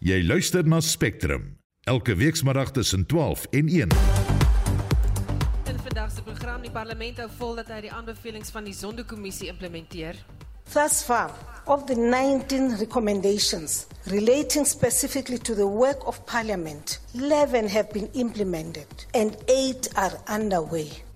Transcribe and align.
Jy 0.00 0.22
luister 0.24 0.64
na 0.64 0.78
Spectrum 0.80 1.58
elke 1.84 2.14
weekmiddag 2.16 2.70
tussen 2.72 3.06
12 3.06 3.42
en 3.50 3.66
1. 3.68 3.88
In 5.68 5.78
vandag 5.82 6.10
se 6.14 6.22
program 6.22 6.62
die 6.62 6.70
parlement 6.70 7.20
hou 7.20 7.26
vol 7.36 7.58
dat 7.60 7.68
hy 7.68 7.82
die 7.84 7.92
aanbevelings 7.92 8.48
van 8.54 8.64
die 8.64 8.72
Zondo-kommissie 8.72 9.50
implementeer. 9.52 10.16
Thus 10.72 11.02
far, 11.04 11.34
of 11.66 11.84
the 11.84 11.98
19 11.98 12.78
recommendations 12.80 13.84
relating 14.08 14.64
specifically 14.64 15.38
to 15.38 15.54
the 15.54 15.68
work 15.68 16.08
of 16.08 16.24
Parliament, 16.24 16.96
11 17.12 17.68
have 17.68 17.92
been 17.92 18.08
implemented 18.14 19.04
and 19.12 19.36
8 19.52 19.92
are 20.00 20.16
underway. 20.32 21.09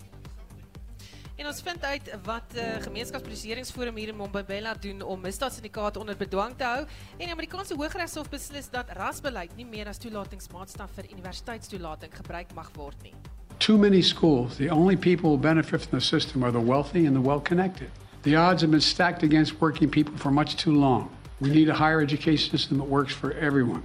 En 1.44 1.50
ons 1.50 1.62
vind 1.62 1.82
uit 1.84 2.06
wat 2.24 2.54
uh, 2.56 2.62
gemeenskapspreseringsforum 2.80 3.96
hier 3.96 4.08
in 4.08 4.16
Mombabella 4.16 4.74
doen 4.80 5.02
om 5.02 5.20
misdaadsyndikaate 5.20 5.98
onder 5.98 6.16
bedwang 6.16 6.54
te 6.56 6.64
hou 6.64 6.78
en 6.86 7.20
die 7.20 7.32
Amerikaanse 7.32 7.74
Hooggeregshof 7.76 8.30
beslis 8.32 8.70
dat 8.72 8.88
rasbeleid 8.96 9.52
nie 9.56 9.66
meer 9.68 9.90
as 9.90 9.98
toelatingsmaatstaf 10.00 10.94
vir 10.96 11.10
universiteitstoelating 11.12 12.14
gebruik 12.16 12.54
mag 12.56 12.70
word 12.78 12.96
nie. 13.04 13.12
Too 13.58 13.76
many 13.76 14.00
schools, 14.00 14.56
the 14.56 14.70
only 14.72 14.96
people 14.96 15.34
who 15.34 15.38
benefit 15.38 15.84
from 15.84 15.98
the 15.98 16.04
system 16.04 16.42
are 16.42 16.52
the 16.52 16.64
wealthy 16.64 17.04
and 17.04 17.14
the 17.14 17.20
well-connected. 17.28 17.90
The 18.22 18.36
odds 18.36 18.62
have 18.62 18.70
been 18.70 18.80
stacked 18.80 19.22
against 19.22 19.60
working 19.60 19.90
people 19.90 20.16
for 20.16 20.32
much 20.32 20.56
too 20.56 20.72
long. 20.72 21.10
We 21.40 21.50
need 21.50 21.68
a 21.68 21.74
higher 21.74 22.00
education 22.00 22.56
system 22.56 22.78
that 22.78 22.88
works 22.88 23.12
for 23.12 23.32
everyone. 23.32 23.82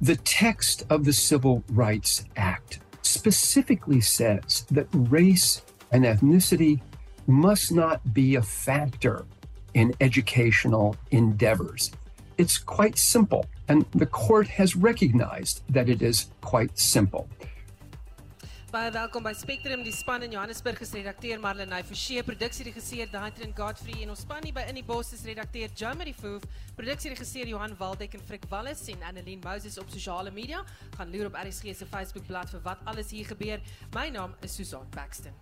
The 0.00 0.16
text 0.24 0.86
of 0.88 1.04
the 1.04 1.12
Civil 1.12 1.62
Rights 1.74 2.24
Act 2.36 2.80
specifically 3.02 4.00
says 4.00 4.64
that 4.70 4.86
race 4.94 5.60
and 5.90 6.04
ethnicity 6.04 6.80
must 7.26 7.72
not 7.72 8.00
be 8.12 8.36
a 8.36 8.42
factor 8.42 9.24
in 9.74 9.94
educational 10.00 10.96
endeavors. 11.10 11.90
It's 12.38 12.58
quite 12.58 12.98
simple, 12.98 13.46
and 13.68 13.84
the 13.94 14.06
court 14.06 14.48
has 14.48 14.74
recognized 14.76 15.62
that 15.68 15.88
it 15.88 16.02
is 16.02 16.26
quite 16.40 16.78
simple. 16.78 17.28
Baie 18.72 18.90
welkom 18.90 19.22
by 19.22 19.34
Spectrum. 19.34 19.82
Die 19.84 19.92
span 19.92 20.22
in 20.22 20.32
Johannesburg 20.32 20.80
is 20.80 20.94
redakteur 20.94 21.38
Marlenae 21.38 21.84
Forsie, 21.84 22.22
produksieregisseur 22.22 23.10
Daitrin 23.12 23.52
Godfrey 23.52 24.00
en 24.00 24.14
ons 24.14 24.22
span 24.24 24.40
hier 24.46 24.54
by 24.56 24.64
In 24.70 24.78
die 24.80 24.84
Bos 24.86 25.12
is 25.12 25.26
redakteur 25.28 25.68
Jamie 25.76 26.14
Foof, 26.16 26.46
produksieregisseur 26.78 27.52
Johan 27.52 27.76
Waldek 27.76 28.16
en 28.16 28.24
Frik 28.24 28.48
Wallis 28.48 28.86
en 28.88 29.04
Annelien 29.10 29.44
Moses 29.44 29.76
op 29.76 29.92
sosiale 29.92 30.32
media. 30.32 30.64
Gaan 30.96 31.12
loer 31.12 31.28
op 31.28 31.36
RSG 31.36 31.76
se 31.76 31.84
Facebookblad 31.84 32.48
vir 32.56 32.64
wat 32.64 32.80
alles 32.88 33.12
hier 33.12 33.28
gebeur. 33.28 33.60
My 33.92 34.08
naam 34.08 34.32
is 34.40 34.56
Susan 34.56 34.88
Paxton. 34.96 35.36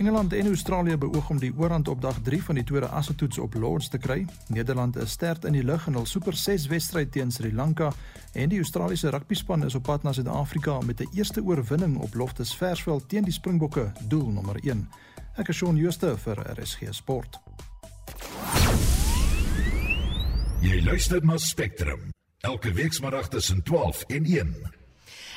Engeland 0.00 0.32
en 0.32 0.46
Australië 0.46 0.96
beoog 0.96 1.30
om 1.30 1.38
die 1.38 1.52
oorhand 1.56 1.88
op 1.88 2.00
dag 2.00 2.16
3 2.22 2.42
van 2.42 2.54
die 2.54 2.64
tweede 2.64 2.86
assetoets 2.86 3.38
op 3.38 3.54
Lords 3.54 3.88
te 3.88 3.98
kry. 3.98 4.26
Nederland 4.48 4.96
is 4.96 5.10
sterk 5.10 5.44
in 5.44 5.52
die 5.52 5.64
lug 5.64 5.84
in 5.86 5.98
hul 5.98 6.06
Super 6.06 6.36
6 6.36 6.66
wedstryd 6.72 7.12
teen 7.12 7.30
Sri 7.30 7.52
Lanka 7.52 7.90
en 8.32 8.48
die 8.48 8.62
Australiese 8.62 9.10
rugbyspan 9.12 9.64
is 9.64 9.76
op 9.76 9.82
pad 9.82 10.02
na 10.02 10.12
Suid-Afrika 10.16 10.78
met 10.80 11.00
'n 11.00 11.10
eerste 11.12 11.44
oorwinning 11.44 11.98
op 11.98 12.14
Loftus 12.14 12.54
Versveld 12.56 13.08
teen 13.08 13.24
die 13.24 13.32
Springbokke, 13.32 13.92
doel 14.08 14.30
nommer 14.30 14.56
1. 14.64 14.88
Ek 15.36 15.48
is 15.48 15.56
Shaun 15.56 15.76
Schuster 15.76 16.18
vir 16.18 16.36
RSG 16.56 16.78
Sport. 16.90 17.38
Jy 20.60 20.82
luister 20.84 21.24
na 21.24 21.36
Spectrum 21.36 22.00
elke 22.40 22.72
weekmiddag 22.72 23.28
tussen 23.28 23.62
12 23.62 24.04
en 24.06 24.24
1. 24.24 24.79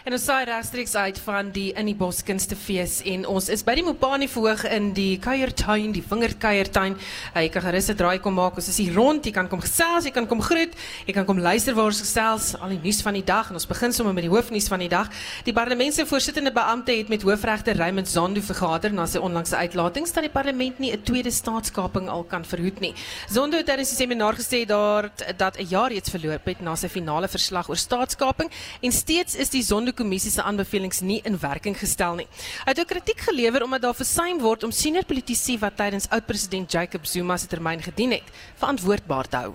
En 0.03 0.11
ons 0.11 0.23
saai 0.27 0.43
regstreeks 0.43 0.97
uit 0.99 1.19
van 1.23 1.47
die 1.55 1.69
in 1.79 1.87
die 1.87 1.95
Boskunstefees 1.95 2.97
en 3.07 3.21
ons 3.31 3.45
is 3.53 3.61
by 3.63 3.77
die 3.79 3.85
Mopani 3.87 4.27
verhoog 4.27 4.65
in 4.67 4.89
die 4.91 5.13
kuiertuin, 5.23 5.93
die 5.95 6.01
vingerkuiertuin. 6.03 6.97
Jy 7.37 7.43
kan 7.53 7.63
gerus 7.63 7.87
'n 7.87 7.95
draai 7.95 8.19
kom 8.19 8.35
maak. 8.35 8.57
Ons 8.59 8.67
is 8.67 8.79
hier 8.83 8.93
rond. 8.93 9.23
Jy 9.23 9.31
kan 9.31 9.47
kom 9.47 9.61
gesels, 9.61 10.03
jy 10.03 10.11
kan 10.11 10.27
kom 10.27 10.41
groet, 10.41 10.75
jy 11.07 11.13
kan 11.13 11.23
kom 11.25 11.39
luister 11.39 11.73
waar 11.73 11.85
ons 11.85 12.01
gesels 12.01 12.59
al 12.59 12.69
die 12.75 12.81
nuus 12.83 13.01
van 13.01 13.13
die 13.13 13.23
dag 13.23 13.47
en 13.47 13.53
ons 13.53 13.65
begin 13.65 13.93
sommer 13.93 14.13
met 14.13 14.23
die 14.23 14.29
hoofnuus 14.29 14.67
van 14.67 14.79
die 14.79 14.89
dag. 14.89 15.07
Die 15.45 15.53
parlement 15.53 15.93
se 15.93 16.05
voorsittende 16.05 16.51
beampte 16.51 16.91
het 16.91 17.07
met 17.07 17.21
hoofregter 17.21 17.77
Raymond 17.77 18.07
Zondo 18.07 18.41
vergader 18.41 18.91
na 18.91 19.05
sy 19.05 19.19
onlangse 19.19 19.55
uitlatings 19.55 20.11
dat 20.11 20.23
die 20.23 20.29
parlement 20.31 20.79
nie 20.79 20.91
'n 20.91 21.01
tweede 21.01 21.31
staatskaping 21.31 22.09
al 22.09 22.23
kan 22.23 22.43
verhoed 22.43 22.81
nie. 22.81 22.93
Zondo 23.29 23.55
het 23.55 23.67
tydens 23.67 23.95
die 23.95 24.05
seminar 24.05 24.35
gesê 24.35 24.65
daar 24.65 25.09
dat 25.37 25.57
'n 25.57 25.67
jaar 25.69 25.89
reeds 25.91 26.09
verloop 26.09 26.45
het 26.45 26.61
na 26.61 26.75
sy 26.75 26.89
finale 26.89 27.29
verslag 27.29 27.69
oor 27.69 27.77
staatskaping 27.77 28.51
en 28.81 28.91
steeds 28.91 29.35
is 29.35 29.49
die 29.49 29.63
Zondo 29.63 29.92
kommissie 29.93 30.31
se 30.31 30.43
aanbevelings 30.43 31.01
nie 31.01 31.19
in 31.27 31.37
werking 31.39 31.77
gestel 31.79 32.15
nie. 32.19 32.27
Hy 32.63 32.71
het 32.73 32.79
ook 32.79 32.91
kritiek 32.93 33.25
gelewer 33.27 33.63
omdat 33.63 33.81
daar 33.81 33.97
versuim 33.97 34.39
word 34.43 34.63
om 34.63 34.71
senior 34.71 35.05
politici 35.05 35.57
wat 35.61 35.77
tydens 35.77 36.09
oud-president 36.09 36.71
Jacob 36.71 37.05
Zuma 37.05 37.37
se 37.37 37.47
termyn 37.47 37.81
gedien 37.81 38.17
het, 38.17 38.33
verantwoordbaar 38.61 39.29
te 39.29 39.45
hou. 39.45 39.53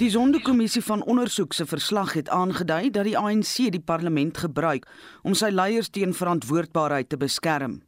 Die 0.00 0.08
Sonderkommissie 0.10 0.80
van 0.80 1.02
ondersoek 1.04 1.52
se 1.52 1.66
verslag 1.68 2.14
het 2.16 2.28
aangedui 2.32 2.88
dat 2.90 3.04
die 3.04 3.18
ANC 3.18 3.66
die 3.68 3.82
parlement 3.84 4.38
gebruik 4.38 4.86
om 5.22 5.34
sy 5.36 5.50
leiers 5.52 5.90
teen 5.92 6.14
verantwoordbaarheid 6.16 7.10
te 7.12 7.18
beskerm. 7.20 7.82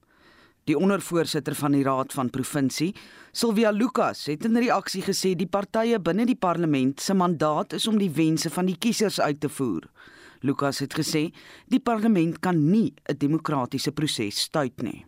Die 0.69 0.77
ondervoorsitter 0.79 1.57
van 1.59 1.73
die 1.73 1.83
Raad 1.83 2.13
van 2.13 2.31
Provinsie, 2.31 2.93
Sylvia 3.33 3.73
Lucas, 3.73 4.27
het 4.29 4.45
in 4.45 4.61
reaksie 4.61 5.01
gesê 5.03 5.33
die 5.35 5.49
partye 5.49 5.99
binne 5.99 6.29
die 6.29 6.37
parlement 6.37 7.01
se 7.01 7.17
mandaat 7.17 7.73
is 7.81 7.89
om 7.89 7.97
die 7.99 8.13
wense 8.13 8.53
van 8.53 8.69
die 8.69 8.77
kiesers 8.77 9.17
uit 9.21 9.41
te 9.41 9.49
voer. 9.49 9.89
Lucas 10.43 10.79
het 10.83 10.95
gesê 10.95 11.31
die 11.71 11.81
parlement 11.81 12.39
kan 12.41 12.71
nie 12.71 12.93
'n 13.09 13.19
demokratiese 13.19 13.93
proses 13.93 14.41
stuit 14.41 14.83
nie. 14.83 15.05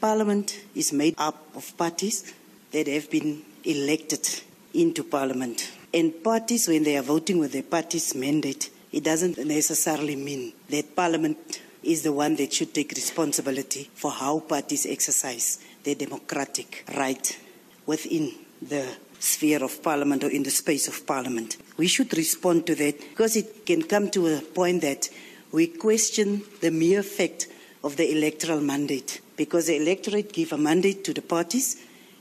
Parliament 0.00 0.54
is 0.72 0.90
made 0.92 1.16
up 1.18 1.36
of 1.54 1.72
parties 1.76 2.24
that 2.70 2.86
have 2.86 3.08
been 3.10 3.42
elected 3.62 4.42
into 4.72 5.02
parliament. 5.04 5.70
And 5.92 6.22
parties 6.22 6.66
when 6.66 6.82
they 6.82 6.96
are 6.96 7.06
voting 7.06 7.38
with 7.38 7.52
their 7.52 7.62
party's 7.62 8.14
mandate, 8.14 8.70
it 8.92 9.04
doesn't 9.04 9.38
necessarily 9.38 10.16
mean 10.16 10.52
that 10.68 10.94
parliament 10.94 11.60
is 11.82 12.02
the 12.02 12.12
one 12.12 12.36
that 12.36 12.52
should 12.52 12.74
take 12.74 12.92
responsibility 12.94 13.88
for 13.94 14.10
how 14.10 14.40
parties 14.40 14.86
exercise 14.86 15.58
their 15.84 15.94
democratic 15.94 16.84
right 16.96 17.38
within 17.86 18.32
the 18.68 18.84
sphere 19.24 19.64
of 19.64 19.82
parliament 19.82 20.22
or 20.24 20.30
in 20.30 20.42
the 20.42 20.50
space 20.50 20.88
of 20.88 21.06
parliament. 21.06 21.56
We 21.76 21.88
should 21.88 22.16
respond 22.16 22.66
to 22.66 22.74
that 22.74 22.98
because 22.98 23.36
it 23.36 23.66
can 23.66 23.82
come 23.82 24.10
to 24.10 24.26
a 24.28 24.40
point 24.40 24.82
that 24.82 25.08
we 25.52 25.66
question 25.66 26.42
the 26.60 26.70
mere 26.70 27.02
fact 27.02 27.48
of 27.82 27.96
the 27.96 28.10
electoral 28.10 28.60
mandate 28.60 29.20
because 29.36 29.66
the 29.66 29.76
electorate 29.76 30.32
give 30.32 30.52
a 30.52 30.58
mandate 30.58 31.04
to 31.04 31.12
the 31.12 31.22
parties 31.22 31.76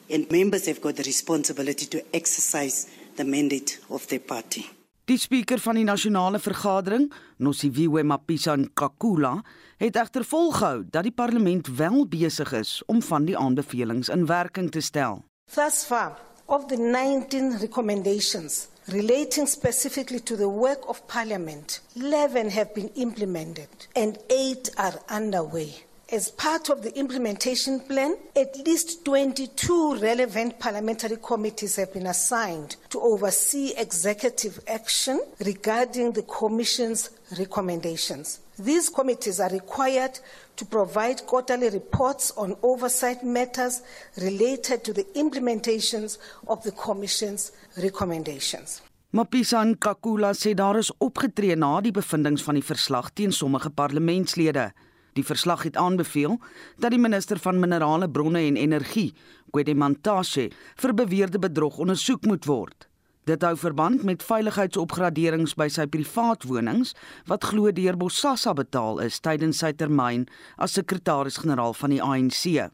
and 0.09 0.29
members 0.31 0.65
have 0.67 0.81
got 0.81 0.95
the 0.95 1.03
responsibility 1.03 1.85
to 1.85 2.03
exercise 2.13 2.87
the 3.15 3.23
mandate 3.23 3.79
of 3.89 4.07
their 4.07 4.19
party. 4.19 4.65
Die 5.05 5.17
spreker 5.19 5.59
van 5.59 5.75
die 5.75 5.83
nasionale 5.83 6.39
vergadering, 6.39 7.09
Nosiviwe 7.43 8.05
Mapisa 8.07 8.55
Nkakula, 8.55 9.33
het 9.77 9.97
egter 9.99 10.23
volgehou 10.23 10.85
dat 10.87 11.03
die 11.03 11.11
parlement 11.11 11.67
wel 11.75 12.05
besig 12.07 12.53
is 12.55 12.77
om 12.87 13.01
van 13.03 13.25
die 13.27 13.35
aanbevelings 13.37 14.07
in 14.13 14.23
werking 14.29 14.71
te 14.71 14.79
stel. 14.79 15.25
Thus 15.51 15.83
far, 15.83 16.15
of 16.49 16.67
the 16.69 16.77
19 16.77 17.57
recommendations 17.59 18.67
relating 18.89 19.45
specifically 19.45 20.19
to 20.19 20.35
the 20.35 20.49
work 20.49 20.79
of 20.87 21.07
Parliament, 21.07 21.79
11 21.95 22.49
have 22.49 22.73
been 22.75 22.89
implemented 22.95 23.69
and 23.95 24.17
8 24.29 24.69
are 24.77 24.99
underway. 25.09 25.73
As 26.11 26.29
part 26.29 26.69
of 26.69 26.83
the 26.83 26.95
implementation 26.95 27.79
plan, 27.79 28.17
at 28.35 28.55
least 28.67 29.03
22 29.05 29.95
relevant 29.95 30.59
parliamentary 30.59 31.17
committees 31.17 31.77
have 31.77 31.93
been 31.93 32.05
assigned 32.05 32.75
to 32.89 32.99
oversee 32.99 33.73
executive 33.77 34.59
action 34.67 35.19
regarding 35.43 36.11
the 36.11 36.21
Commission's 36.23 37.09
recommendations. 37.39 38.41
These 38.59 38.89
committees 38.89 39.39
are 39.39 39.49
required 39.49 40.19
to 40.57 40.65
provide 40.65 41.25
quarterly 41.25 41.69
reports 41.69 42.31
on 42.37 42.55
oversight 42.61 43.23
matters 43.23 43.81
related 44.17 44.83
to 44.83 44.93
the 44.93 45.05
implementations 45.15 46.19
of 46.45 46.61
the 46.63 46.71
Commission's 46.71 47.51
recommendations. 47.77 48.81
Mapisan 49.13 49.75
Kakula 49.77 50.33
sê 50.33 50.53
daar 50.53 50.77
is 50.77 50.91
opgetree 50.97 51.55
na 51.55 51.81
die 51.81 51.91
bevindinge 51.93 52.41
van 52.45 52.57
die 52.57 52.65
verslag 52.65 53.11
teen 53.13 53.31
sommige 53.31 53.69
parlementslede. 53.69 54.71
Die 55.13 55.25
verslag 55.25 55.63
het 55.63 55.77
aanbeveel 55.77 56.39
dat 56.77 56.93
die 56.93 57.01
minister 57.01 57.37
van 57.41 57.59
minerale 57.59 58.09
bronne 58.09 58.41
en 58.47 58.57
energie, 58.57 59.13
Kwedemantashe, 59.53 60.49
vir 60.81 60.93
beweerde 60.93 61.39
bedrog 61.39 61.77
ondersoek 61.77 62.25
moet 62.25 62.45
word. 62.45 62.87
Dit 63.23 63.43
hou 63.47 63.53
verband 63.55 64.01
met 64.03 64.23
veiligheidsopgraderings 64.27 65.53
by 65.55 65.69
sy 65.71 65.85
privaat 65.87 66.43
wonings 66.43 66.89
wat 67.29 67.45
glo 67.47 67.71
deur 67.71 67.95
Bosasa 67.95 68.51
betaal 68.57 68.99
is 69.05 69.21
tydens 69.23 69.61
sy 69.63 69.69
termyn 69.79 70.25
as 70.59 70.75
sekretaris-generaal 70.75 71.71
van 71.79 71.93
die 71.95 72.01
ANC. 72.03 72.67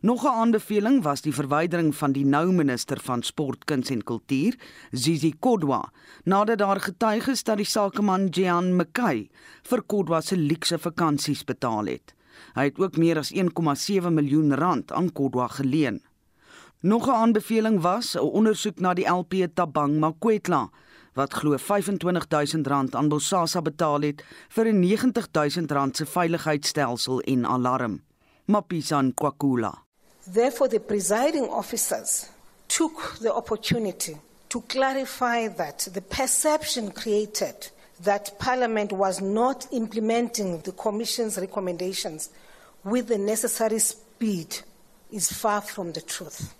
Nog 0.00 0.24
'n 0.24 0.36
aanbeveling 0.40 1.02
was 1.02 1.20
die 1.20 1.34
verwydering 1.34 1.92
van 1.94 2.12
die 2.12 2.24
nou 2.24 2.52
minister 2.52 3.00
van 3.00 3.22
sport, 3.22 3.64
kuns 3.64 3.90
en 3.90 4.02
kultuur, 4.02 4.56
Zizi 4.92 5.34
Kodwa, 5.38 5.92
nadat 6.24 6.58
daar 6.58 6.80
getuig 6.80 7.28
is 7.28 7.42
dat 7.42 7.56
die 7.56 7.66
sakeman 7.66 8.28
Jean 8.28 8.76
McKay 8.76 9.28
vir 9.62 9.82
Kodwa 9.82 10.20
se 10.20 10.36
luukse 10.36 10.78
vakansies 10.78 11.44
betaal 11.44 11.86
het. 11.86 12.14
Hy 12.54 12.64
het 12.64 12.78
ook 12.78 12.96
meer 12.96 13.18
as 13.18 13.32
1,7 13.32 14.14
miljoen 14.14 14.54
rand 14.54 14.92
aan 14.92 15.12
Kodwa 15.12 15.48
geleen. 15.48 16.00
Nog 16.84 17.06
'n 17.06 17.10
aanbeveling 17.10 17.80
was 17.80 18.14
'n 18.14 18.18
ondersoek 18.18 18.78
na 18.78 18.94
die 18.94 19.08
LP 19.08 19.32
Tabang 19.54 19.98
Makwetla 19.98 20.70
wat 21.12 21.32
glo 21.32 21.56
R25000 21.56 22.94
aan 22.94 23.08
Bosasa 23.08 23.62
betaal 23.62 24.00
het 24.00 24.24
vir 24.48 24.66
'n 24.66 24.82
R90000 24.82 25.96
se 25.96 26.06
veiligheidsstelsel 26.06 27.20
en 27.20 27.46
alarm. 27.46 28.02
Mapisan 28.44 29.14
Kwakula. 29.14 29.82
Therefore 30.32 30.70
the 30.70 30.80
presiding 30.80 31.48
officers 31.48 32.26
took 32.66 33.16
the 33.20 33.34
opportunity 33.34 34.16
to 34.46 34.62
clarify 34.66 35.54
that 35.54 35.88
the 35.92 36.02
perception 36.02 36.92
created 36.92 37.72
that 38.02 38.32
Parliament 38.38 38.92
was 38.92 39.20
not 39.20 39.66
implementing 39.70 40.62
the 40.62 40.74
Commission's 40.74 41.36
recommendations 41.36 42.28
with 42.80 43.06
the 43.06 43.18
necessary 43.18 43.78
speed 43.78 44.62
is 45.10 45.32
far 45.32 45.62
from 45.62 45.92
the 45.92 46.04
truth. 46.04 46.54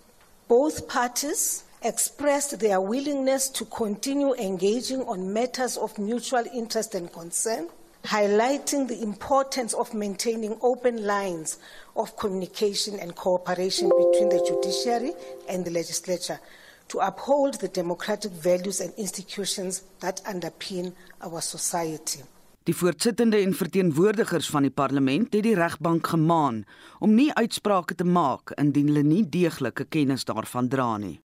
Both 0.57 0.87
parties 0.87 1.65
expressed 1.83 2.61
their 2.61 2.81
willingness 2.81 3.49
to 3.49 3.65
continue 3.65 4.35
engaging 4.35 5.03
on 5.03 5.33
matters 5.33 5.77
of 5.77 5.99
mutual 5.99 6.45
interest 6.55 6.95
and 6.95 7.13
concern, 7.13 7.67
highlighting 8.05 8.87
the 8.87 9.03
importance 9.03 9.75
of 9.75 9.93
maintaining 9.95 10.57
open 10.63 11.05
lines 11.05 11.59
of 11.97 12.17
communication 12.17 13.01
and 13.01 13.17
cooperation 13.17 13.91
between 13.91 14.29
the 14.29 14.39
judiciary 14.39 15.15
and 15.49 15.65
the 15.65 15.73
legislature 15.73 16.39
to 16.87 17.01
uphold 17.01 17.55
the 17.55 17.67
democratic 17.67 18.31
values 18.31 18.81
and 18.81 18.95
institutions 18.97 19.83
that 19.99 20.23
underpin 20.23 20.93
our 21.21 21.41
society. 21.41 22.23
Die 22.65 22.73
voorsittende 22.73 23.37
en 23.45 23.53
verteenwoordigers 23.53 24.47
van 24.49 24.65
die 24.65 24.73
parlement 24.73 25.35
het 25.37 25.45
die 25.45 25.55
regbank 25.55 26.07
gemaan 26.15 26.63
om 26.99 27.13
nie 27.13 27.29
uitsprake 27.37 27.95
te 27.95 28.07
maak 28.09 28.55
indien 28.57 28.89
hulle 28.89 29.03
nie 29.05 29.21
deeglike 29.29 29.85
kennis 29.85 30.25
daarvan 30.25 30.71
dra 30.73 30.97
nie. 30.97 31.19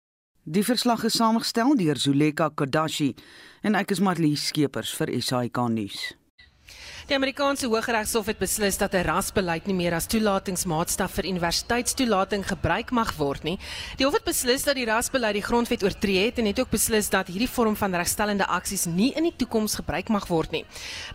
Die 0.44 0.65
verslag 0.68 1.06
is 1.07 1.15
saamgestel 1.15 1.77
deur 1.80 1.95
Zuleka 1.95 2.50
Kodashi 2.50 3.13
en 3.63 3.80
ek 3.80 3.95
is 3.95 4.03
Marlie 4.03 4.36
Skeepers 4.36 4.91
vir 5.00 5.15
SAK 5.15 5.63
nuus. 5.71 6.19
Die 7.09 7.17
Amerikaanse 7.17 7.65
Hooggeregshof 7.65 8.27
het 8.29 8.38
beslis 8.38 8.75
dat 8.77 8.94
'n 8.94 9.01
rasbeleid 9.01 9.65
nie 9.65 9.73
meer 9.73 9.94
as 9.94 10.06
toelatingsmaatstaf 10.06 11.11
vir 11.11 11.25
universiteitstoelating 11.25 12.45
gebruik 12.47 12.91
mag 12.91 13.15
word 13.17 13.44
nie. 13.44 13.57
Die 13.97 14.06
hof 14.06 14.13
het 14.13 14.23
beslis 14.23 14.63
dat 14.63 14.75
die 14.75 14.85
rasbeleid 14.85 15.33
die 15.33 15.41
grondwet 15.41 15.83
oortree 15.83 16.25
het 16.25 16.38
en 16.38 16.45
het 16.45 16.59
ook 16.59 16.69
beslis 16.69 17.09
dat 17.09 17.27
hierdie 17.27 17.50
vorm 17.50 17.75
van 17.75 17.95
regstellende 17.95 18.45
aksies 18.45 18.85
nie 18.85 19.13
in 19.13 19.23
die 19.23 19.33
toekoms 19.35 19.75
gebruik 19.75 20.09
mag 20.09 20.27
word 20.27 20.51
nie. 20.51 20.65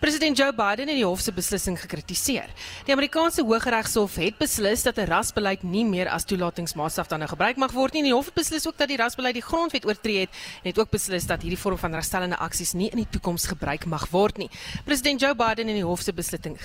President 0.01 0.37
Joe 0.37 0.53
Biden 0.53 0.89
het 0.89 0.97
die 0.97 1.05
hof 1.05 1.21
se 1.21 1.33
beslissing 1.33 1.81
gekritiseer. 1.81 2.49
Die 2.85 2.93
Amerikaanse 2.93 3.43
Hooggeregshof 3.43 4.15
het 4.17 4.39
beslis 4.39 4.83
dat 4.83 4.99
'n 4.99 5.07
rasbeleid 5.07 5.63
nie 5.63 5.85
meer 5.85 6.09
as 6.09 6.25
toelatingsmaatstaf 6.25 7.07
dan 7.07 7.19
nou 7.19 7.29
gebruik 7.29 7.57
mag 7.57 7.73
word 7.73 7.93
nie. 7.93 8.03
Die 8.03 8.15
hof 8.15 8.25
het 8.25 8.35
beslis 8.35 8.67
ook 8.67 8.77
dat 8.77 8.89
die 8.89 8.97
rasbeleid 8.97 9.35
die 9.35 9.43
grondwet 9.43 9.87
oortree 9.87 10.21
het 10.21 10.31
en 10.63 10.71
het 10.71 10.79
ook 10.79 10.91
beslis 10.91 11.27
dat 11.27 11.43
hierdie 11.43 11.59
vorm 11.59 11.79
van 11.79 11.95
regstellende 11.95 12.37
aksies 12.37 12.73
nie 12.73 12.91
in 12.91 12.97
die 12.97 13.09
toekoms 13.11 13.47
gebruik 13.47 13.85
mag 13.85 14.09
word 14.11 14.39
nie. 14.39 14.51
President 14.85 15.21
Joe 15.21 15.35
Biden 15.35 15.69
en 15.69 15.75
die 15.75 15.84
hof 15.87 16.03
se 16.03 16.13
beslissing 16.13 16.59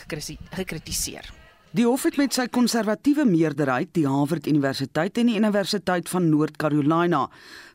gekritiseer. 0.56 1.30
Die 1.78 1.86
hof 1.86 2.08
het 2.08 2.16
met 2.18 2.34
sy 2.34 2.48
konservatiewe 2.50 3.28
meerderheid 3.30 3.92
die 3.94 4.08
Harvard 4.10 4.48
Universiteit 4.50 5.20
en 5.22 5.28
die 5.30 5.36
Universiteit 5.38 6.10
van 6.10 6.26
Noord-Carolina 6.32 7.28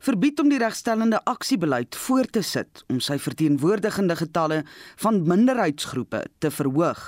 verbied 0.03 0.43
om 0.43 0.51
die 0.51 0.59
regstellende 0.59 1.21
aksiebeleid 1.31 1.95
voort 1.95 2.33
te 2.35 2.43
sit 2.43 2.83
om 2.91 2.99
sy 2.99 3.21
verteenwoordigende 3.23 4.17
getalle 4.19 4.65
van 5.05 5.23
minderheidsgroepe 5.31 6.25
te 6.43 6.51
verhoog. 6.51 7.05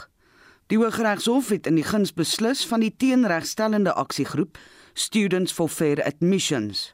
Die 0.71 0.79
Hooggeregshof 0.79 1.51
het 1.51 1.67
in 1.67 1.81
die 1.81 1.87
guns 1.87 2.15
beslis 2.15 2.63
van 2.71 2.87
die 2.87 2.95
teenregstellende 2.95 3.93
aksiegroep 3.99 4.59
Students 4.95 5.53
for 5.53 5.69
Fair 5.69 6.05
Admissions. 6.07 6.93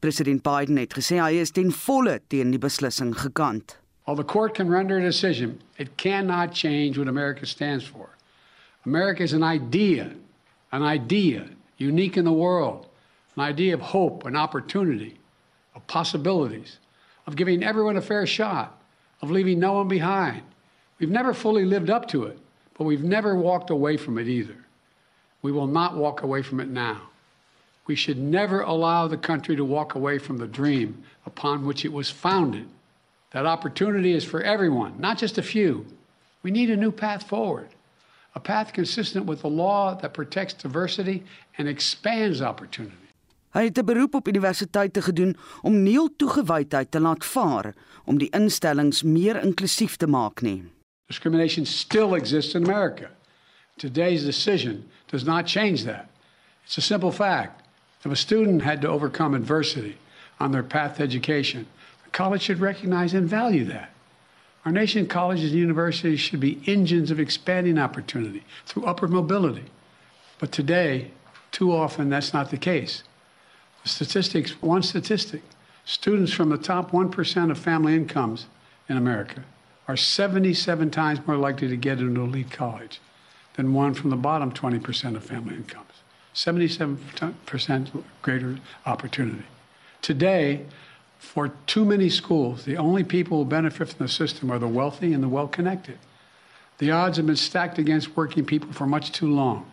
President 0.00 0.42
Biden 0.44 0.80
het 0.80 0.96
gesê 0.96 1.20
hy 1.20 1.42
is 1.44 1.52
ten 1.52 1.68
volle 1.72 2.22
teen 2.32 2.56
die 2.56 2.60
beslissing 2.60 3.12
gekant. 3.16 3.76
While 4.06 4.16
the 4.16 4.24
court 4.24 4.54
can 4.54 4.68
render 4.68 4.98
a 4.98 5.02
decision, 5.02 5.60
it 5.78 5.96
cannot 5.96 6.54
change 6.54 6.96
what 6.96 7.08
America 7.08 7.44
stands 7.44 7.84
for. 7.84 8.08
America 8.84 9.24
is 9.24 9.32
an 9.32 9.42
idea, 9.42 10.14
an 10.70 10.82
idea 10.84 11.48
unique 11.76 12.16
in 12.16 12.24
the 12.24 12.32
world, 12.32 12.86
an 13.34 13.42
idea 13.42 13.74
of 13.74 13.80
hope 13.80 14.24
and 14.24 14.36
opportunity, 14.36 15.18
of 15.74 15.84
possibilities, 15.88 16.78
of 17.26 17.34
giving 17.34 17.64
everyone 17.64 17.96
a 17.96 18.00
fair 18.00 18.26
shot, 18.26 18.80
of 19.22 19.32
leaving 19.32 19.58
no 19.58 19.72
one 19.72 19.88
behind. 19.88 20.42
We've 21.00 21.10
never 21.10 21.34
fully 21.34 21.64
lived 21.64 21.90
up 21.90 22.06
to 22.10 22.24
it, 22.24 22.38
but 22.78 22.84
we've 22.84 23.02
never 23.02 23.34
walked 23.34 23.70
away 23.70 23.96
from 23.96 24.18
it 24.18 24.28
either. 24.28 24.56
We 25.42 25.50
will 25.50 25.66
not 25.66 25.96
walk 25.96 26.22
away 26.22 26.42
from 26.42 26.60
it 26.60 26.68
now. 26.68 27.02
We 27.88 27.96
should 27.96 28.18
never 28.18 28.60
allow 28.60 29.08
the 29.08 29.16
country 29.16 29.56
to 29.56 29.64
walk 29.64 29.96
away 29.96 30.18
from 30.18 30.38
the 30.38 30.46
dream 30.46 31.02
upon 31.26 31.66
which 31.66 31.84
it 31.84 31.92
was 31.92 32.08
founded 32.08 32.68
That 33.30 33.46
opportunity 33.46 34.12
is 34.12 34.24
for 34.24 34.40
everyone, 34.42 34.92
not 34.98 35.18
just 35.18 35.38
a 35.38 35.42
few. 35.42 35.84
We 36.42 36.50
need 36.50 36.70
a 36.70 36.76
new 36.76 36.92
path 36.92 37.26
forward. 37.26 37.68
A 38.34 38.40
path 38.40 38.72
consistent 38.72 39.26
with 39.26 39.40
the 39.40 39.48
law 39.48 39.94
that 39.94 40.12
protects 40.12 40.54
diversity 40.54 41.24
and 41.58 41.68
expands 41.68 42.40
opportunity. 42.40 42.96
Hy 43.50 43.64
het 43.64 43.78
'n 43.78 43.84
beroep 43.84 44.14
op 44.14 44.28
universiteite 44.28 45.02
gedoen 45.02 45.36
om 45.62 45.82
neel 45.82 46.10
toegewydheid 46.16 46.90
te 46.90 47.00
laat 47.00 47.24
vaar 47.24 47.74
om 48.04 48.18
die 48.18 48.28
instellings 48.30 49.02
meer 49.02 49.42
inklusief 49.42 49.96
te 49.96 50.06
maak 50.06 50.40
nie. 50.40 50.64
Discrimination 51.06 51.66
still 51.66 52.14
exists 52.14 52.54
in 52.54 52.64
America. 52.64 53.08
Today's 53.76 54.24
decision 54.24 54.84
does 55.06 55.24
not 55.24 55.48
change 55.48 55.84
that. 55.84 56.06
It's 56.64 56.78
a 56.78 56.80
simple 56.80 57.12
fact. 57.12 57.62
If 58.04 58.12
a 58.12 58.16
student 58.16 58.62
had 58.62 58.80
to 58.80 58.88
overcome 58.88 59.36
adversity 59.36 59.96
on 60.38 60.52
their 60.52 60.64
path 60.64 60.96
to 60.96 61.02
education, 61.02 61.66
college 62.16 62.40
should 62.40 62.60
recognize 62.60 63.12
and 63.12 63.28
value 63.28 63.66
that. 63.66 63.90
Our 64.64 64.72
nation's 64.72 65.08
colleges 65.08 65.50
and 65.50 65.60
universities 65.60 66.18
should 66.18 66.40
be 66.40 66.62
engines 66.64 67.10
of 67.10 67.20
expanding 67.20 67.76
opportunity 67.76 68.42
through 68.64 68.86
upward 68.86 69.10
mobility. 69.10 69.66
But 70.38 70.50
today, 70.50 71.10
too 71.52 71.70
often, 71.70 72.08
that's 72.08 72.32
not 72.32 72.50
the 72.50 72.56
case. 72.56 73.02
The 73.82 73.90
statistics, 73.90 74.52
one 74.62 74.82
statistic, 74.82 75.42
students 75.84 76.32
from 76.32 76.48
the 76.48 76.56
top 76.56 76.90
1% 76.90 77.50
of 77.50 77.58
family 77.58 77.94
incomes 77.94 78.46
in 78.88 78.96
America 78.96 79.44
are 79.86 79.96
77 79.96 80.90
times 80.90 81.20
more 81.26 81.36
likely 81.36 81.68
to 81.68 81.76
get 81.76 81.98
into 81.98 82.22
an 82.22 82.28
elite 82.28 82.50
college 82.50 82.98
than 83.56 83.74
one 83.74 83.92
from 83.92 84.08
the 84.08 84.16
bottom 84.16 84.50
20% 84.50 85.16
of 85.16 85.22
family 85.22 85.54
incomes. 85.54 85.92
77% 86.34 88.04
greater 88.22 88.58
opportunity. 88.86 89.44
Today, 90.00 90.64
For 91.18 91.48
too 91.66 91.84
many 91.84 92.08
schools, 92.08 92.64
the 92.64 92.76
only 92.76 93.04
people 93.04 93.38
who 93.38 93.44
benefit 93.44 93.88
from 93.88 94.06
the 94.06 94.12
system 94.12 94.50
are 94.50 94.58
the 94.58 94.68
wealthy 94.68 95.12
and 95.12 95.22
the 95.22 95.28
well 95.28 95.48
connected. 95.48 95.98
The 96.78 96.90
odds 96.90 97.16
have 97.16 97.26
been 97.26 97.36
stacked 97.36 97.78
against 97.78 98.16
working 98.16 98.44
people 98.44 98.72
for 98.72 98.86
much 98.86 99.12
too 99.12 99.30
long. 99.32 99.64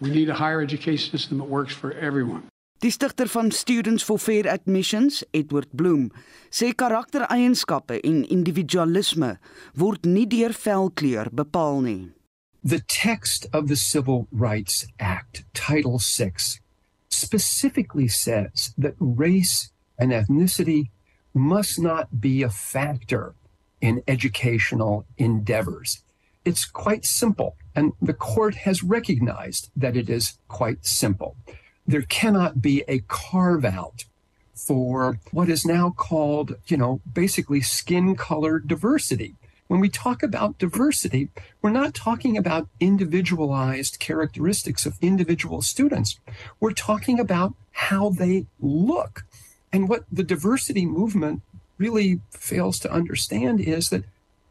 We 0.00 0.10
need 0.10 0.28
a 0.28 0.34
higher 0.34 0.60
education 0.60 1.10
system 1.10 1.38
that 1.38 1.48
works 1.48 1.74
for 1.74 1.92
everyone. 1.92 2.48
Die 2.80 2.90
stigter 2.90 3.26
van 3.26 3.50
Students 3.50 4.04
for 4.04 4.18
Fair 4.18 4.46
Admissions, 4.46 5.24
Edward 5.34 5.66
Bloom, 5.72 6.12
sê 6.48 6.70
karaktereienskappe 6.78 7.98
en 8.06 8.20
individualisme 8.30 9.32
word 9.74 10.06
nie 10.06 10.28
deur 10.30 10.54
velkleur 10.54 11.32
bepaal 11.34 11.82
nie. 11.82 12.12
The 12.62 12.78
text 12.86 13.48
of 13.52 13.66
the 13.66 13.74
Civil 13.74 14.28
Rights 14.30 14.86
Act, 15.00 15.42
Title 15.54 15.98
6, 15.98 16.60
specifically 17.10 18.06
says 18.06 18.74
that 18.78 18.94
race 19.00 19.72
and 19.98 20.12
ethnicity 20.12 20.90
must 21.34 21.78
not 21.78 22.20
be 22.20 22.42
a 22.42 22.50
factor 22.50 23.34
in 23.80 24.02
educational 24.08 25.06
endeavors. 25.16 26.02
It's 26.44 26.64
quite 26.64 27.04
simple, 27.04 27.56
and 27.74 27.92
the 28.00 28.14
court 28.14 28.54
has 28.56 28.82
recognized 28.82 29.70
that 29.76 29.96
it 29.96 30.08
is 30.08 30.38
quite 30.48 30.84
simple. 30.86 31.36
There 31.86 32.02
cannot 32.02 32.62
be 32.62 32.84
a 32.88 33.00
carve 33.00 33.64
out 33.64 34.04
for 34.54 35.20
what 35.30 35.48
is 35.48 35.64
now 35.64 35.90
called, 35.90 36.56
you 36.66 36.76
know, 36.76 37.00
basically 37.10 37.60
skin 37.60 38.16
color 38.16 38.58
diversity. 38.58 39.34
When 39.68 39.80
we 39.80 39.90
talk 39.90 40.22
about 40.22 40.58
diversity, 40.58 41.28
we're 41.60 41.70
not 41.70 41.94
talking 41.94 42.36
about 42.38 42.68
individualized 42.80 43.98
characteristics 43.98 44.86
of 44.86 44.96
individual 45.02 45.60
students. 45.60 46.18
We're 46.58 46.72
talking 46.72 47.20
about 47.20 47.54
how 47.72 48.10
they 48.10 48.46
look 48.58 49.24
and 49.72 49.88
what 49.88 50.04
the 50.10 50.24
diversity 50.24 50.86
movement 50.86 51.42
really 51.78 52.20
fails 52.30 52.78
to 52.80 52.92
understand 52.92 53.60
is 53.60 53.90
that 53.90 54.04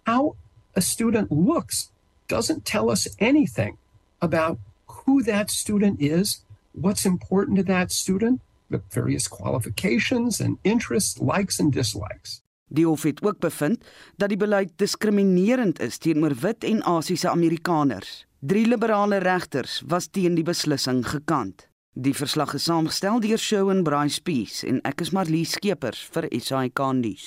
how 0.05 0.35
a 0.75 0.81
student 0.81 1.31
looks 1.31 1.91
doesn't 2.27 2.65
tell 2.65 2.89
us 2.89 3.07
anything 3.19 3.77
about 4.21 4.59
who 4.87 5.23
that 5.23 5.49
student 5.49 6.01
is, 6.01 6.43
what's 6.73 7.05
important 7.05 7.57
to 7.57 7.63
that 7.63 7.91
student, 7.91 8.41
the 8.69 8.81
various 8.91 9.27
qualifications 9.27 10.39
and 10.41 10.57
interests, 10.63 11.19
likes 11.19 11.59
and 11.59 11.73
dislikes. 11.73 12.41
Die 12.67 12.83
hof 12.85 13.05
het 13.07 13.21
ook 13.23 13.39
bevind 13.39 13.83
dat 14.19 14.29
die 14.29 14.37
beleid 14.37 14.73
diskriminerend 14.75 15.79
is 15.79 15.97
teenoor 16.03 16.35
wit 16.41 16.63
en 16.67 16.83
Asiëse 16.83 17.29
Amerikaners. 17.29 18.25
Drie 18.39 18.67
liberale 18.67 19.17
regters 19.23 19.81
was 19.87 20.09
teen 20.11 20.35
die 20.35 20.43
beslissing 20.43 21.05
gekant. 21.07 21.69
Die 21.97 22.13
verslag 22.13 22.51
is 22.53 22.67
saamgestel 22.67 23.17
deur 23.23 23.39
Shaun 23.41 23.79
Bryce 23.83 24.21
Peace 24.21 24.61
en 24.69 24.77
ek 24.85 24.99
is 25.01 25.09
Marlie 25.17 25.47
Skeepers 25.49 25.97
vir 26.13 26.27
SAK 26.29 26.81
nuus. 26.93 27.23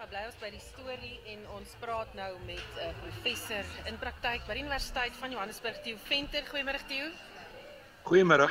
Bly 0.00 0.22
ons 0.30 0.38
by 0.40 0.48
die 0.54 0.62
storie 0.64 1.18
en 1.34 1.42
ons 1.58 1.74
praat 1.82 2.14
nou 2.16 2.30
met 2.46 2.62
'n 2.78 2.86
uh, 2.86 2.94
professor 3.02 3.68
in 3.90 3.98
praktyk 4.00 4.46
by 4.48 4.56
die 4.56 4.62
Universiteit 4.64 5.12
van 5.20 5.36
Johannesburg, 5.36 5.76
Theo 5.84 6.00
Venter. 6.08 6.40
Goeiemôre 6.48 6.80
Theo. 6.88 7.10
Goeiemôre. 8.08 8.48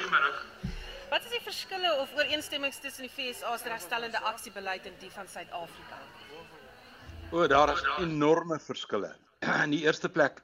Wat 1.10 1.26
is 1.26 1.34
die 1.34 1.42
verskille 1.42 1.96
of 1.98 2.14
ooreenstemmings 2.14 2.78
tussen 2.78 3.10
die 3.10 3.14
FSA 3.16 3.58
se 3.58 3.70
regstellende 3.70 4.22
aksiebeleid 4.22 4.86
en 4.86 4.94
die 5.00 5.10
van 5.10 5.28
Suid-Afrika? 5.28 5.98
O, 7.32 7.48
daar 7.48 7.74
is 7.74 7.82
enorme 7.98 8.60
verskille. 8.60 9.16
In 9.66 9.74
die 9.74 9.82
eerste 9.90 10.10
plek 10.10 10.44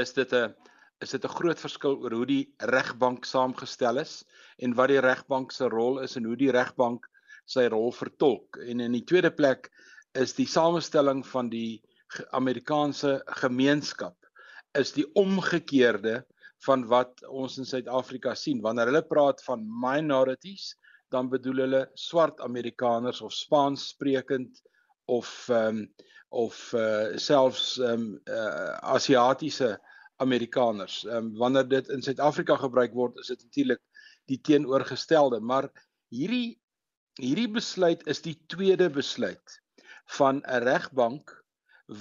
is 0.00 0.16
dit 0.16 0.32
'n 0.32 0.56
is 1.00 1.10
dit 1.16 1.24
'n 1.24 1.36
groot 1.36 1.60
verskil 1.60 1.96
oor 1.96 2.12
hoe 2.12 2.26
die 2.26 2.54
regbank 2.58 3.24
saamgestel 3.24 3.98
is 3.98 4.24
en 4.58 4.74
wat 4.74 4.88
die 4.88 5.00
regbank 5.00 5.52
se 5.52 5.68
rol 5.68 6.00
is 6.00 6.16
en 6.16 6.24
hoe 6.24 6.36
die 6.36 6.52
regbank 6.52 7.06
sy 7.46 7.66
rol 7.68 7.92
vertolk. 7.92 8.58
En 8.68 8.80
in 8.80 8.92
die 8.92 9.04
tweede 9.04 9.30
plek 9.30 9.70
is 10.14 10.34
die 10.34 10.46
samestelling 10.46 11.24
van 11.26 11.48
die 11.48 11.82
Amerikaanse 12.30 13.22
gemeenskap 13.42 14.16
is 14.78 14.92
die 14.92 15.06
omgekeerde 15.18 16.20
van 16.66 16.84
wat 16.86 17.24
ons 17.26 17.58
in 17.58 17.66
Suid-Afrika 17.66 18.34
sien. 18.34 18.60
Wanneer 18.62 18.90
hulle 18.90 19.02
praat 19.02 19.42
van 19.46 19.64
minorities, 19.64 20.74
dan 21.10 21.30
bedoel 21.30 21.64
hulle 21.64 21.82
swart 21.98 22.40
Amerikaners 22.40 23.20
of 23.20 23.32
Spaans 23.34 23.88
sprekend 23.94 24.62
of 25.10 25.48
ehm 25.48 25.82
um, 25.82 25.88
of 26.30 26.54
uh, 26.78 27.16
selfs 27.18 27.78
ehm 27.80 27.92
um, 27.92 28.20
uh, 28.30 28.76
Asiatiese 28.94 29.72
Amerikaners. 30.20 31.04
Ehm 31.06 31.16
um, 31.16 31.36
wanneer 31.40 31.68
dit 31.68 31.88
in 31.88 32.02
Suid-Afrika 32.02 32.56
gebruik 32.60 32.94
word, 32.94 33.18
is 33.22 33.32
dit 33.32 33.42
natuurlik 33.42 33.80
die 34.30 34.40
teenoorgestelde, 34.40 35.40
maar 35.40 35.70
hierdie 36.14 36.60
hierdie 37.20 37.50
besluit 37.52 38.06
is 38.08 38.22
die 38.24 38.36
tweede 38.48 38.88
besluit 38.90 39.56
van 40.16 40.42
'n 40.46 40.62
regbank 40.64 41.32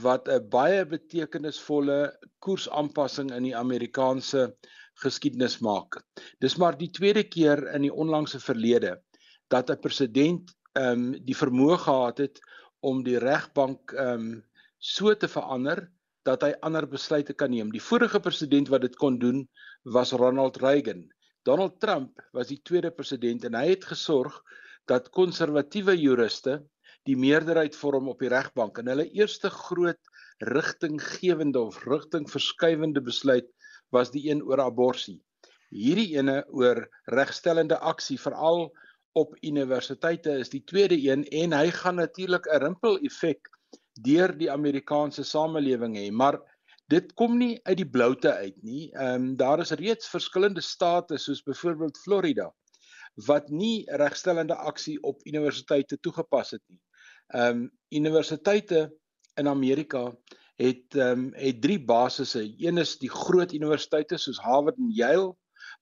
wat 0.04 0.30
'n 0.30 0.50
baie 0.50 0.86
betekenisvolle 0.86 2.00
koersaanpassing 2.46 3.32
in 3.32 3.44
die 3.44 3.56
Amerikaanse 3.58 4.56
geskiedenis 5.04 5.60
maak. 5.60 6.02
Dis 6.40 6.58
maar 6.58 6.78
die 6.78 6.92
tweede 6.92 7.24
keer 7.24 7.66
in 7.74 7.82
die 7.88 7.94
onlangse 7.94 8.40
verlede 8.40 9.02
dat 9.48 9.70
'n 9.70 9.80
president 9.80 10.56
ehm 10.74 10.92
um, 10.92 11.26
die 11.26 11.36
vermoë 11.36 11.78
gehad 11.78 12.18
het 12.18 12.40
om 12.80 13.04
die 13.04 13.18
regbank 13.18 13.92
ehm 13.94 14.14
um, 14.14 14.44
so 14.78 15.14
te 15.16 15.28
verander 15.28 15.90
dat 16.30 16.44
hy 16.46 16.52
ander 16.66 16.86
besluite 16.90 17.34
kan 17.34 17.50
neem. 17.54 17.72
Die 17.74 17.82
vorige 17.84 18.22
president 18.22 18.70
wat 18.70 18.86
dit 18.86 18.98
kon 19.02 19.18
doen 19.22 19.46
was 19.84 20.14
Ronald 20.14 20.60
Reagan. 20.62 21.08
Donald 21.48 21.80
Trump 21.82 22.20
was 22.36 22.52
die 22.52 22.60
tweede 22.62 22.92
president 22.94 23.46
en 23.48 23.56
hy 23.58 23.72
het 23.72 23.88
gesorg 23.90 24.36
dat 24.90 25.10
konservatiewe 25.16 25.96
juriste 25.98 26.60
die 27.08 27.18
meerderheid 27.18 27.78
vorm 27.78 28.10
op 28.12 28.20
die 28.22 28.30
regbank 28.30 28.78
en 28.82 28.92
hulle 28.92 29.08
eerste 29.18 29.50
groot 29.50 30.12
rigtinggewende 30.46 31.62
of 31.62 31.80
rigtingverskuivende 31.88 33.02
besluit 33.02 33.48
was 33.96 34.12
die 34.14 34.28
een 34.30 34.44
oor 34.46 34.62
abortus. 34.62 35.18
Hierdie 35.70 36.16
ene 36.18 36.44
oor 36.54 36.84
regstellende 37.14 37.78
aksie 37.78 38.18
veral 38.22 38.70
op 39.18 39.36
universiteite 39.42 40.38
is 40.42 40.52
die 40.54 40.64
tweede 40.66 40.98
een 40.98 41.26
en 41.44 41.54
hy 41.58 41.70
gaan 41.82 41.98
natuurlik 42.02 42.46
'n 42.46 42.62
rimpel 42.66 43.00
effek 43.06 43.50
deur 44.06 44.34
die 44.38 44.52
Amerikaanse 44.52 45.24
samelewing 45.24 45.98
hê, 45.98 46.08
maar 46.12 46.40
dit 46.90 47.12
kom 47.20 47.38
nie 47.38 47.60
uit 47.64 47.78
die 47.78 47.90
bloute 47.90 48.32
uit 48.34 48.58
nie. 48.66 48.90
Ehm 48.94 49.30
um, 49.30 49.36
daar 49.38 49.62
is 49.62 49.76
reeds 49.78 50.10
verskillende 50.10 50.62
state 50.66 51.18
soos 51.18 51.44
byvoorbeeld 51.46 51.98
Florida 52.04 52.50
wat 53.28 53.50
nie 53.50 53.86
regstellende 54.00 54.56
aksie 54.56 54.98
op 55.04 55.26
universiteite 55.28 55.98
toegepas 56.00 56.56
het 56.58 56.64
nie. 56.68 56.80
Ehm 57.34 57.64
um, 57.64 57.70
universiteite 57.90 58.90
in 59.36 59.48
Amerika 59.48 60.10
het 60.60 60.96
ehm 60.96 61.12
um, 61.12 61.34
het 61.34 61.62
drie 61.62 61.80
basisse. 61.86 62.44
Een 62.58 62.78
is 62.78 62.98
die 62.98 63.12
groot 63.12 63.54
universiteite 63.54 64.18
soos 64.18 64.40
Harvard 64.40 64.78
en 64.78 64.92
Yale 64.92 65.36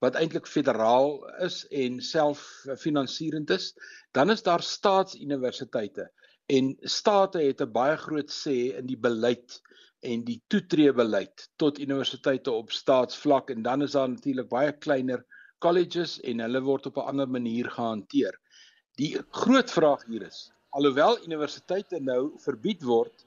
wat 0.04 0.16
eintlik 0.16 0.48
federaal 0.48 1.24
is 1.46 1.64
en 1.74 2.02
self 2.02 2.42
finansierend 2.78 3.50
is. 3.50 3.74
Dan 4.12 4.30
is 4.30 4.44
daar 4.44 4.62
staatsuniversiteite 4.62 6.12
en 6.48 6.76
state 6.82 7.40
het 7.44 7.62
'n 7.62 7.72
baie 7.72 7.98
groot 7.98 8.32
sê 8.32 8.58
in 8.80 8.88
die 8.88 9.00
beleid 9.08 9.62
en 10.02 10.24
die 10.24 10.42
toetreebeleid 10.48 11.50
tot 11.56 11.80
universiteite 11.80 12.52
op 12.52 12.72
staatsvlak 12.72 13.50
en 13.50 13.62
dan 13.62 13.82
is 13.82 13.92
daar 13.92 14.10
natuurlik 14.10 14.50
baie 14.50 14.72
kleiner 14.72 15.26
colleges 15.60 16.20
en 16.22 16.40
hulle 16.40 16.62
word 16.62 16.86
op 16.86 16.98
'n 16.98 17.10
ander 17.12 17.30
manier 17.30 17.70
gehanteer. 17.70 18.40
Die 18.96 19.18
groot 19.32 19.72
vraag 19.72 20.06
hier 20.06 20.28
is 20.28 20.52
alhoewel 20.70 21.18
universiteite 21.24 22.00
nou 22.00 22.32
verbied 22.44 22.84
word 22.84 23.26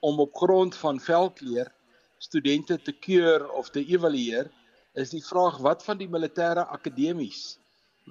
om 0.00 0.20
op 0.20 0.34
grond 0.34 0.76
van 0.76 1.00
velkleur 1.00 1.70
studente 2.18 2.78
te 2.82 2.92
keur 2.92 3.48
of 3.50 3.70
te 3.70 3.84
evalueer, 3.84 4.50
is 4.94 5.10
die 5.10 5.22
vraag 5.24 5.58
wat 5.64 5.84
van 5.86 5.98
die 5.98 6.08
militêre 6.10 6.66
akademies 6.76 7.58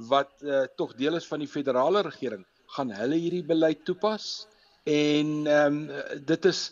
wat 0.09 0.31
uh, 0.41 0.63
tog 0.79 0.95
deel 0.95 1.19
is 1.19 1.27
van 1.27 1.43
die 1.43 1.49
federale 1.51 2.01
regering, 2.07 2.45
gaan 2.75 2.93
hulle 2.95 3.17
hierdie 3.19 3.45
beleid 3.45 3.85
toepas? 3.85 4.47
En 4.89 5.47
ehm 5.47 5.81
um, 5.89 6.23
dit 6.25 6.45
is 6.45 6.71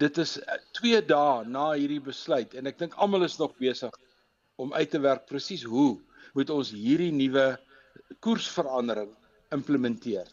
dit 0.00 0.18
is 0.18 0.38
2 0.78 0.96
eh, 0.96 1.06
dae 1.06 1.44
na 1.44 1.70
hierdie 1.72 2.00
besluit 2.00 2.54
en 2.56 2.70
ek 2.70 2.78
dink 2.80 2.94
almal 2.96 3.26
is 3.26 3.36
nog 3.38 3.56
besig 3.60 3.94
om 4.56 4.72
uit 4.72 4.90
te 4.90 5.00
werk 5.00 5.26
presies 5.28 5.64
hoe 5.68 5.98
moet 6.36 6.50
ons 6.50 6.70
hierdie 6.72 7.12
nuwe 7.12 7.46
koersverandering 8.24 9.10
implementeer. 9.52 10.28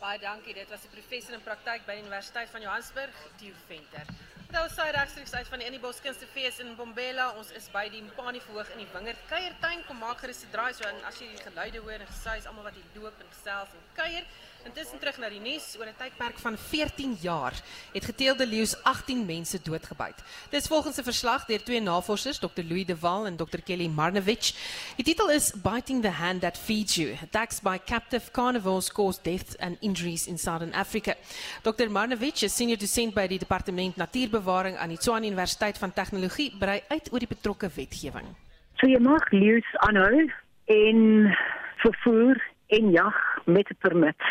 Baie 0.00 0.18
dankie. 0.20 0.54
Dit 0.54 0.70
was 0.70 0.84
'n 0.84 0.92
professor 0.92 1.34
in 1.34 1.44
praktyk 1.44 1.86
by 1.86 1.94
die 1.94 2.02
Universiteit 2.02 2.48
van 2.50 2.62
Johannesburg, 2.62 3.14
Theo 3.38 3.54
Venter. 3.68 4.06
Nou 4.54 4.62
sy 4.70 4.84
regstreeks 4.94 5.32
uit 5.34 5.48
van 5.50 5.58
die 5.58 5.66
Enibos 5.66 5.98
Kunstefees 5.98 6.60
in 6.62 6.68
Bombela. 6.78 7.32
Ons 7.40 7.48
is 7.58 7.64
by 7.74 7.88
die 7.90 7.98
Mpani 8.04 8.38
verhoog 8.44 8.68
in 8.76 8.84
die 8.84 8.86
Wingerd 8.92 9.24
Kuiertuin. 9.26 9.82
Kom 9.88 9.98
maak 9.98 10.20
gerus 10.22 10.44
'n 10.44 10.52
draai 10.52 10.72
so 10.72 10.86
en 10.86 11.02
as 11.08 11.18
jy 11.18 11.26
die 11.32 11.42
geluide 11.42 11.80
hoor 11.82 11.98
en 11.98 12.06
gesuis 12.06 12.46
almal 12.46 12.68
wat 12.68 12.78
hier 12.78 13.02
loop 13.02 13.16
en 13.20 13.26
gesels 13.32 13.74
en 13.74 13.82
kuier, 13.98 14.24
Intussen 14.64 14.98
terug 14.98 15.18
na 15.18 15.28
die 15.28 15.40
nuus 15.40 15.76
oor 15.78 15.86
'n 15.86 15.94
tydperk 15.98 16.38
van 16.38 16.56
14 16.56 17.16
jaar 17.20 17.54
het 17.92 18.04
geteelde 18.04 18.46
leeu's 18.46 18.82
18 18.82 19.26
mense 19.26 19.58
doodgebyt. 19.62 20.22
Dis 20.50 20.66
volgens 20.66 20.98
'n 20.98 21.02
verslag 21.02 21.44
deur 21.44 21.62
twee 21.62 21.80
navorsers, 21.80 22.38
Dr. 22.38 22.62
Louis 22.68 22.86
De 22.86 22.96
Wal 22.98 23.26
en 23.26 23.36
Dr. 23.36 23.60
Kelly 23.64 23.86
Marnovich. 23.86 24.54
Die 24.96 25.04
titel 25.04 25.30
is 25.30 25.52
Biting 25.52 26.02
the 26.02 26.10
Hand 26.10 26.40
That 26.40 26.58
Feeds 26.58 26.94
You: 26.94 27.16
Attacks 27.22 27.60
by 27.60 27.78
Captive 27.84 28.30
Carnivores 28.30 28.92
Cause 28.92 29.18
Deaths 29.22 29.58
and 29.58 29.76
Injuries 29.80 30.26
in 30.26 30.38
Southern 30.38 30.72
Africa. 30.72 31.14
Dr. 31.62 31.90
Marnovich 31.90 32.42
is 32.42 32.56
senior 32.56 32.78
dosent 32.78 33.14
by 33.14 33.26
die 33.26 33.38
Departement 33.38 33.96
Natuurbewaring 33.96 34.76
aan 34.76 34.88
die 34.88 34.98
Tshwane 34.98 35.26
Universiteit 35.26 35.78
van 35.78 35.92
Tegnologie, 35.92 36.56
brei 36.58 36.82
uit 36.88 37.12
oor 37.12 37.18
die 37.18 37.28
betrokke 37.28 37.70
wetgewing. 37.74 38.26
So 38.76 38.86
jy 38.86 38.98
mag 38.98 39.30
leeu's 39.30 39.74
aanhou 39.74 40.32
en 40.64 41.36
vervoer 41.76 42.42
en 42.66 42.90
jag 42.90 43.35
met 43.46 43.68
'n 43.70 43.78
permit 43.78 44.22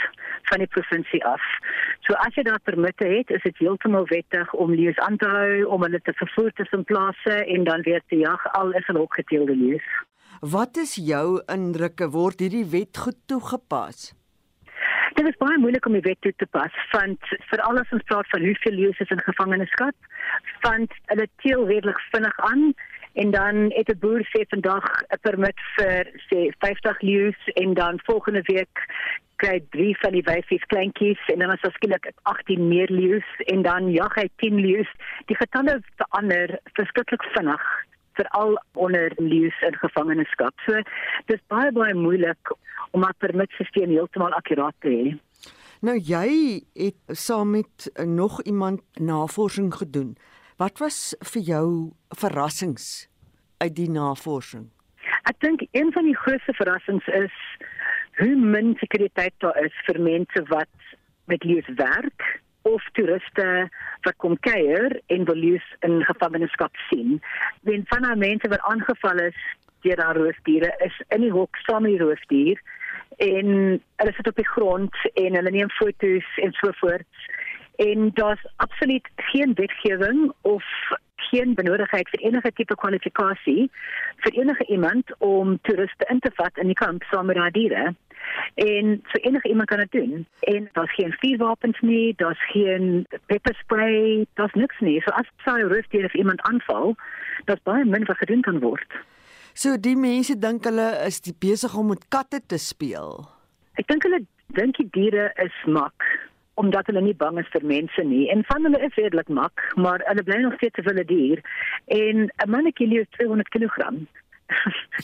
van 0.50 0.57
die 0.57 0.67
provinsie 0.67 1.25
af. 1.25 1.43
So 2.00 2.13
as 2.13 2.36
jy 2.36 2.43
daar 2.43 2.60
permitte 2.63 3.07
het, 3.07 3.29
is 3.29 3.41
dit 3.41 3.57
heeltemal 3.57 4.07
wettig 4.07 4.53
om 4.53 4.74
leeu's 4.74 4.98
aan 4.98 5.17
te 5.17 5.27
hou, 5.27 5.63
om 5.63 5.81
hulle 5.81 6.01
te 6.01 6.13
vervoer 6.13 6.51
tussen 6.51 6.84
plase 6.84 7.45
en 7.45 7.63
dan 7.63 7.81
weer 7.81 8.01
te 8.07 8.17
jag 8.17 8.51
al 8.51 8.72
is 8.72 8.86
hulle 8.86 9.00
ook 9.00 9.15
geteelde 9.15 9.55
leeu's. 9.55 9.88
Wat 10.39 10.77
is 10.77 10.95
jou 10.95 11.41
indrukke 11.45 12.10
word 12.10 12.39
hierdie 12.39 12.65
wet 12.69 12.98
goed 12.98 13.17
toegepas? 13.25 14.13
Dit 15.15 15.27
is 15.27 15.38
baie 15.39 15.57
moeilik 15.57 15.86
om 15.86 15.93
die 15.95 16.03
wet 16.03 16.19
toe 16.22 16.34
te 16.36 16.45
pas 16.45 16.74
want 16.91 17.19
veral 17.51 17.79
as 17.79 17.93
ons 17.95 18.03
praat 18.03 18.27
van 18.34 18.43
hoeveel 18.43 18.75
leeu's 18.79 19.00
is 19.00 19.13
in 19.15 19.22
gevangenskap, 19.24 19.95
want 20.62 20.91
hulle 21.05 21.27
teel 21.43 21.63
redelik 21.67 22.01
vinnig 22.12 22.39
aan 22.50 22.74
en 23.22 23.31
dan 23.31 23.55
het 23.77 23.89
'n 23.89 24.00
boer 24.00 24.24
sê 24.31 24.41
vandag 24.53 24.86
'n 25.13 25.19
permit 25.22 25.60
vir 25.75 26.03
sê 26.29 26.39
50 26.60 27.01
leeu's 27.01 27.41
en 27.53 27.74
dan 27.74 28.00
volgende 28.03 28.41
week 28.41 28.75
kry 29.36 29.60
drie 29.69 29.98
van 30.00 30.12
die 30.12 30.24
wyfies 30.24 30.63
kleintjies 30.72 31.22
en 31.34 31.39
dan 31.39 31.53
is 31.53 31.62
daar 31.62 31.72
skielik 31.72 32.12
18 32.24 32.67
meer 32.67 32.89
leeu's 32.91 33.29
en 33.45 33.62
dan 33.62 33.91
jag 33.91 34.15
hy 34.15 34.29
10 34.36 34.60
leeu's. 34.60 34.91
Die 35.25 35.36
getalle 35.36 35.81
verander 35.95 36.60
verskriklik 36.74 37.24
vinnig 37.36 37.65
veral 38.13 38.63
onder 38.74 39.12
leeu's 39.15 39.62
in 39.62 39.75
gevangenskap. 39.75 40.53
So 40.65 40.81
dis 41.25 41.41
baie 41.48 41.72
baie 41.72 41.93
moeilik 41.93 42.55
om 42.91 43.03
'n 43.03 43.17
permitstelsel 43.17 43.89
heeltemal 43.89 44.34
akkuraat 44.34 44.75
te 44.79 44.89
hê. 44.89 45.17
Nou 45.81 45.98
jy 45.98 46.62
het 46.74 47.01
saam 47.07 47.50
met 47.51 47.91
nog 48.05 48.41
iemand 48.41 48.81
navorsing 48.93 49.74
gedoen. 49.74 50.17
Wat 50.55 50.77
was 50.79 51.15
vir 51.33 51.41
jou 51.43 51.67
verrassings 52.15 53.09
uit 53.59 53.74
die 53.75 53.89
navorsing? 53.91 54.69
Ek 55.27 55.35
dink 55.43 55.65
een 55.75 55.91
van 55.91 56.07
die 56.07 56.15
grootste 56.15 56.55
verrassings 56.55 57.07
is 57.12 57.35
hoe 58.21 58.35
min 58.39 58.71
sekuriteit 58.79 59.35
daar 59.43 59.57
is 59.59 59.75
vir 59.83 60.00
mense 60.00 60.43
wat 60.47 60.88
met 61.27 61.43
lees 61.43 61.67
werk 61.75 62.24
of 62.71 62.88
toeriste 62.95 63.50
wat 64.07 64.17
kom 64.24 64.38
kuier 64.47 64.95
en 65.12 65.27
wil 65.27 65.41
lees 65.43 65.67
in 65.83 66.00
gevangenskap 66.07 66.79
sien. 66.88 67.19
Wen 67.67 67.83
van 67.91 68.07
daai 68.07 68.15
mense 68.24 68.47
wat 68.47 68.63
aangeval 68.71 69.25
is 69.27 69.41
deur 69.83 70.00
daai 70.00 70.15
roofdiere 70.21 70.71
is 70.88 71.03
in 71.09 71.27
die 71.27 71.35
hok 71.35 71.59
saam 71.67 71.83
met 71.83 71.97
die 71.97 72.03
roofdier 72.05 72.63
en 73.19 73.51
hulle 74.00 74.15
sit 74.15 74.31
op 74.31 74.39
die 74.39 74.51
grond 74.55 75.03
en 75.19 75.35
hulle 75.35 75.51
neem 75.51 75.75
foto's 75.81 76.31
en 76.47 76.55
so 76.62 76.71
voort. 76.79 77.27
En 77.75 78.12
daar's 78.13 78.46
absoluut 78.55 79.08
geen 79.15 79.53
wetgewing 79.53 80.34
of 80.41 80.63
geen 81.15 81.53
benodigheid 81.53 82.10
vir 82.10 82.20
enige 82.20 82.51
tipe 82.51 82.75
kwalifikasie 82.75 83.70
vir 84.24 84.34
enige 84.41 84.65
iemand 84.65 85.12
om 85.17 85.58
toeriste 85.62 86.08
in 86.10 86.20
te 86.20 86.32
vat 86.36 86.58
in 86.58 86.72
die 86.72 86.79
kamp 86.79 87.03
saam 87.10 87.25
met 87.32 87.39
daai 87.39 87.51
diere. 87.51 87.86
En 88.53 89.00
so 89.12 89.22
enige 89.22 89.50
iemand 89.50 89.70
kan 89.70 89.84
dit 89.84 89.91
doen. 89.91 90.27
En 90.39 90.70
daar's 90.74 90.96
geen 90.96 91.15
vuurwapens 91.20 91.79
nie, 91.79 92.13
daar's 92.17 92.46
geen 92.51 93.08
pepper 93.25 93.55
spray, 93.55 94.25
daar's 94.34 94.53
niks 94.53 94.79
nie. 94.79 95.01
So 95.01 95.13
as 95.20 95.29
sy 95.46 95.60
roofdier 95.62 96.05
of 96.05 96.13
iemand 96.13 96.41
aanval, 96.41 96.96
daar's 97.46 97.63
baie 97.63 97.86
min 97.86 98.05
wat 98.05 98.17
gedoen 98.17 98.41
kan 98.41 98.60
word. 98.60 98.98
So 99.53 99.77
die 99.79 99.96
mense 99.96 100.38
dink 100.39 100.65
hulle 100.67 100.89
is 101.05 101.22
die 101.22 101.36
besig 101.39 101.75
om 101.75 101.94
met 101.94 102.08
katte 102.10 102.41
te 102.46 102.58
speel. 102.58 103.22
Ek 103.79 103.88
dink 103.88 104.03
hulle 104.08 104.24
dink 104.55 104.77
die 104.79 104.89
diere 104.91 105.29
is 105.44 105.55
mak 105.65 106.03
omdat 106.55 106.85
hulle 106.85 107.01
nie 107.01 107.15
bang 107.15 107.39
is 107.39 107.50
vir 107.53 107.65
mense 107.65 108.03
nie. 108.03 108.25
En 108.31 108.43
van 108.47 108.67
hulle 108.67 108.81
is 108.88 109.00
redelik 109.00 109.29
mak, 109.29 109.63
maar 109.75 110.03
hulle 110.09 110.24
bly 110.24 110.41
nog 110.43 110.55
steeds 110.59 110.79
'n 110.79 110.88
wilde 110.88 111.05
dier. 111.05 111.39
En 111.85 112.29
'n 112.29 112.50
mannetjie 112.50 112.88
leef 112.88 113.09
200 113.09 113.50
kg. 113.50 113.91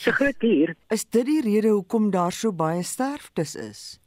so 0.04 0.12
groot 0.12 0.40
dier. 0.40 0.76
Is 0.90 1.06
dit 1.06 1.26
die 1.26 1.42
rede 1.42 1.68
hoekom 1.68 2.12
daar 2.12 2.32
so 2.32 2.54
baie 2.54 2.84
sterftes 2.84 3.56
is? 3.56 4.00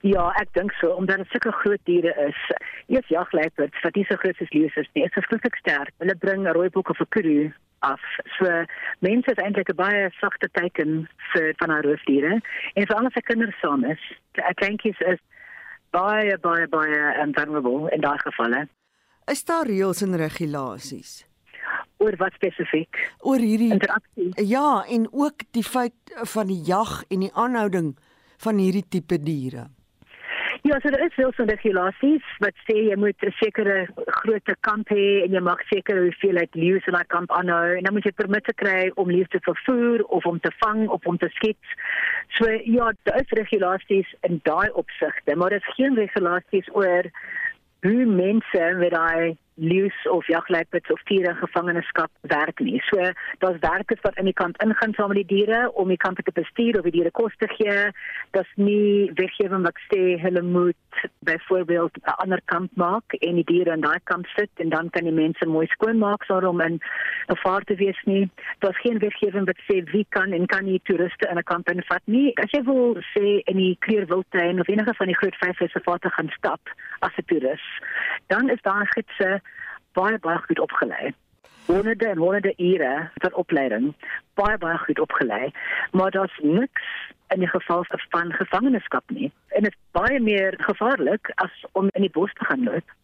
Ja, 0.00 0.30
ek 0.40 0.52
dink 0.52 0.72
so 0.72 0.92
omdat 0.94 1.16
dit 1.16 1.30
sulke 1.34 1.52
groot 1.52 1.80
diere 1.84 2.12
is. 2.28 2.40
Eers 2.86 3.08
jagluiperds 3.08 3.80
wat 3.82 3.94
nie 3.94 4.04
so 4.08 4.16
groot 4.16 4.40
as 4.40 4.52
leeu's 4.52 4.76
is 4.76 4.90
nie, 4.94 5.04
is 5.04 5.14
verskriklik 5.16 5.56
sterk. 5.56 5.94
Hulle 5.98 6.16
bring 6.16 6.46
rooi 6.48 6.68
of 6.72 7.00
'n 7.00 7.08
kru 7.08 7.52
af. 7.80 8.00
So 8.38 8.64
mense 9.00 9.30
is 9.30 9.42
eintlik 9.42 9.70
'n 9.70 9.76
baie 9.76 10.10
sagte 10.20 10.48
teken 10.52 11.08
vir 11.32 11.54
van 11.58 11.70
haar 11.70 11.84
roofdiere 11.84 12.40
en 12.74 12.86
vir 12.86 12.96
al 12.96 13.10
sy 13.10 13.20
kinders 13.20 13.58
saam 13.60 13.84
is. 13.84 14.02
Ek 14.34 14.60
dink 14.60 14.84
is 14.84 15.00
is 15.00 15.20
baie 15.96 16.36
baie 16.44 16.68
baie 16.68 17.00
um, 17.22 17.32
vulnerable 17.36 17.92
in 17.94 18.04
daai 18.04 18.18
gevalle. 18.24 18.66
Is 19.32 19.42
daar 19.44 19.66
reëls 19.66 20.04
en 20.06 20.20
regulasies? 20.20 21.24
oor 22.02 22.16
wat 22.20 22.34
spesifiek 22.36 22.98
oor 23.24 23.40
hierdie 23.42 23.70
interaksie. 23.74 24.28
Ja, 24.44 24.84
en 24.92 25.08
ook 25.12 25.46
die 25.56 25.64
feit 25.64 26.16
van 26.34 26.50
die 26.52 26.60
jag 26.66 27.02
en 27.08 27.24
die 27.24 27.32
aanhouding 27.32 27.94
van 28.44 28.60
hierdie 28.60 28.84
tipe 28.88 29.18
diere. 29.22 29.68
Ja, 30.62 30.80
so 30.80 30.90
daar 30.90 31.06
is 31.06 31.16
wel 31.16 31.32
so 31.36 31.44
regulasies 31.44 32.24
wat 32.38 32.54
sê 32.66 32.76
jy 32.88 32.96
moet 32.96 33.22
'n 33.22 33.32
sekere 33.42 33.86
grootte 34.06 34.56
kamp 34.60 34.88
hê 34.88 35.22
en 35.24 35.32
jy 35.32 35.40
mag 35.40 35.60
seker 35.68 36.00
hoeveelheid 36.02 36.54
leeu's 36.54 36.86
in 36.86 36.94
'n 36.94 37.06
kamp 37.06 37.30
aanhou 37.32 37.76
en 37.76 37.84
dan 37.84 37.92
moet 37.92 38.04
jy 38.04 38.12
permitte 38.12 38.54
kry 38.54 38.90
om 38.94 39.10
leeu's 39.10 39.28
te 39.28 39.40
vervoer 39.40 40.04
of 40.04 40.26
om 40.26 40.40
te 40.40 40.52
vang 40.58 40.88
of 40.88 41.06
om 41.06 41.18
te 41.18 41.28
skiet. 41.28 41.64
So 42.28 42.50
ja, 42.50 42.92
daar 43.02 43.20
is 43.20 43.38
regulasies 43.40 44.14
in 44.20 44.40
daai 44.42 44.70
opsigte, 44.72 45.36
maar 45.36 45.50
daar 45.50 45.58
is 45.58 45.74
geen 45.74 45.94
regulasies 45.94 46.68
oor 46.72 47.04
hoe 47.80 48.04
mense 48.04 48.74
met 48.78 48.90
daai 48.90 49.36
leus 49.56 49.96
of 50.10 50.26
jagluiperds 50.26 50.90
of 50.90 51.02
diere 51.08 51.34
gevangenskap 51.34 52.10
werk 52.20 52.60
nie. 52.60 52.80
So 52.90 53.00
daar's 53.38 53.60
werkers 53.60 54.00
wat 54.02 54.16
in 54.16 54.28
die 54.28 54.36
kamp 54.36 54.60
ingaan 54.62 54.92
saam 54.94 55.12
met 55.12 55.22
die 55.24 55.36
diere 55.36 55.72
om 55.72 55.88
die 55.88 56.00
kamp 56.00 56.20
te 56.20 56.32
bestuur 56.32 56.78
of 56.78 56.84
die 56.88 56.96
diere 56.98 57.10
kos 57.10 57.32
te 57.40 57.48
gee. 57.56 57.90
Daar's 58.36 58.52
nie 58.56 59.10
wetgewing 59.16 59.64
wat 59.64 59.80
sê 59.88 60.18
hulle 60.20 60.42
moet 60.42 60.76
byvoorbeeld 61.28 61.96
'n 61.96 62.16
ander 62.22 62.40
kamp 62.44 62.70
maak 62.74 63.12
en 63.20 63.34
die 63.34 63.44
diere 63.44 63.72
in 63.72 63.80
daai 63.80 64.00
kamp 64.04 64.26
sit 64.26 64.50
en 64.56 64.68
dan 64.68 64.90
kan 64.90 65.04
die 65.04 65.12
mense 65.12 65.46
mooi 65.46 65.66
skoonmaak 65.66 66.24
sonder 66.24 66.48
om 66.48 66.60
in 66.60 66.80
'n 67.28 67.36
vaar 67.36 67.62
te 67.64 67.74
wees 67.74 68.00
nie. 68.04 68.30
Daar's 68.58 68.80
geen 68.80 68.98
wetgewing 68.98 69.46
wat 69.46 69.60
sê 69.68 69.84
wie 69.92 70.06
kan 70.08 70.32
en 70.32 70.46
kan 70.46 70.64
nie 70.64 70.80
toeriste 70.84 71.28
in 71.28 71.38
'n 71.38 71.42
kamp 71.42 71.68
invat 71.68 72.02
nie. 72.04 72.36
As 72.36 72.50
jy 72.50 72.62
wil 72.62 72.96
sê 73.14 73.40
in 73.44 73.56
die 73.56 73.76
Kleurwildtuin 73.80 74.60
of 74.60 74.68
enige 74.68 74.94
van 74.94 75.06
die 75.06 75.16
groot 75.16 75.36
vyf 75.36 75.58
reservate 75.58 76.10
gaan 76.10 76.28
stap 76.28 76.60
as 76.98 77.12
'n 77.16 77.24
toerist, 77.26 77.72
dan 78.26 78.50
is 78.50 78.62
daar 78.62 78.86
gidse 78.86 79.40
baie 79.96 80.18
baie 80.18 80.42
goed 80.46 80.60
opgelei. 80.60 81.12
Honderde 81.66 82.06
en 82.06 82.20
honderde 82.22 82.52
ure 82.62 83.10
van 83.22 83.34
opleiding, 83.34 83.86
baie 84.38 84.58
baie 84.62 84.78
goed 84.78 85.00
opgelei, 85.02 85.50
maar 85.92 86.10
daar's 86.14 86.38
niks 86.42 86.84
in 87.34 87.42
die 87.42 87.50
geval 87.50 87.84
van 87.88 88.32
gevangenskap 88.32 89.10
nie. 89.10 89.32
En 89.48 89.66
dit 89.66 89.72
is 89.72 89.80
baie 89.90 90.20
meer 90.20 90.54
gevaarlik 90.68 91.32
as 91.42 91.64
om 91.72 91.90
in 91.98 92.06
die 92.06 92.12
bos 92.12 92.32
te 92.38 92.44
gaan 92.44 92.62
loop. 92.68 92.94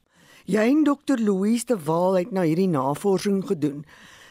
Jy 0.44 0.68
en 0.68 0.84
dokter 0.84 1.18
Louise 1.18 1.66
de 1.66 1.78
Waal 1.86 2.18
het 2.18 2.30
nou 2.30 2.46
hierdie 2.46 2.70
navorsing 2.70 3.42
gedoen. 3.46 3.84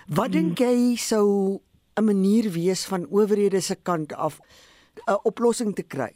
Wat 0.08 0.32
hmm. 0.32 0.38
dink 0.38 0.64
jy 0.64 0.96
sou 0.96 1.60
'n 2.00 2.06
manier 2.06 2.52
wees 2.52 2.86
van 2.88 3.08
owerhede 3.10 3.62
se 3.62 3.76
kant 3.76 4.14
af 4.14 4.40
'n 5.08 5.20
oplossing 5.24 5.76
te 5.76 5.84
kry? 5.84 6.12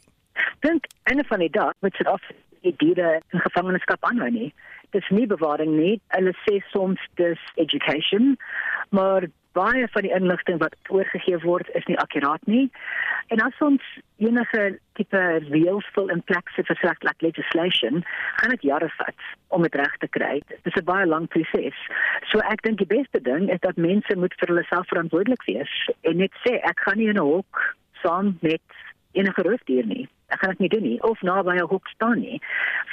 Dink 0.60 0.84
een 1.04 1.24
van 1.24 1.38
die 1.38 1.50
dae 1.50 1.72
met 1.80 1.92
dit 1.98 2.06
af 2.06 2.22
die 2.60 2.74
diere 2.76 3.20
in 3.32 3.40
gevangenskap 3.40 4.04
aanhou 4.04 4.30
nie 4.30 4.54
dis 4.90 5.08
nie 5.10 5.26
bewaring 5.26 5.76
nie. 5.76 6.00
Hulle 6.14 6.34
sê 6.44 6.60
soms 6.72 7.00
dis 7.16 7.42
education, 7.56 8.36
maar 8.90 9.28
baie 9.56 9.86
van 9.88 10.04
die 10.04 10.12
inligting 10.12 10.58
wat 10.60 10.76
oorgegee 10.92 11.38
word 11.44 11.68
is 11.78 11.86
nie 11.88 11.98
akkuraat 11.98 12.44
nie. 12.50 12.66
En 13.32 13.40
as 13.42 13.62
ons 13.64 13.82
enige 14.22 14.64
tipe 14.98 15.22
reëls 15.48 15.88
wil 15.96 16.12
in 16.12 16.22
plek 16.28 16.52
sit 16.54 16.68
vir 16.68 16.78
selfs 16.82 17.06
like 17.08 17.24
legislation, 17.24 18.04
gaan 18.40 18.54
dit 18.54 18.66
jare 18.68 18.90
vat 18.98 19.28
om 19.56 19.64
dit 19.66 19.78
reg 19.80 19.96
te 20.02 20.10
kry. 20.18 20.34
Dit 20.52 20.68
is 20.70 20.76
'n 20.80 20.84
baie 20.84 21.06
lang 21.06 21.28
proses. 21.28 21.78
So 22.30 22.38
ek 22.52 22.62
dink 22.62 22.78
die 22.78 22.92
beste 22.98 23.20
ding 23.20 23.48
is 23.50 23.60
dat 23.60 23.76
mense 23.76 24.16
moet 24.16 24.34
vir 24.38 24.48
hulle 24.48 24.66
self 24.68 24.88
verantwoordelik 24.92 25.42
wees 25.46 25.72
en 26.02 26.16
net 26.16 26.32
sê 26.44 26.60
ek 26.62 26.80
gaan 26.84 26.98
nie 26.98 27.08
in 27.08 27.18
'n 27.18 27.30
hok 27.32 27.76
saam 28.02 28.38
met 28.42 28.62
enige 29.12 29.42
roofdier 29.42 29.86
nie 29.86 30.08
ek 30.28 30.40
gaan 30.40 30.54
dit 30.56 30.64
nie 30.64 30.72
doen 30.74 30.82
nie 30.82 31.02
of 31.02 31.22
naby 31.22 31.56
'n 31.56 31.68
hok 31.70 31.88
staan 31.88 32.20
nie. 32.20 32.40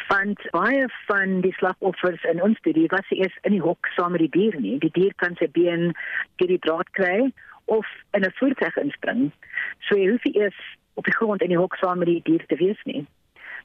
Want 0.09 0.39
baie 0.51 0.85
van 1.07 1.41
die 1.41 1.53
slagoffers 1.53 2.23
in 2.23 2.41
ons 2.41 2.57
studie 2.57 2.87
was 2.87 3.09
eers 3.09 3.37
in 3.41 3.51
die 3.51 3.61
hok 3.61 3.87
saam 3.95 4.11
met 4.11 4.21
die 4.21 4.35
dier 4.39 4.59
nie. 4.59 4.77
Die 4.79 4.91
dier 4.91 5.13
kan 5.15 5.35
sy 5.35 5.47
been 5.47 5.93
deur 6.37 6.47
die 6.47 6.59
draad 6.59 6.89
kry 6.91 7.31
of 7.65 7.87
in 8.11 8.23
'n 8.23 8.33
voertuig 8.39 8.77
inspring. 8.77 9.31
So 9.79 9.95
jy 9.95 10.09
hoef 10.09 10.25
eers 10.25 10.59
op 10.93 11.05
die 11.05 11.15
grond 11.15 11.41
in 11.41 11.49
die 11.49 11.57
hok 11.57 11.75
saam 11.75 11.97
met 11.97 12.07
die 12.07 12.21
dier 12.23 12.45
te 12.47 12.55
wees 12.55 12.81
nie. 12.83 13.05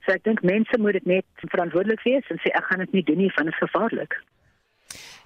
So 0.07 0.13
ek 0.13 0.25
dink 0.25 0.43
mense 0.43 0.79
moet 0.79 0.93
dit 0.93 1.07
net 1.07 1.27
verantwoordelik 1.37 2.03
wees 2.03 2.25
en 2.31 2.39
sê 2.39 2.53
ek 2.55 2.65
gaan 2.65 2.79
dit 2.79 2.93
nie 2.93 3.03
doen 3.03 3.19
nie, 3.19 3.33
want 3.37 3.51
dit 3.51 3.55
is 3.55 3.69
gevaarlik. 3.69 4.15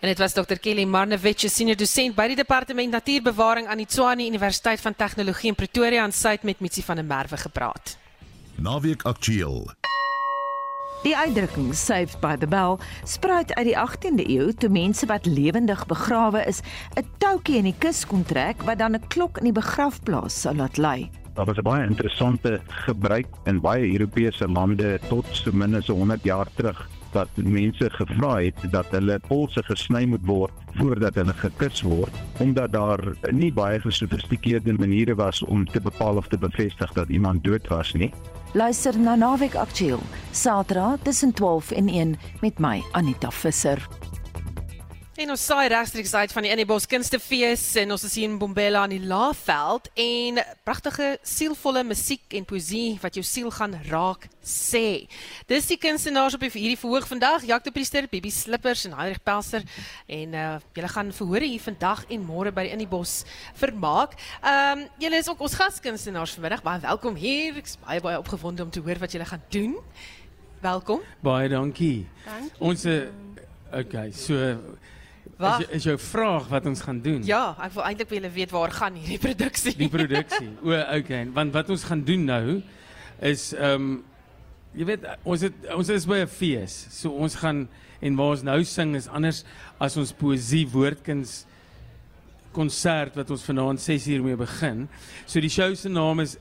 En 0.02 0.08
dit 0.08 0.18
was 0.18 0.34
Dr. 0.34 0.58
Kelly 0.58 0.84
Marnewitsch, 0.84 1.46
senior 1.46 1.76
dosent 1.76 2.16
by 2.16 2.26
die 2.26 2.36
departement 2.36 2.90
natuurbewaring 2.90 3.68
aan 3.70 3.78
die 3.78 3.86
Tshwane 3.86 4.26
Universiteit 4.26 4.80
van 4.80 4.96
Tegnologie 4.98 5.52
in 5.52 5.54
Pretoria 5.54 6.02
en 6.04 6.12
sy 6.12 6.30
het 6.30 6.42
met 6.42 6.60
Mitsi 6.60 6.82
van 6.82 6.96
der 6.98 7.06
Merwe 7.06 7.36
gepraat. 7.36 8.01
Naweek 8.62 9.02
aktueel. 9.02 9.64
Die 11.02 11.16
uitdrukking 11.16 11.72
saved 11.74 12.20
by 12.22 12.36
the 12.38 12.46
bell 12.46 12.76
spruit 13.02 13.50
uit 13.56 13.66
die 13.66 13.74
18de 13.74 14.26
eeu 14.30 14.52
toe 14.54 14.68
mense 14.70 15.06
wat 15.10 15.26
lewendig 15.26 15.82
begrawe 15.90 16.44
is, 16.46 16.60
'n 16.94 17.02
toukie 17.18 17.56
in 17.58 17.66
die 17.66 17.74
kus 17.78 18.04
kon 18.06 18.22
trek 18.22 18.62
wat 18.62 18.78
dan 18.78 18.94
'n 18.94 19.08
klok 19.08 19.42
in 19.42 19.50
die 19.50 19.58
begrafplaas 19.58 20.40
sou 20.40 20.54
laat 20.54 20.76
lui. 20.76 21.10
Daar 21.34 21.46
was 21.46 21.58
'n 21.58 21.62
baie 21.62 21.86
interessante 21.86 22.60
gebruik 22.86 23.26
in 23.44 23.60
baie 23.60 23.92
Europese 23.92 24.48
lande 24.48 25.00
tot 25.08 25.26
so 25.32 25.50
min 25.52 25.74
as 25.74 25.86
100 25.86 26.22
jaar 26.22 26.46
terug 26.54 26.88
dat 27.12 27.28
mense 27.34 27.90
gevra 27.90 28.40
het 28.40 28.70
dat 28.70 28.86
hulle 28.90 29.18
polse 29.28 29.62
gesny 29.62 30.04
moet 30.04 30.26
word 30.26 30.52
voordat 30.78 31.14
hulle 31.14 31.32
gekus 31.32 31.82
word 31.82 32.14
omdat 32.38 32.72
daar 32.72 33.02
nie 33.30 33.52
baie 33.52 33.80
gesofistikeerde 33.80 34.72
maniere 34.72 35.14
was 35.14 35.42
om 35.42 35.66
te 35.66 35.80
bepaal 35.80 36.16
of 36.16 36.28
te 36.28 36.38
bevestig 36.38 36.92
dat 36.92 37.08
iemand 37.08 37.44
dood 37.44 37.68
was 37.68 37.92
nie. 37.92 38.12
Luister 38.54 38.98
na 38.98 39.14
Naweek 39.14 39.54
Aktueel, 39.54 39.98
Saterdag 40.30 40.98
tussen 41.02 41.32
12 41.32 41.70
en 41.70 41.88
1 41.88 42.18
met 42.40 42.58
my 42.58 42.82
Anita 42.92 43.30
Visser. 43.30 43.88
En 45.22 45.30
ons 45.30 45.42
saai 45.46 45.68
regstreeks 45.70 46.16
uit 46.18 46.32
van 46.34 46.42
die 46.42 46.50
Innebos 46.50 46.88
Kunstefees 46.90 47.62
en 47.78 47.92
ons 47.94 48.02
is 48.08 48.14
hier 48.18 48.26
in 48.26 48.40
Bombela 48.40 48.80
aan 48.82 48.90
die 48.90 49.04
Laagveld 49.06 49.84
en 50.02 50.40
pragtige 50.66 51.12
sielvolle 51.22 51.84
musiek 51.86 52.34
en 52.34 52.46
poesie 52.48 52.96
wat 52.98 53.14
jou 53.14 53.22
siel 53.22 53.52
gaan 53.54 53.76
raak 53.86 54.24
sê. 54.42 55.04
Dis 55.46 55.68
die 55.70 55.76
kunstenaars 55.78 56.34
op 56.34 56.42
hierdie 56.42 56.80
verhoog 56.80 57.06
vandag, 57.06 57.44
Jacques 57.46 57.68
de 57.68 57.74
Priester, 57.76 58.08
Bibi 58.10 58.32
Slippers 58.34 58.82
en 58.88 58.96
Heinrich 58.98 59.22
Pelser 59.22 59.62
en 60.10 60.34
uh 60.34 60.48
julle 60.74 60.90
gaan 60.90 61.12
verhoor 61.14 61.46
hier 61.46 61.62
vandag 61.68 62.02
en 62.08 62.24
môre 62.26 62.50
by 62.50 62.64
die 62.66 62.72
Innebos 62.74 63.20
vermaak. 63.60 64.16
Ehm 64.40 64.82
um, 64.82 64.86
julle 65.04 65.20
is 65.22 65.30
ook 65.30 65.44
ons 65.46 65.54
gaskunstenaars 65.60 66.34
vanmiddag. 66.34 66.64
Baie 66.66 66.82
welkom 66.82 67.14
hier. 67.14 67.60
Ek's 67.62 67.78
baie 67.84 68.02
baie 68.02 68.18
opgewonde 68.18 68.66
om 68.66 68.74
te 68.74 68.82
hoor 68.82 68.98
wat 68.98 69.14
julle 69.14 69.30
gaan 69.30 69.46
doen. 69.54 69.78
Welkom. 70.66 71.06
Baie 71.22 71.46
dankie. 71.52 72.08
Dankie. 72.26 72.58
Ons 72.58 72.88
uh, 72.90 73.04
okay, 73.70 74.10
so 74.10 74.58
Wat 75.42 75.64
is, 75.64 75.68
is 75.80 75.88
jou 75.90 75.96
vraag 75.98 76.48
wat 76.52 76.66
ons 76.70 76.80
gaan 76.84 77.00
doen? 77.02 77.20
Ja, 77.26 77.52
ek 77.62 77.74
wil 77.76 77.84
eintlik 77.88 78.12
wil 78.14 78.28
weet 78.34 78.54
waar 78.54 78.72
gaan 78.74 78.96
hierdie 78.98 79.20
produksie? 79.22 79.74
Die 79.76 79.90
produksie. 79.92 80.50
O, 80.62 80.72
okay. 80.98 81.26
Want 81.34 81.54
wat 81.56 81.70
ons 81.74 81.84
gaan 81.88 82.04
doen 82.06 82.24
nou 82.30 82.62
is 83.22 83.52
ehm 83.58 83.74
um, 83.74 83.92
jy 84.72 84.86
weet 84.88 85.02
ons 85.28 85.42
het 85.44 85.66
ons 85.74 85.88
is 85.92 86.06
by 86.08 86.22
'n 86.24 86.30
fees. 86.32 86.74
So 86.90 87.12
ons 87.12 87.34
gaan 87.36 87.66
en 88.00 88.16
waar 88.16 88.36
ons 88.36 88.42
nou 88.42 88.60
sing 88.64 88.96
is 88.96 89.08
anders 89.08 89.44
as 89.78 89.96
ons 89.96 90.12
poesie 90.12 90.64
woordkuns 90.66 91.44
konsert 92.52 93.16
wat 93.16 93.30
ons 93.30 93.44
vanaand 93.44 93.80
6uur 93.80 94.22
mee 94.24 94.36
begin. 94.36 94.88
So 95.26 95.40
die 95.40 95.52
show 95.52 95.74
se 95.74 95.88
naam 95.88 96.20
is 96.20 96.38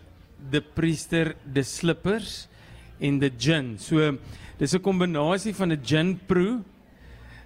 The 0.51 0.61
Priester, 0.61 1.35
The 1.53 1.63
Slippers 1.63 2.47
en 2.99 3.19
The 3.19 3.31
Gin. 3.37 3.77
So 3.77 4.17
dis 4.57 4.73
'n 4.73 4.81
kombinasie 4.81 5.53
van 5.53 5.71
'n 5.71 5.83
gin 5.83 6.19
proe 6.27 6.63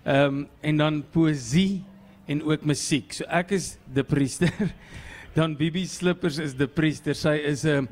ehm 0.06 0.26
um, 0.26 0.48
en 0.62 0.78
dan 0.78 1.04
poësie 1.12 1.84
en 2.30 2.44
ook 2.44 2.65
musiek. 2.65 3.13
So 3.13 3.26
ek 3.26 3.56
is 3.58 3.78
The 3.94 4.04
Priester. 4.04 4.54
Dan 5.36 5.56
Bibi 5.58 5.86
Slippers 5.89 6.38
is 6.38 6.54
The 6.56 6.68
Priester. 6.68 7.18
Sy 7.18 7.41
is 7.41 7.65
'n 7.65 7.89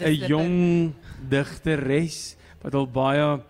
'n 0.00 0.28
jong 0.28 0.92
digteres 1.28 2.36
wat 2.62 2.74
al 2.74 2.86
baie 2.86 3.40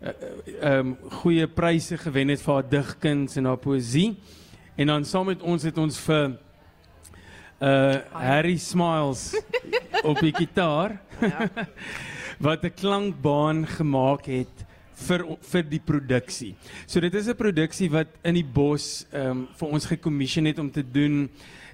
ehm 0.00 0.80
um, 0.80 0.96
goeie 1.20 1.46
pryse 1.46 1.98
gewen 1.98 2.28
het 2.28 2.40
vir 2.40 2.54
haar 2.54 2.68
digkuns 2.68 3.36
en 3.36 3.44
haar 3.44 3.60
poësie. 3.60 4.16
En 4.76 4.86
dan 4.86 5.04
saam 5.04 5.26
met 5.26 5.42
ons 5.42 5.62
het 5.62 5.78
ons 5.78 5.98
vir 5.98 6.38
uh 7.60 7.96
Harry 8.12 8.56
Smiles 8.56 9.36
op 10.10 10.20
die 10.20 10.32
gitaar. 10.32 11.00
Ja. 11.20 11.48
wat 12.46 12.64
'n 12.64 12.74
klankbaan 12.74 13.66
gemaak 13.66 14.24
het 14.24 14.65
vir 14.96 15.24
vir 15.50 15.66
die 15.68 15.80
produksie. 15.80 16.54
So 16.86 17.00
dit 17.00 17.14
is 17.14 17.28
'n 17.28 17.36
produksie 17.36 17.90
wat 17.90 18.08
in 18.24 18.34
die 18.34 18.44
bos 18.44 19.06
ehm 19.12 19.30
um, 19.30 19.48
vir 19.58 19.68
ons 19.68 19.86
gekommission 19.86 20.46
het 20.46 20.58
om 20.58 20.70
te 20.70 20.82
doen. 20.82 21.28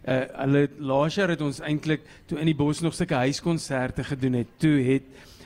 Uh 0.05 0.25
hulle 0.43 0.69
laas 0.79 1.15
jaar 1.15 1.29
het 1.29 1.41
ons 1.41 1.61
eintlik 1.61 2.01
toe 2.27 2.39
in 2.39 2.47
die 2.47 2.55
bos 2.55 2.81
nog 2.81 2.95
sulke 2.95 3.15
huiskonserte 3.15 4.05
gedoen 4.05 4.33
het. 4.35 4.49
Toe 4.59 4.83
het 4.83 5.03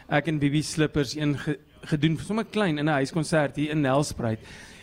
ek 0.09 0.29
en 0.29 0.39
Bibi 0.39 0.62
Slippers 0.62 1.17
een 1.17 1.39
ge, 1.39 1.59
gedoen 1.83 2.17
vir 2.17 2.25
sommer 2.25 2.45
klein 2.45 2.79
in 2.79 2.87
'n 2.87 2.99
huiskonsert 3.03 3.57
hier 3.57 3.71
in 3.71 3.81
Nelspruit 3.81 4.39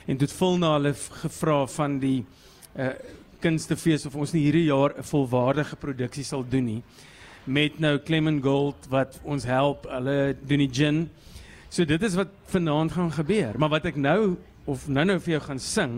en 0.08 0.18
het 0.18 0.32
vul 0.32 0.58
na 0.58 0.74
hulle 0.74 0.94
gevra 0.94 1.66
van 1.68 2.00
die 2.00 2.26
uh 2.78 2.94
kunstefees 3.40 4.06
of 4.06 4.16
ons 4.16 4.32
nie 4.32 4.44
hierdie 4.44 4.70
jaar 4.70 4.94
'n 4.98 5.04
volwaardige 5.04 5.76
produksie 5.76 6.24
sal 6.24 6.46
doen 6.50 6.66
nie 6.66 6.84
met 7.46 7.80
nou 7.80 7.98
Clement 8.00 8.44
Gold 8.44 8.88
wat 8.90 9.20
ons 9.24 9.44
help 9.44 9.88
hulle 9.92 10.36
doen 10.48 10.64
die 10.64 10.72
gin. 10.72 11.00
So 11.74 11.88
dit 11.90 12.04
is 12.06 12.14
wat 12.14 12.30
vanaand 12.54 12.92
gaan 12.94 13.08
gebeur, 13.10 13.56
maar 13.58 13.72
wat 13.74 13.88
ek 13.90 13.96
nou 13.98 14.36
of 14.70 14.84
nou-nou 14.86 15.16
vir 15.26 15.32
jou 15.34 15.40
gaan 15.42 15.60
sing 15.60 15.94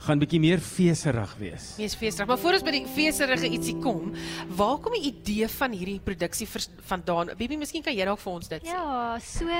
gaan 0.00 0.20
bietjie 0.22 0.38
meer 0.40 0.60
feeserig 0.62 1.32
wees. 1.40 1.64
Mees 1.80 1.96
feesrig. 1.98 2.28
Maar 2.30 2.38
voor 2.38 2.56
ons 2.56 2.62
by 2.64 2.74
die 2.76 2.84
feeserige 2.94 3.48
ietsie 3.50 3.74
kom, 3.82 4.12
waar 4.54 4.78
kom 4.80 4.94
die 4.94 5.08
idee 5.08 5.48
van 5.50 5.74
hierdie 5.74 5.98
produksie 6.04 6.46
vandaan? 6.86 7.32
Bibi, 7.40 7.58
miskien 7.58 7.82
kan 7.82 7.96
jy 7.96 8.06
dalk 8.06 8.22
vir 8.22 8.30
ons 8.32 8.52
dit 8.52 8.68
sê. 8.68 8.76
Ja, 8.76 9.16
so 9.18 9.58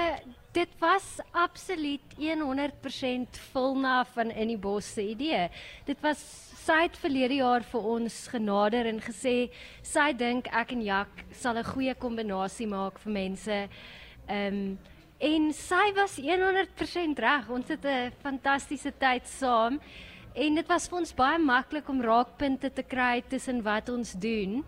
dit 0.55 0.79
was 0.79 1.09
absoluut 1.43 2.15
100% 2.21 3.43
Vulna 3.51 3.97
van 4.15 4.31
in 4.31 4.55
die 4.55 4.61
bos 4.63 4.93
se 4.95 5.09
idee. 5.11 5.49
Dit 5.91 5.99
was 6.07 6.23
sy 6.61 6.85
het 6.85 7.01
verlede 7.03 7.41
jaar 7.41 7.67
vir 7.67 7.91
ons 7.97 8.21
genader 8.31 8.87
en 8.93 9.03
gesê 9.03 9.35
sy 9.83 10.07
dink 10.15 10.47
ek 10.55 10.71
en 10.79 10.87
Jak 10.87 11.27
sal 11.35 11.59
'n 11.59 11.67
goeie 11.75 11.99
kombinasie 11.99 12.71
maak 12.71 13.03
vir 13.03 13.13
mense. 13.13 13.59
Ehm 14.31 14.55
um, 14.55 14.79
en 15.21 15.51
sy 15.53 15.91
was 15.97 16.17
100% 16.17 17.21
reg. 17.21 17.51
Ons 17.53 17.69
het 17.69 17.85
'n 17.85 18.13
fantastiese 18.23 18.93
tyd 18.99 19.27
saam 19.27 19.81
en 20.35 20.55
dit 20.55 20.69
was 20.69 20.89
vir 20.89 20.99
ons 20.99 21.15
baie 21.15 21.39
maklik 21.39 21.89
om 21.89 22.03
raakpunte 22.03 22.73
te 22.73 22.83
kry 22.83 23.23
tussen 23.29 23.63
wat 23.63 23.89
ons 23.89 24.13
doen 24.13 24.65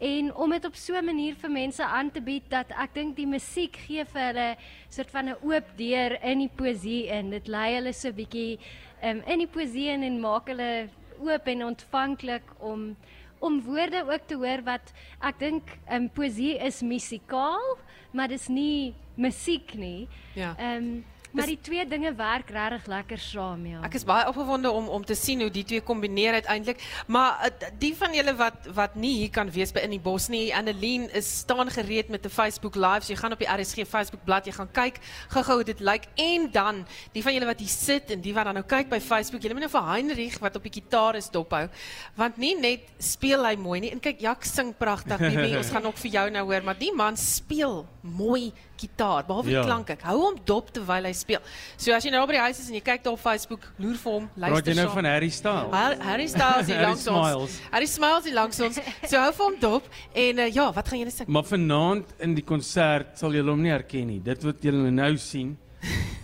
en 0.00 0.34
om 0.34 0.50
dit 0.50 0.64
op 0.64 0.74
so 0.74 0.96
'n 0.96 1.04
manier 1.04 1.34
vir 1.34 1.50
mense 1.50 1.84
aan 1.84 2.10
te 2.10 2.20
bied 2.20 2.48
dat 2.48 2.70
ek 2.70 2.94
dink 2.94 3.16
die 3.16 3.26
musiek 3.26 3.76
gee 3.76 4.04
vir 4.04 4.22
hulle 4.22 4.56
soort 4.88 5.10
van 5.10 5.28
'n 5.28 5.36
oop 5.42 5.66
deur 5.76 6.18
in 6.22 6.38
die 6.38 6.52
poesie 6.56 7.08
in. 7.08 7.30
Dit 7.30 7.48
lei 7.48 7.74
hulle 7.74 7.92
so 7.92 8.08
'n 8.08 8.14
bietjie 8.14 8.58
um, 9.02 9.22
in 9.26 9.38
die 9.38 9.46
poesie 9.46 9.88
in 9.88 10.02
en 10.02 10.20
maak 10.20 10.46
hulle 10.48 10.88
oop 11.20 11.46
en 11.46 11.64
ontvanklik 11.64 12.42
om 12.58 12.96
om 13.40 13.60
woorde 13.64 14.04
ook 14.04 14.26
te 14.28 14.36
hoor 14.40 14.62
wat 14.66 14.92
ek 15.24 15.38
dink 15.40 15.72
um, 15.92 16.08
poesie 16.12 16.56
is 16.60 16.82
musikaal, 16.84 17.78
maar 18.12 18.28
dis 18.28 18.48
nie 18.52 18.92
musiek 19.16 19.74
nie. 19.74 20.08
Ja. 20.36 20.54
Ehm 20.58 20.76
um, 20.76 20.92
Maar 21.32 21.50
die 21.50 21.58
twee 21.62 21.86
dinge 21.86 22.14
werk 22.14 22.50
regtig 22.50 22.86
lekker 22.86 23.18
saam, 23.18 23.66
ja. 23.66 23.80
Ek 23.86 23.96
is 23.98 24.04
baie 24.06 24.28
opgewonde 24.30 24.70
om 24.70 24.88
om 24.88 25.04
te 25.04 25.14
sien 25.18 25.40
hoe 25.40 25.50
die 25.50 25.64
twee 25.64 25.80
kombineer 25.80 26.38
uiteindelik. 26.40 26.82
Maar 27.06 27.46
uh, 27.46 27.70
die 27.82 27.92
van 27.96 28.14
julle 28.14 28.34
wat 28.38 28.70
wat 28.76 28.94
nie 28.94 29.14
hier 29.18 29.32
kan 29.34 29.50
wees 29.50 29.72
by 29.72 29.84
in 29.86 29.94
die 29.96 30.02
bos 30.02 30.28
nie, 30.32 30.54
Annelien 30.54 31.08
is 31.16 31.28
staan 31.42 31.70
gereed 31.70 32.08
met 32.08 32.24
'n 32.26 32.30
Facebook 32.30 32.74
Live. 32.74 33.06
So 33.06 33.12
jy 33.12 33.18
gaan 33.18 33.32
op 33.32 33.42
die 33.42 33.50
RSG 33.50 33.86
Facebook 33.88 34.24
bladsy, 34.24 34.50
jy 34.50 34.56
gaan 34.56 34.72
kyk 34.72 35.00
gou-gou 35.28 35.54
hoe 35.60 35.64
dit 35.64 35.80
lyk 35.80 36.06
en 36.14 36.50
dan 36.50 36.86
die 37.12 37.22
van 37.22 37.34
julle 37.34 37.46
wat 37.46 37.58
hier 37.58 37.74
sit 37.74 38.10
en 38.10 38.20
die 38.20 38.34
wat 38.34 38.44
dan 38.44 38.54
nou 38.54 38.66
kyk 38.66 38.88
by 38.88 39.00
Facebook, 39.00 39.42
julle 39.42 39.54
moet 39.54 39.66
nou 39.68 39.74
vir 39.74 39.90
Heinrich 39.90 40.38
wat 40.38 40.56
op 40.56 40.62
die 40.62 40.72
gitaar 40.72 41.16
is 41.16 41.30
dophou. 41.30 41.68
Want 42.14 42.36
nie 42.36 42.54
net 42.54 42.80
speel 42.98 43.44
hy 43.44 43.56
mooi 43.56 43.80
nie 43.80 43.90
en 43.90 44.00
kyk 44.00 44.20
Jak 44.20 44.44
sing 44.44 44.74
pragtig, 44.76 45.18
baby. 45.18 45.54
Ons 45.60 45.70
gaan 45.72 45.86
ook 45.88 45.98
vir 46.02 46.10
jou 46.10 46.26
nou 46.34 46.44
hoor, 46.50 46.64
maar 46.66 46.78
die 46.78 46.92
man 46.92 47.16
speel 47.16 47.86
mooi 48.04 48.50
gitaar, 48.80 49.24
behalwe 49.28 49.52
ja. 49.52 49.60
die 49.60 49.68
klank 49.68 49.92
ek. 49.92 50.04
Hou 50.08 50.16
hom 50.20 50.38
dop 50.48 50.70
terwyl 50.76 51.08
hy 51.08 51.12
speel. 51.20 51.42
So 51.76 51.94
as 51.96 52.06
jy 52.06 52.12
nou 52.14 52.22
by 52.28 52.36
die 52.38 52.42
huis 52.46 52.60
is 52.62 52.70
en 52.70 52.78
jy 52.78 52.82
kyk 52.86 53.04
daar 53.04 53.16
op 53.16 53.22
Facebook, 53.22 53.68
loer 53.80 53.98
vir 54.00 54.16
hom, 54.16 54.26
luister. 54.34 54.56
Praat 54.56 54.70
jy 54.72 54.76
nou 54.78 54.88
van 54.96 55.08
Harry 55.10 55.30
Styles? 55.34 55.74
Har 55.74 55.96
Harry 56.08 56.26
Styles 56.32 56.70
hier 56.70 56.82
langs 56.86 57.06
ons. 57.14 57.60
Harry 57.74 57.90
Smiles 57.90 58.28
hier 58.28 58.36
langs 58.38 58.60
ons. 58.66 58.82
So 59.04 59.20
hou 59.20 59.30
vir 59.38 59.46
hom 59.46 59.60
dop 59.62 59.88
en 60.26 60.44
uh, 60.44 60.50
ja, 60.50 60.66
wat 60.76 60.90
gaan 60.90 61.02
julle 61.04 61.14
sing? 61.14 61.30
Maar 61.30 61.48
vanaand 61.52 62.12
in 62.26 62.36
die 62.38 62.46
konsert 62.46 63.16
sal 63.20 63.34
julle 63.36 63.54
hom 63.54 63.64
nie 63.64 63.74
herken 63.74 64.10
nie. 64.10 64.20
Dit 64.24 64.44
wat 64.48 64.62
julle 64.64 64.92
nou 64.94 65.14
sien 65.20 65.56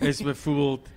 is 0.05 0.23
byvoorbeeld 0.27 0.93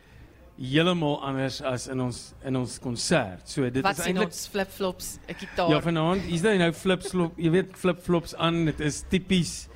heeltemal 0.59 1.21
anders 1.23 1.61
as 1.63 1.87
in 1.87 2.01
ons 2.03 2.19
in 2.43 2.59
ons 2.59 2.75
konsert. 2.83 3.47
So 3.47 3.63
dit 3.71 3.83
wat 3.85 4.01
is 4.01 4.09
eintlik 4.09 4.35
flip-flops, 4.35 5.17
'n 5.27 5.37
gitaar. 5.39 5.71
Ja, 5.71 5.79
vanaand, 5.81 6.27
is 6.27 6.43
daar 6.43 6.57
nou 6.59 6.71
flip-flop, 6.75 7.37
jy 7.39 7.51
weet 7.51 7.77
flip-flops 7.79 8.35
aan, 8.35 8.65
dit 8.65 8.79
is 8.83 9.03
tipies 9.07 9.69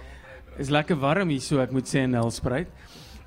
is 0.59 0.69
lekker 0.69 0.99
warm 0.99 1.31
hier 1.33 1.41
so 1.41 1.61
ek 1.63 1.71
moet 1.73 1.89
sê 1.89 2.03
in 2.05 2.13
Nelspruit. 2.13 2.69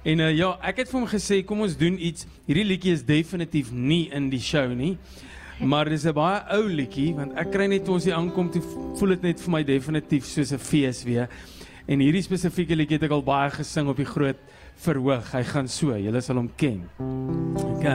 En 0.06 0.20
uh, 0.22 0.28
ja, 0.30 0.52
ek 0.62 0.84
het 0.84 0.90
vir 0.92 1.00
hom 1.00 1.08
gesê 1.10 1.40
kom 1.42 1.64
ons 1.64 1.72
doen 1.78 1.96
iets. 1.98 2.28
Hierdie 2.46 2.66
liedjie 2.68 2.92
is 2.94 3.02
definitief 3.02 3.72
nie 3.74 4.04
in 4.14 4.28
die 4.30 4.42
show 4.42 4.68
nie. 4.70 4.94
Maar 5.58 5.88
dis 5.90 6.04
'n 6.06 6.14
baie 6.14 6.44
ou 6.54 6.68
liedjie 6.68 7.14
want 7.16 7.34
ek 7.34 7.50
kry 7.50 7.66
net 7.66 7.84
toe 7.84 7.94
ons 7.94 8.04
hier 8.04 8.14
aankom 8.14 8.50
toe 8.50 8.62
voel 8.62 9.16
dit 9.16 9.22
net 9.22 9.40
vir 9.40 9.50
my 9.50 9.62
definitief 9.64 10.24
soos 10.24 10.52
'n 10.52 10.58
fees 10.58 11.02
weer. 11.02 11.28
En 11.88 11.98
hierdie 11.98 12.22
spesifieke 12.22 12.76
liedjie 12.76 12.98
het 12.98 13.10
ek 13.10 13.10
al 13.10 13.22
baie 13.22 13.50
gesing 13.50 13.88
op 13.88 13.96
die 13.96 14.06
groot 14.06 14.38
verhoog. 14.76 15.32
Hy 15.32 15.42
gaan 15.42 15.68
so, 15.68 15.96
julle 15.96 16.20
sal 16.20 16.36
hom 16.36 16.50
ken. 16.56 16.86
OK. 17.56 17.86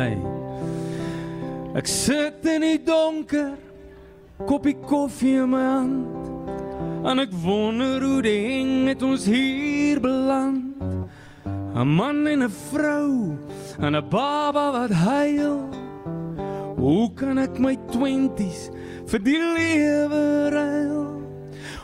Ek 1.75 1.87
sit 1.87 2.45
in 2.45 2.61
die 2.61 2.83
donker, 2.83 3.55
koppie 4.47 4.75
koffie 4.75 5.39
in 5.43 5.49
my 5.49 5.63
hand. 5.63 6.07
En 7.05 7.19
ek 7.19 7.31
wonder 7.31 8.01
hoe 8.03 8.21
ding 8.21 8.87
het 8.87 9.01
ons 9.01 9.25
hier 9.25 9.99
beland. 9.99 10.75
'n 11.75 11.87
Man 11.87 12.27
en 12.27 12.43
'n 12.43 12.49
vrou 12.49 13.37
en 13.79 13.95
'n 13.95 14.09
baba 14.09 14.71
wat 14.71 14.91
huil. 14.91 15.69
Hoe 16.75 17.13
kan 17.13 17.37
ek 17.37 17.59
my 17.59 17.77
20's 17.91 18.69
vir 19.05 19.19
die 19.19 19.39
lewe 19.39 20.49
ruil? 20.49 21.21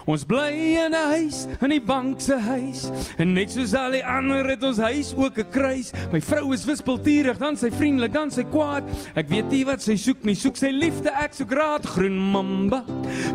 Ons 0.08 0.24
bly 0.24 0.52
in 0.86 0.94
'n 0.96 1.08
huis, 1.12 1.48
in 1.62 1.70
die 1.70 1.82
bank 1.82 2.22
se 2.22 2.36
huis. 2.36 2.90
En 3.18 3.34
net 3.34 3.52
soos 3.52 3.74
al 3.74 3.92
die 3.92 4.06
ander 4.06 4.48
het 4.48 4.64
ons 4.64 4.78
huis 4.78 5.14
ook 5.16 5.38
'n 5.38 5.50
kruis. 5.52 5.92
My 6.12 6.22
vrou 6.22 6.54
is 6.54 6.66
wispelturig, 6.66 7.38
dan 7.38 7.58
sy 7.58 7.70
vriendelik, 7.72 8.14
dan 8.14 8.32
sy 8.32 8.44
kwaad. 8.44 8.84
Ek 9.16 9.30
weet 9.30 9.50
nie 9.52 9.66
wat 9.66 9.82
sy 9.82 9.96
soek 9.96 10.24
nie, 10.24 10.36
soek 10.36 10.56
sy 10.56 10.72
liefde, 10.72 11.12
ek 11.12 11.34
soek 11.34 11.52
raad. 11.52 11.86
Groen 11.86 12.32
mamba 12.32 12.84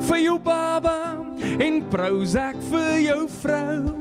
vir 0.00 0.18
jou 0.18 0.38
baba 0.38 1.16
en 1.58 1.82
Prozac 1.88 2.56
vir 2.70 3.00
jou 3.00 3.28
vrou. 3.28 3.92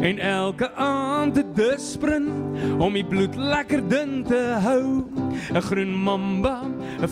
En 0.00 0.18
elke 0.18 0.70
aand 0.74 1.34
te 1.58 1.72
disprin 1.74 2.28
om 2.78 2.94
die 2.94 3.04
bloed 3.06 3.34
lekker 3.34 3.82
dun 3.90 4.22
te 4.26 4.38
hou. 4.62 5.02
'n 5.50 5.62
Groen 5.62 5.90
mamba 5.90 6.62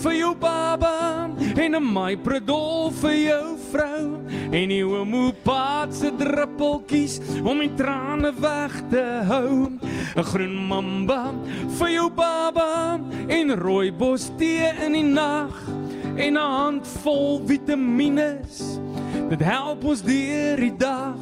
vir 0.03 0.15
jou 0.15 0.35
baba 0.35 1.31
en 1.57 1.75
'n 1.75 1.83
my 1.83 2.17
predol 2.17 2.91
vir 3.03 3.17
jou 3.31 3.57
vrou. 3.73 4.23
En 4.53 4.69
die 4.69 4.85
homopaat 4.85 5.95
se 5.95 6.11
druppeltjies 6.17 7.21
om 7.43 7.59
die 7.59 7.75
trane 7.75 8.33
weg 8.39 8.73
te 8.91 9.05
hou. 9.27 9.71
'n 10.17 10.23
groen 10.23 10.57
mamba 10.69 11.35
vir 11.79 11.91
jou 11.91 12.11
baba 12.11 13.01
en 13.29 13.57
rooibos 13.57 14.31
tee 14.39 14.71
in 14.87 14.93
die 14.93 15.03
nag 15.03 15.55
en 16.17 16.35
'n 16.35 16.51
handvol 16.61 17.43
vitamiene 17.47 18.39
dit 19.29 19.41
help 19.41 19.85
ons 19.85 20.03
deur 20.03 20.57
die 20.57 20.77
dag 20.77 21.19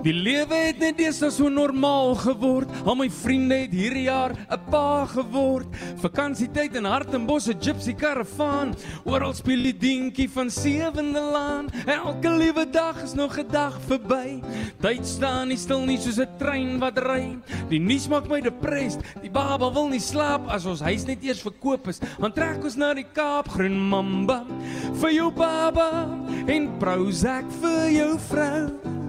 Die 0.00 0.14
lewe 0.16 0.56
het 0.56 0.78
net 0.80 0.96
deesdae 0.96 1.28
so 1.28 1.50
normaal 1.52 2.14
geword. 2.22 2.70
Al 2.88 2.96
my 2.96 3.08
vriende 3.12 3.58
het 3.66 3.74
hierdie 3.76 4.06
jaar 4.06 4.32
'n 4.32 4.60
pa 4.70 5.04
geword. 5.04 5.68
Vakansietyd 6.00 6.76
in 6.76 6.84
Hartenbos 6.84 7.48
'n 7.48 7.60
gypsy 7.60 7.92
karavaan. 7.92 8.74
Oral 9.04 9.34
speel 9.34 9.62
die 9.62 9.76
dinkie 9.76 10.28
van 10.30 10.50
Sewende 10.50 11.20
Laan. 11.20 11.68
Elke 11.86 12.30
liewe 12.30 12.70
dag 12.70 13.02
is 13.02 13.12
nog 13.12 13.38
'n 13.38 13.46
dag 13.50 13.78
verby. 13.86 14.40
Tyd 14.80 15.06
staan 15.06 15.48
nie 15.48 15.58
stil 15.58 15.84
nie 15.84 15.98
soos 15.98 16.18
'n 16.18 16.28
trein 16.38 16.78
wat 16.78 16.98
ry. 16.98 17.36
Die 17.68 17.80
nuus 17.80 18.08
maak 18.08 18.28
my 18.28 18.40
depressed. 18.40 19.00
Die 19.20 19.30
baba 19.30 19.70
wil 19.72 19.88
nie 19.88 20.00
slaap 20.00 20.48
as 20.48 20.64
ons 20.64 20.80
huis 20.80 21.04
net 21.04 21.22
eers 21.22 21.42
verkoop 21.42 21.88
is. 21.88 22.00
Dan 22.18 22.32
trek 22.32 22.64
ons 22.64 22.76
na 22.76 22.94
die 22.94 23.06
Kaap, 23.12 23.48
groen 23.48 23.88
mamba 23.88 24.46
vir 24.94 25.10
jou 25.10 25.30
baba 25.30 26.08
en 26.46 26.78
Prozac 26.78 27.44
vir 27.60 27.90
jou 27.90 28.18
vrou. 28.18 28.99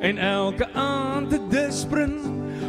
En 0.00 0.18
elke 0.18 0.68
aand 0.74 1.32
'n 1.32 1.48
disprin 1.48 2.16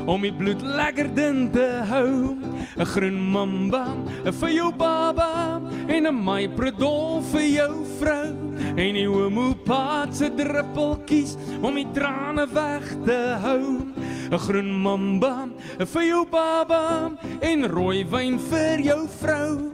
om 0.06 0.22
die 0.22 0.34
bloed 0.34 0.62
lekker 0.62 1.14
dun 1.14 1.50
te 1.52 1.68
hou. 1.90 2.36
'n 2.80 2.86
Groen 2.86 3.20
mamba 3.32 3.86
vir 4.24 4.50
jou 4.50 4.72
baba 4.72 5.62
en 5.88 6.08
'n 6.08 6.24
my 6.24 6.48
predol 6.48 7.22
vir 7.32 7.48
jou 7.60 7.86
vrou. 8.00 8.30
En 8.76 8.94
die 8.96 9.08
homopaat 9.08 10.16
se 10.16 10.30
druppeltjies 10.30 11.36
om 11.62 11.76
die 11.76 11.88
trane 11.94 12.48
weg 12.54 12.86
te 13.06 13.38
hou. 13.44 13.84
'n 14.32 14.38
Groen 14.38 14.72
mamba 14.82 15.50
vir 15.78 16.04
jou 16.04 16.26
baba 16.26 17.12
en 17.42 17.68
rooi 17.68 18.04
wyn 18.04 18.40
vir 18.40 18.80
jou 18.80 19.08
vrou. 19.22 19.72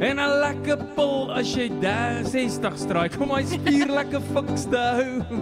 En 0.00 0.18
'n 0.18 0.40
lekker 0.54 0.82
pil 0.94 1.32
as 1.34 1.50
jy 1.50 1.66
60 2.30 2.76
straai 2.78 3.08
om 3.18 3.32
my 3.32 3.42
spier 3.48 3.90
lekker 3.90 4.22
fiks 4.30 4.66
te 4.70 4.78
hou. 4.78 5.40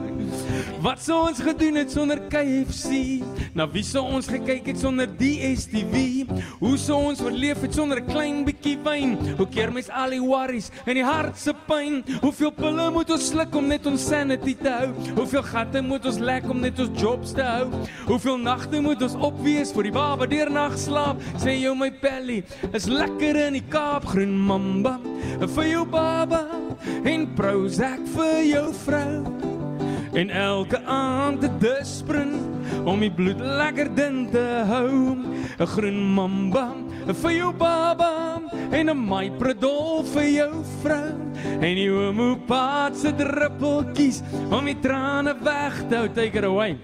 Wat 0.82 1.02
sou 1.04 1.18
ons 1.28 1.40
gedoen 1.44 1.76
het 1.82 1.92
sonder 1.92 2.20
KFC? 2.32 3.20
Na 3.54 3.66
wie 3.70 3.84
sou 3.84 4.02
ons 4.16 4.30
gekyk 4.30 4.70
het 4.72 4.80
sonder 4.80 5.10
DStv? 5.18 6.24
Hoe 6.62 6.78
sou 6.80 6.98
ons 7.10 7.20
oorleef 7.22 7.60
het 7.62 7.76
sonder 7.76 8.00
'n 8.00 8.08
klein 8.08 8.44
bietjie 8.44 8.78
wyn? 8.82 9.18
Hoe 9.36 9.46
keer 9.46 9.72
mens 9.72 9.90
al 9.90 10.10
die 10.10 10.20
worries 10.20 10.70
en 10.86 10.94
die 10.94 11.04
hart 11.04 11.36
se 11.36 11.52
pyn? 11.66 12.02
Hoeveel 12.22 12.50
pille 12.50 12.90
moet 12.90 13.10
ons 13.10 13.28
sluk 13.28 13.54
om 13.54 13.68
net 13.68 13.86
ons 13.86 14.08
sanity 14.08 14.56
te 14.56 14.70
hou? 14.70 14.88
Hoeveel 15.16 15.42
gatte 15.42 15.82
moet 15.82 16.06
ons 16.06 16.18
lek 16.18 16.48
om 16.48 16.60
net 16.60 16.78
ons 16.80 17.00
jobs 17.00 17.32
te 17.32 17.42
hou? 17.42 17.68
Hoeveel 18.06 18.38
nagte 18.38 18.80
moet 18.80 19.02
ons 19.02 19.14
opwees 19.14 19.72
vir 19.72 19.82
die 19.82 19.92
baba 19.92 20.26
deurnag 20.26 20.78
slaap? 20.78 21.20
Sê 21.36 21.60
jou 21.60 21.74
my 21.74 21.90
pelly, 21.90 22.42
is 22.72 22.86
lekker 22.86 23.36
in 23.36 23.52
die 23.52 23.68
Kaap 23.68 24.04
groen 24.04 24.38
mamba 24.38 25.01
vir 25.54 25.66
jou 25.72 25.84
baba 25.84 26.46
en 27.04 27.26
Prozac 27.36 28.00
vir 28.14 28.42
jou 28.46 28.66
vrou. 28.84 29.24
En 30.12 30.30
elke 30.30 30.78
aand 30.84 31.44
'n 31.44 31.58
disprin 31.58 32.32
om 32.84 33.00
die 33.00 33.10
bloed 33.10 33.40
lekker 33.40 33.94
dun 33.94 34.28
te 34.30 34.64
hou. 34.68 35.16
'n 35.58 35.66
Groen 35.66 36.14
mamba 36.14 36.74
vir 37.06 37.32
jou 37.32 37.52
baba 37.52 38.40
en 38.70 38.90
'n 38.90 39.08
my 39.08 39.30
predol 39.38 40.02
vir 40.14 40.28
jou 40.28 40.64
vrou. 40.82 41.12
En 41.60 41.74
die 41.74 41.90
homopaat 41.90 42.96
se 42.96 43.12
druppeltjies 43.12 44.22
om 44.50 44.64
die 44.64 44.80
trane 44.80 45.34
weg 45.42 45.88
te 45.88 45.96
hou. 45.96 46.08
Take 46.08 46.38
it 46.38 46.44
away. 46.44 46.76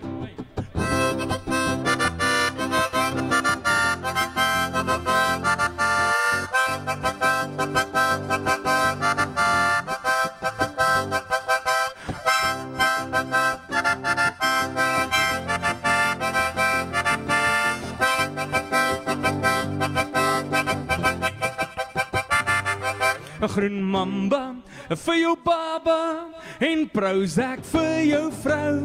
Groen 23.59 23.81
mamba 23.83 24.55
vir 24.87 25.17
jou 25.19 25.33
baba 25.43 26.31
en 26.63 26.85
Prozac 26.95 27.65
vir 27.73 28.05
jou 28.07 28.27
vrou. 28.45 28.77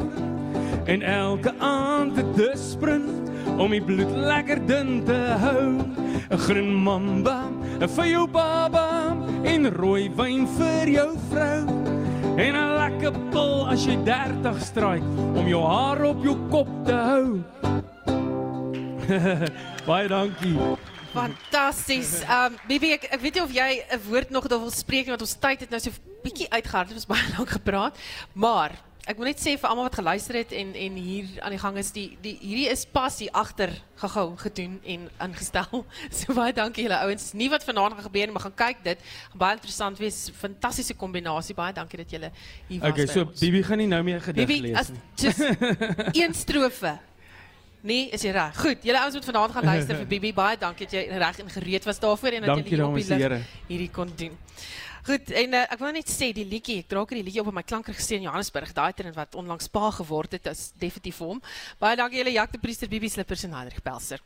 En 0.89 1.03
elke 1.05 1.53
aand 1.62 2.17
'n 2.17 2.33
disprin 2.33 3.05
om 3.62 3.69
die 3.69 3.81
bloed 3.81 4.09
lekker 4.09 4.65
dun 4.65 5.03
te 5.05 5.19
hou. 5.45 5.77
'n 6.31 6.38
Groen 6.45 6.73
mamba 6.73 7.53
vir 7.79 8.07
jou 8.07 8.27
baba 8.27 9.13
en 9.43 9.69
rooi 9.77 10.09
wyn 10.09 10.47
vir 10.57 10.89
jou 10.89 11.12
vrou. 11.29 11.62
En 12.38 12.55
'n 12.55 12.75
lekker 12.81 13.13
pil 13.29 13.67
as 13.69 13.86
jy 13.86 13.97
30 14.05 14.57
stryk 14.62 15.03
om 15.36 15.47
jou 15.47 15.62
haar 15.62 16.01
op 16.01 16.23
jou 16.23 16.38
kop 16.49 16.69
te 16.86 16.93
hou. 16.93 17.43
Baie 19.88 20.07
dankie. 20.07 20.57
Fantasties. 21.13 22.21
Ehm 22.21 22.54
um, 22.54 22.58
Bibi, 22.67 22.93
ek, 22.97 23.04
ek 23.13 23.21
weet 23.21 23.38
nie 23.38 23.43
of 23.43 23.52
jy 23.54 23.69
'n 23.93 24.02
woord 24.08 24.30
nog 24.34 24.47
wil 24.49 24.71
spreek 24.71 25.08
want 25.08 25.21
ons 25.21 25.36
tyd 25.39 25.60
het 25.62 25.69
nou 25.69 25.80
so 25.80 25.91
bietjie 26.23 26.49
uitgehard. 26.49 26.93
Was 26.93 27.06
baie 27.06 27.30
lank 27.38 27.49
gepraat. 27.49 27.97
Maar 28.34 28.73
ek 29.06 29.17
wil 29.19 29.28
net 29.28 29.39
sê 29.43 29.58
vir 29.60 29.67
almal 29.67 29.84
wat 29.89 29.97
geluister 29.99 30.36
het 30.39 30.52
en 30.56 30.73
en 30.73 30.95
hier 30.95 31.28
aan 31.43 31.52
die 31.52 31.60
gang 31.60 31.78
is 31.78 31.91
die 31.91 32.17
die 32.23 32.38
hierdie 32.39 32.69
is 32.71 32.86
passie 32.88 33.28
agter 33.36 33.69
gehou 33.99 34.38
gedoen 34.39 34.80
en 34.86 35.10
ingestel. 35.28 35.86
So 36.19 36.34
baie 36.34 36.54
dankie 36.54 36.88
julle 36.88 36.97
ouens. 37.04 37.34
Nie 37.34 37.49
wat 37.49 37.63
vanaand 37.67 37.93
gaan 37.93 38.08
gebeur 38.10 38.26
nie, 38.26 38.34
maar 38.34 38.45
gaan 38.47 38.56
kyk 38.56 38.84
dit. 38.84 38.99
Gaan 39.30 39.38
baie 39.45 39.56
interessant 39.60 39.99
wees. 39.99 40.32
Fantastiese 40.39 40.95
kombinasie. 40.95 41.56
Baie 41.56 41.73
dankie 41.73 41.97
dat 41.97 42.10
julle 42.10 42.32
hier 42.67 42.80
was. 42.82 42.89
Okay, 42.89 43.06
so 43.08 43.28
ons. 43.28 43.39
Bibi 43.39 43.63
gaan 43.63 43.78
nie 43.78 43.88
nou 43.88 44.04
meer 44.04 44.17
'n 44.17 44.21
gedig 44.32 44.47
Bibi, 44.47 44.62
lees 44.62 44.78
as 44.78 44.89
nie. 44.89 44.99
just 45.15 45.39
een 46.23 46.34
strofe. 46.34 46.97
Nee, 47.83 48.07
is 48.15 48.23
jy 48.23 48.31
reg? 48.31 48.55
Goed, 48.63 48.85
julle 48.87 48.99
ouens 49.01 49.15
moet 49.17 49.25
vanaand 49.27 49.51
gaan 49.57 49.65
luister 49.67 49.97
vir 49.99 50.07
Bibi. 50.07 50.29
Baie 50.35 50.55
dankie 50.59 50.85
dat 50.87 50.93
jy 50.95 51.17
reg 51.19 51.39
en 51.43 51.49
gereed 51.51 51.83
was 51.83 51.99
daarvoor 51.99 52.37
en 52.37 52.45
dat 52.47 52.61
jy 52.61 52.69
hier 52.69 52.83
op 52.85 52.95
die 52.95 53.03
en 53.11 53.19
lig 53.19 53.49
hierdie 53.67 53.89
kon 53.91 54.13
doen. 54.21 54.37
Goed, 55.03 55.33
en 55.35 55.55
uh, 55.57 55.65
ek 55.67 55.81
wil 55.81 55.91
net 55.97 56.07
sê 56.07 56.29
die 56.31 56.45
liedjie, 56.47 56.77
ek 56.79 56.87
dra 56.93 57.01
ook 57.03 57.11
die 57.11 57.25
liedjie 57.27 57.41
op 57.43 57.49
in 57.51 57.57
my 57.57 57.65
klankregisseur 57.67 58.21
in 58.21 58.29
Johannesburg, 58.29 58.71
daai 58.71 58.93
trend 58.95 59.17
wat 59.19 59.35
onlangs 59.35 59.67
pa 59.67 59.89
geword 59.97 60.37
het, 60.37 60.47
is 60.47 60.69
definitief 60.79 61.19
hom. 61.19 61.41
Baie 61.83 61.99
dankie 61.99 62.21
julle 62.21 62.31
Jacques 62.37 62.55
de 62.55 62.63
Priester, 62.63 62.87
Bibi 62.87 63.11
Slippers 63.11 63.43
en 63.43 63.57
Heinrich 63.57 63.83
Pelser. 63.83 64.23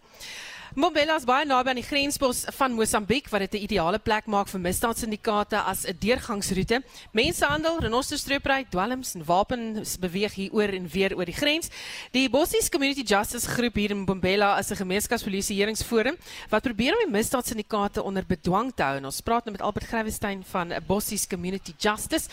Mbombela 0.78 1.16
is 1.18 1.24
baie 1.26 1.42
naby 1.50 1.72
aan 1.72 1.80
die 1.80 1.88
grensbos 1.88 2.44
van 2.54 2.76
Mosambiek 2.78 3.32
wat 3.34 3.42
dit 3.42 3.56
'n 3.58 3.64
ideale 3.66 3.98
plek 3.98 4.28
maak 4.30 4.48
vir 4.48 4.62
misdaadsyndikaate 4.62 5.58
as 5.58 5.88
'n 5.88 5.98
deurgangsroete. 6.00 6.84
Mensenhandel, 7.14 7.80
renosterstropery, 7.80 8.68
dwelms 8.70 9.16
en 9.16 9.26
wapens 9.26 9.98
beweeg 9.98 10.34
hier 10.36 10.54
oor 10.54 10.70
en 10.70 10.88
weer 10.88 11.18
oor 11.18 11.26
die 11.26 11.34
grens. 11.34 11.70
Die 12.12 12.30
Bossies 12.30 12.70
Community 12.70 13.02
Justice 13.02 13.50
groep 13.50 13.74
hier 13.74 13.90
in 13.90 14.02
Mbombela 14.02 14.60
is 14.60 14.70
'n 14.70 14.76
gemeenskapspolisieeringsforum 14.76 16.16
wat 16.50 16.62
probeer 16.62 16.94
om 16.94 17.12
die 17.12 17.18
misdaadsyndikaate 17.18 18.04
onder 18.04 18.24
bedwang 18.28 18.72
te 18.76 18.84
hou. 18.84 18.98
En 18.98 19.06
ons 19.06 19.22
praat 19.22 19.46
nou 19.46 19.58
met 19.58 19.62
Albert 19.62 19.88
Grywestein 19.88 20.44
van 20.44 20.74
Bossies 20.86 21.28
Community 21.28 21.74
Justice. 21.78 22.30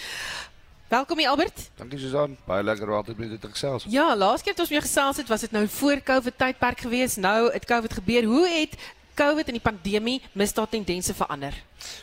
Welkom 0.88 1.18
hier 1.18 1.28
Albert. 1.28 1.70
Dankie 1.76 1.98
Susan, 1.98 2.36
baie 2.44 2.62
lekker 2.62 2.88
om 2.88 2.94
altyd 2.94 3.18
met 3.18 3.30
dit 3.32 3.40
te 3.40 3.48
gesels. 3.48 3.86
Ja, 3.88 4.16
laas 4.16 4.42
keer 4.44 4.52
toe 4.52 4.66
ons 4.66 4.72
weer 4.72 4.84
gesels 4.84 5.16
het, 5.16 5.28
was 5.28 5.40
dit 5.40 5.50
nou 5.50 5.64
voor 5.68 6.02
Covid 6.04 6.36
tydperk 6.38 6.80
geweest. 6.84 7.16
Nou 7.16 7.52
het 7.52 7.64
Covid 7.64 7.92
gebeur. 7.92 8.24
Hoe 8.24 8.48
het 8.48 8.76
Covid 9.14 9.48
en 9.48 9.56
die 9.56 9.62
pandemie 9.64 10.22
misdaadtendense 10.32 11.14
verander? 11.14 11.56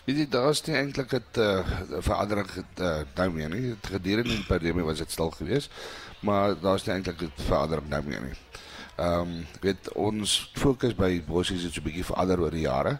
Weet 0.05 0.17
jy, 0.17 0.27
daar 0.33 0.49
is 0.49 0.63
nie 0.65 0.75
eintlik 0.75 1.13
'n 1.13 1.23
uh, 1.37 1.61
verandering 1.99 2.49
uh, 2.79 2.97
nou 3.15 3.29
meer 3.31 3.49
nie. 3.49 3.69
Het 3.69 3.87
gedurende 3.93 4.35
die 4.35 4.49
pandemie 4.49 4.83
was 4.83 4.97
dit 4.97 5.11
stil 5.11 5.29
geweest, 5.29 5.71
maar 6.19 6.59
daar 6.59 6.75
is 6.75 6.85
nie 6.85 6.95
eintlik 6.95 7.21
'n 7.21 7.31
verandering 7.35 7.89
nou 7.89 8.03
meer 8.03 8.21
nie. 8.21 8.37
Ehm 8.97 9.19
um, 9.21 9.47
weet 9.61 9.93
ons 9.93 10.51
fokus 10.53 10.95
by 10.95 11.23
Bossies 11.27 11.63
het 11.63 11.73
so 11.73 11.79
'n 11.79 11.83
bietjie 11.83 12.05
verander 12.05 12.39
oor 12.39 12.51
die 12.51 12.65
jare. 12.65 12.99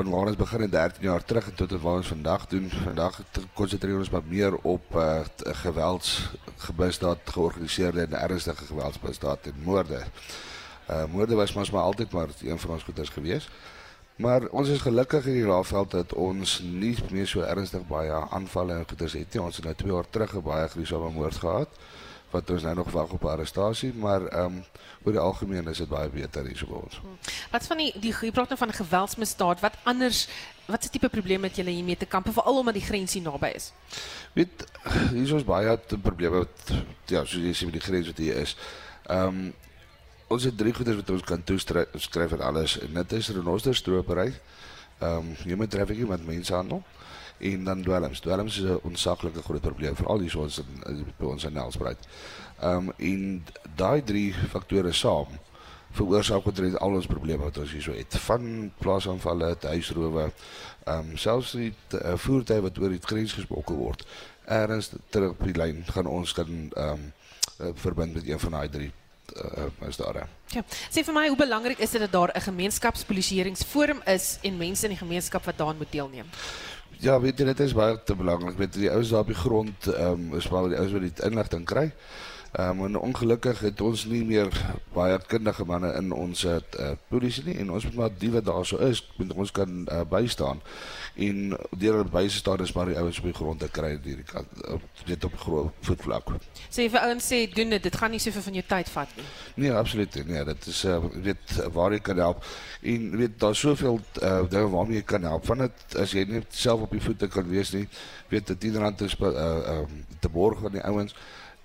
Van 0.00 0.10
waar 0.10 0.26
ons 0.26 0.36
begin 0.36 0.60
in 0.60 0.70
13 0.70 1.02
jaar 1.02 1.24
terug 1.24 1.48
en 1.48 1.54
tot 1.54 1.80
waar 1.80 1.94
ons 1.94 2.06
vandag 2.06 2.46
doen. 2.46 2.70
Vandag 2.84 3.20
konsentreer 3.54 3.98
ons 3.98 4.10
maar 4.10 4.22
meer 4.24 4.54
op 4.56 4.94
uh, 4.96 5.20
geweldsgebusdaad, 5.36 7.18
georganiseerde 7.24 8.00
en 8.00 8.12
ernstige 8.12 8.64
geweldsmisdaad 8.64 9.50
en 9.50 9.54
moorde. 9.64 10.00
Uh 10.90 11.04
moorde 11.12 11.34
was 11.34 11.52
mos 11.52 11.70
maar 11.70 11.82
altyd 11.82 12.12
maar 12.12 12.28
een 12.42 12.58
van 12.58 12.70
ons 12.70 12.82
goeders 12.82 13.08
gewees. 13.08 13.48
Maar 14.16 14.46
ons 14.48 14.68
is 14.68 14.80
gelukkig 14.80 15.26
in 15.26 15.36
die 15.36 15.46
Raafveld 15.46 15.90
dat 15.90 16.14
ons 16.14 16.60
nie 16.60 16.96
meer 17.10 17.28
so 17.28 17.40
ernstig 17.40 17.84
baie 17.86 18.12
aanvalle 18.12 18.80
en 18.80 18.88
goeders 18.88 19.14
nie. 19.14 19.26
Ons 19.40 19.56
het 19.56 19.64
nou 19.64 19.74
2 19.74 19.92
jaar 19.92 20.10
terug 20.10 20.34
'n 20.34 20.42
baie 20.42 20.68
gruisame 20.68 21.10
moord 21.10 21.36
gehad 21.44 21.68
wat 22.30 22.50
ons 22.50 22.62
nou 22.62 22.74
nog 22.74 22.90
wag 22.90 23.10
op 23.16 23.24
arrestasie, 23.24 23.92
maar 23.94 24.26
ehm 24.26 24.44
um, 24.44 24.64
oor 25.04 25.12
die 25.16 25.20
algemeen 25.20 25.68
is 25.68 25.78
dit 25.80 25.88
baie 25.88 26.08
beter 26.12 26.44
hier 26.44 26.56
so 26.56 26.68
by 26.68 26.80
ons. 26.82 27.00
Wat 27.50 27.66
van 27.66 27.78
die 27.80 27.92
die 28.00 28.12
jy 28.12 28.30
praat 28.36 28.52
nou 28.52 28.58
van 28.58 28.68
'n 28.68 28.80
geweldsmisdaad, 28.82 29.60
wat 29.60 29.78
anders 29.82 30.28
wat 30.66 30.82
se 30.82 30.90
tipe 30.90 31.08
probleme 31.08 31.46
het 31.46 31.56
julle 31.56 31.70
hiermee 31.70 31.96
te 31.96 32.06
kamp 32.06 32.28
veral 32.32 32.58
omdat 32.58 32.74
die 32.74 32.84
grens 32.84 33.12
hier 33.12 33.22
naby 33.22 33.52
is? 33.54 33.72
Weet 34.32 34.66
hier 35.10 35.22
is 35.22 35.32
ons 35.32 35.44
baie 35.44 35.78
te 35.86 35.98
probleme 35.98 36.44
wat 36.44 36.72
ja, 37.06 37.24
soos 37.24 37.42
jy 37.42 37.54
sê 37.54 37.64
met 37.64 37.78
die 37.80 37.88
grens 37.88 38.06
wat 38.06 38.18
hier 38.18 38.36
is. 38.36 38.56
Ehm 39.06 39.26
um, 39.26 39.52
ons 40.30 40.44
het 40.44 40.56
drie 40.56 40.74
goeders 40.74 40.96
wat 40.96 41.10
ons 41.10 41.22
kan 41.22 41.44
toeskryf 41.44 42.32
en 42.32 42.40
alles 42.40 42.78
en 42.78 42.94
dit 42.94 43.12
is 43.12 43.28
renosterstropery, 43.28 44.32
ehm 44.98 45.16
um, 45.16 45.34
human 45.44 45.68
trafficking 45.68 46.08
met 46.08 46.26
mensenhandel 46.26 46.84
en 47.40 47.64
dan 47.64 47.82
dwelms. 47.82 48.20
Dwelms 48.20 48.58
is 48.58 48.64
'n 48.64 48.80
onsaklike 48.82 49.42
groot 49.42 49.60
probleem 49.60 49.96
veral 49.96 50.18
hier 50.18 50.30
so 50.30 50.42
ons 50.42 50.58
in 50.58 51.06
by 51.18 51.24
ons 51.24 51.44
in 51.44 51.52
Nelspruit. 51.52 52.08
Ehm 52.60 52.88
um, 52.88 52.92
en 52.96 53.44
daai 53.76 54.02
drie 54.04 54.34
faktore 54.34 54.92
saam 54.92 55.26
veroorsaak 55.90 56.44
wat 56.44 56.60
al 56.78 56.94
ons 56.94 57.06
probleme 57.06 57.42
wat 57.42 57.58
ons 57.58 57.72
hier 57.72 57.82
so 57.82 57.92
het. 57.92 58.16
Van 58.18 58.72
plaasaanvalle, 58.78 59.56
huisrowe, 59.60 60.32
ehm 60.84 60.98
um, 60.98 61.16
selfs 61.16 61.52
die 61.52 61.72
uh, 61.94 62.14
voertuie 62.16 62.60
wat 62.60 62.78
oor 62.78 62.88
die 62.88 63.02
grens 63.02 63.32
gesmokkel 63.32 63.76
word. 63.76 64.06
Erns 64.44 64.92
terug 65.08 65.30
op 65.30 65.44
die 65.44 65.56
lyn 65.56 65.84
gaan 65.86 66.06
ons 66.06 66.32
kan 66.32 66.48
ehm 66.48 66.88
um, 66.92 67.12
uh, 67.60 67.70
verbind 67.74 68.14
met 68.14 68.28
een 68.28 68.40
van 68.40 68.50
daai 68.50 68.68
drie 68.68 68.92
uh, 69.36 69.88
is 69.88 69.96
daar. 69.96 70.26
Ja. 70.46 70.64
Sê 70.90 71.04
vir 71.06 71.14
my 71.14 71.28
hoe 71.28 71.38
belangrik 71.38 71.78
is 71.78 71.90
dit 71.90 72.00
dat 72.00 72.12
daar 72.12 72.32
'n 72.34 72.40
gemeenskapspolisieeringsforum 72.40 74.00
is 74.04 74.38
en 74.42 74.56
mense 74.56 74.84
in 74.84 74.90
die 74.90 74.98
gemeenskap 74.98 75.44
wat 75.44 75.58
daaraan 75.58 75.76
moet 75.76 75.92
deelneem? 75.92 76.26
Ja, 77.00 77.14
weet 77.20 77.38
jy 77.40 77.46
dit 77.48 77.60
is 77.64 77.72
baie 77.72 77.96
te 78.04 78.14
belangrik. 78.16 78.58
Weet 78.60 78.74
jy 78.76 78.84
die 78.84 78.90
ouens 78.92 79.08
daar 79.12 79.24
op 79.24 79.30
die 79.32 79.38
grond 79.38 79.86
ehm 79.88 80.26
um, 80.26 80.34
is 80.36 80.48
maar 80.52 80.68
die 80.68 80.76
ouens 80.76 80.92
wat 80.92 81.06
die 81.06 81.28
inligting 81.30 81.64
kry. 81.64 81.86
Ehm 82.52 82.80
um, 82.80 82.84
en 82.84 82.98
ongelukkig 82.98 83.60
het 83.60 83.80
ons 83.80 84.04
nie 84.10 84.24
meer 84.26 84.48
baie 84.90 85.18
kundige 85.30 85.62
manne 85.64 85.92
in 85.94 86.10
ons 86.10 86.40
uh, 86.44 86.56
polisie 87.08 87.44
nie 87.46 87.54
en 87.62 87.68
ons 87.70 87.84
moet 87.86 87.94
maar 87.94 88.16
die 88.18 88.30
wat 88.34 88.44
daar 88.48 88.66
so 88.66 88.80
is, 88.82 89.04
moet 89.16 89.32
ons 89.32 89.52
kan 89.54 89.84
uh, 89.86 90.00
bystaan. 90.10 90.58
En 91.14 91.54
deur 91.70 92.00
hulle 92.00 92.10
bystaan 92.10 92.64
is 92.64 92.72
maar 92.74 92.90
die 92.90 92.96
ouens 92.98 93.20
op 93.22 93.28
die 93.28 93.34
grond 93.38 93.62
te 93.62 93.68
kry 93.70 93.92
hierdie 94.02 94.26
kant 94.26 94.66
op 94.66 95.04
dit 95.06 95.24
op 95.28 95.36
groot 95.44 95.86
voetvlak. 95.86 96.32
Sê 96.66 96.88
vir 96.90 97.04
ouens 97.04 97.28
sê 97.32 97.44
doen 97.54 97.70
dit, 97.76 97.86
dit 97.86 97.98
gaan 98.02 98.10
nie 98.10 98.22
soveel 98.22 98.42
van 98.48 98.58
jou 98.58 98.64
tyd 98.72 98.90
vat 98.96 99.12
nie. 99.20 99.26
Nee, 99.54 99.74
absoluut 99.82 100.18
nie. 100.18 100.24
Nee, 100.32 100.44
dit 100.48 100.66
is 100.74 100.84
uh, 100.90 100.98
weet 101.22 101.58
waar 101.76 101.94
jy 101.94 102.00
kan 102.10 102.18
help. 102.18 102.48
En 102.82 103.10
weet 103.20 103.36
daar 103.38 103.54
soveel 103.54 104.00
uh, 104.22 104.40
dinge 104.50 104.72
waarmee 104.74 105.04
jy 105.04 105.06
kan 105.12 105.28
help. 105.28 105.46
Van 105.46 105.68
dit 105.68 106.00
as 106.02 106.16
jy 106.18 106.26
net 106.26 106.50
self 106.50 106.82
op 106.88 106.98
die 106.98 107.04
voete 107.06 107.30
kan 107.30 107.46
wees 107.46 107.70
nie, 107.78 107.86
weet 108.34 108.50
dit 108.50 108.72
iedereen 108.72 108.98
te 108.98 109.06
uh, 109.06 109.30
uh, 109.30 109.84
te 110.18 110.28
borg 110.28 110.66
van 110.66 110.74
die 110.74 110.82
ouens 110.90 111.14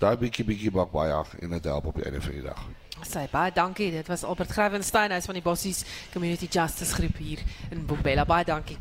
daai 0.06 0.18
bietjie 0.22 0.46
bietjie 0.46 0.72
bak 0.74 0.92
baie 0.94 1.14
en 1.42 1.56
dit 1.58 1.70
help 1.72 1.90
op 1.90 1.96
die 1.98 2.06
einde 2.06 2.22
van 2.22 2.36
die 2.38 2.46
dag. 2.46 2.66
Sy 3.06 3.26
baie 3.32 3.52
dankie. 3.54 3.92
Dit 3.92 4.08
was 4.12 4.24
Albert 4.24 4.54
Gravenstein, 4.56 5.12
hy's 5.12 5.28
van 5.30 5.38
die 5.38 5.44
Bossies 5.46 5.84
Community 6.14 6.48
Justice 6.52 6.94
groep 6.96 7.18
hier 7.18 7.42
in 7.72 7.86
Bombela. 7.90 8.26
Baie 8.26 8.46
dankie. 8.48 8.78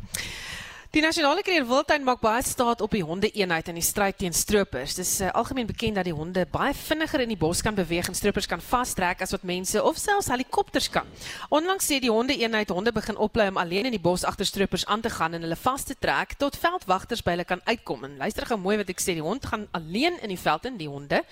Die 0.95 1.01
nasionale 1.03 1.41
kreer 1.43 1.65
Wildtuin 1.67 2.05
maak 2.07 2.21
baie 2.23 2.39
staat 2.47 2.79
op 2.79 2.93
die 2.95 3.01
honde-eenheid 3.03 3.67
in 3.67 3.75
die 3.75 3.83
stryd 3.83 4.15
teen 4.15 4.31
stroopers. 4.31 4.93
Dis 4.95 5.09
uh, 5.19 5.27
algemeen 5.35 5.67
bekend 5.67 5.97
dat 5.99 6.07
die 6.07 6.13
honde 6.15 6.45
baie 6.47 6.71
vinniger 6.71 7.19
in 7.19 7.33
die 7.33 7.35
bos 7.41 7.59
kan 7.59 7.75
beweeg 7.75 8.07
en 8.07 8.15
stroopers 8.15 8.47
kan 8.47 8.61
vastrek 8.63 9.19
as 9.19 9.33
wat 9.35 9.43
mense 9.43 9.75
of 9.83 9.99
selfs 9.99 10.29
helikopters 10.31 10.87
kan. 10.93 11.09
Onlangs 11.51 11.89
sê 11.91 11.97
die 11.99 12.11
honde-eenheid 12.13 12.71
honde 12.71 12.93
begin 12.95 13.19
oplei 13.19 13.49
om 13.51 13.59
alleen 13.59 13.89
in 13.89 13.95
die 13.97 13.99
bos 13.99 14.23
agter 14.23 14.47
stroopers 14.47 14.85
aan 14.87 15.03
te 15.03 15.11
gaan 15.11 15.35
en 15.35 15.43
hulle 15.43 15.57
vas 15.65 15.83
te 15.83 15.97
trek 15.99 16.37
tot 16.39 16.55
veldwagters 16.55 17.25
by 17.27 17.35
hulle 17.35 17.47
kan 17.49 17.65
uitkom. 17.67 18.07
En 18.07 18.15
luister 18.23 18.47
gou 18.47 18.59
mooi 18.63 18.77
wat 18.79 18.95
ek 18.95 19.03
sê, 19.03 19.17
die 19.19 19.27
hond 19.27 19.43
gaan 19.51 19.67
alleen 19.75 20.15
in 20.23 20.31
die 20.31 20.39
veld 20.39 20.71
in 20.71 20.79
die 20.79 20.87
honde 20.87 21.25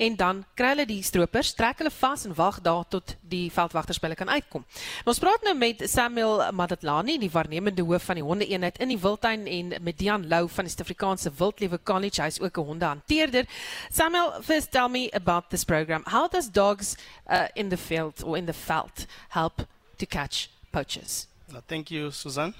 en 0.00 0.18
dan 0.24 0.42
kry 0.56 0.72
hulle 0.72 0.88
die 0.88 1.02
stroopers, 1.04 1.52
trek 1.60 1.84
hulle 1.84 1.92
vas 1.98 2.24
en 2.24 2.38
wag 2.40 2.62
daar 2.64 2.88
tot 2.88 3.18
die 3.20 3.52
veldwagters 3.52 4.00
by 4.00 4.08
hulle 4.08 4.20
kan 4.22 4.32
uitkom. 4.32 4.64
En 5.04 5.12
ons 5.12 5.22
praat 5.28 5.44
nou 5.44 5.56
met 5.60 5.84
Samuel 5.84 6.46
Madatlani, 6.56 7.20
die 7.20 7.32
waarnemende 7.36 7.84
hoof 7.84 8.08
van 8.08 8.22
die 8.22 8.26
honde-eenheid 8.32 8.80
in 8.80 8.96
die 8.96 9.00
Wildtuin 9.10 9.46
en 9.46 10.28
Lou 10.28 10.48
van 10.48 10.64
die 10.64 10.72
Suid-Afrikaanse 10.72 11.32
Wildlewe 11.36 11.80
College. 11.82 12.40
Ook 12.40 12.56
'n 12.56 12.60
hondehanteerder. 12.60 13.44
Samuel, 13.90 14.42
first 14.42 14.70
tell 14.70 14.88
me 14.88 15.08
about 15.12 15.50
this 15.50 15.64
program. 15.64 16.02
How 16.04 16.28
does 16.30 16.50
dogs 16.50 16.96
uh, 17.26 17.48
in 17.54 17.68
the 17.68 17.76
field 17.76 18.22
or 18.22 18.36
in 18.36 18.46
the 18.46 18.52
veld 18.52 19.06
help 19.28 19.66
to 19.96 20.06
catch 20.06 20.48
poachers? 20.70 21.26
Uh, 21.52 21.56
thank 21.66 21.90
you, 21.90 22.10
Suzanne. 22.10 22.54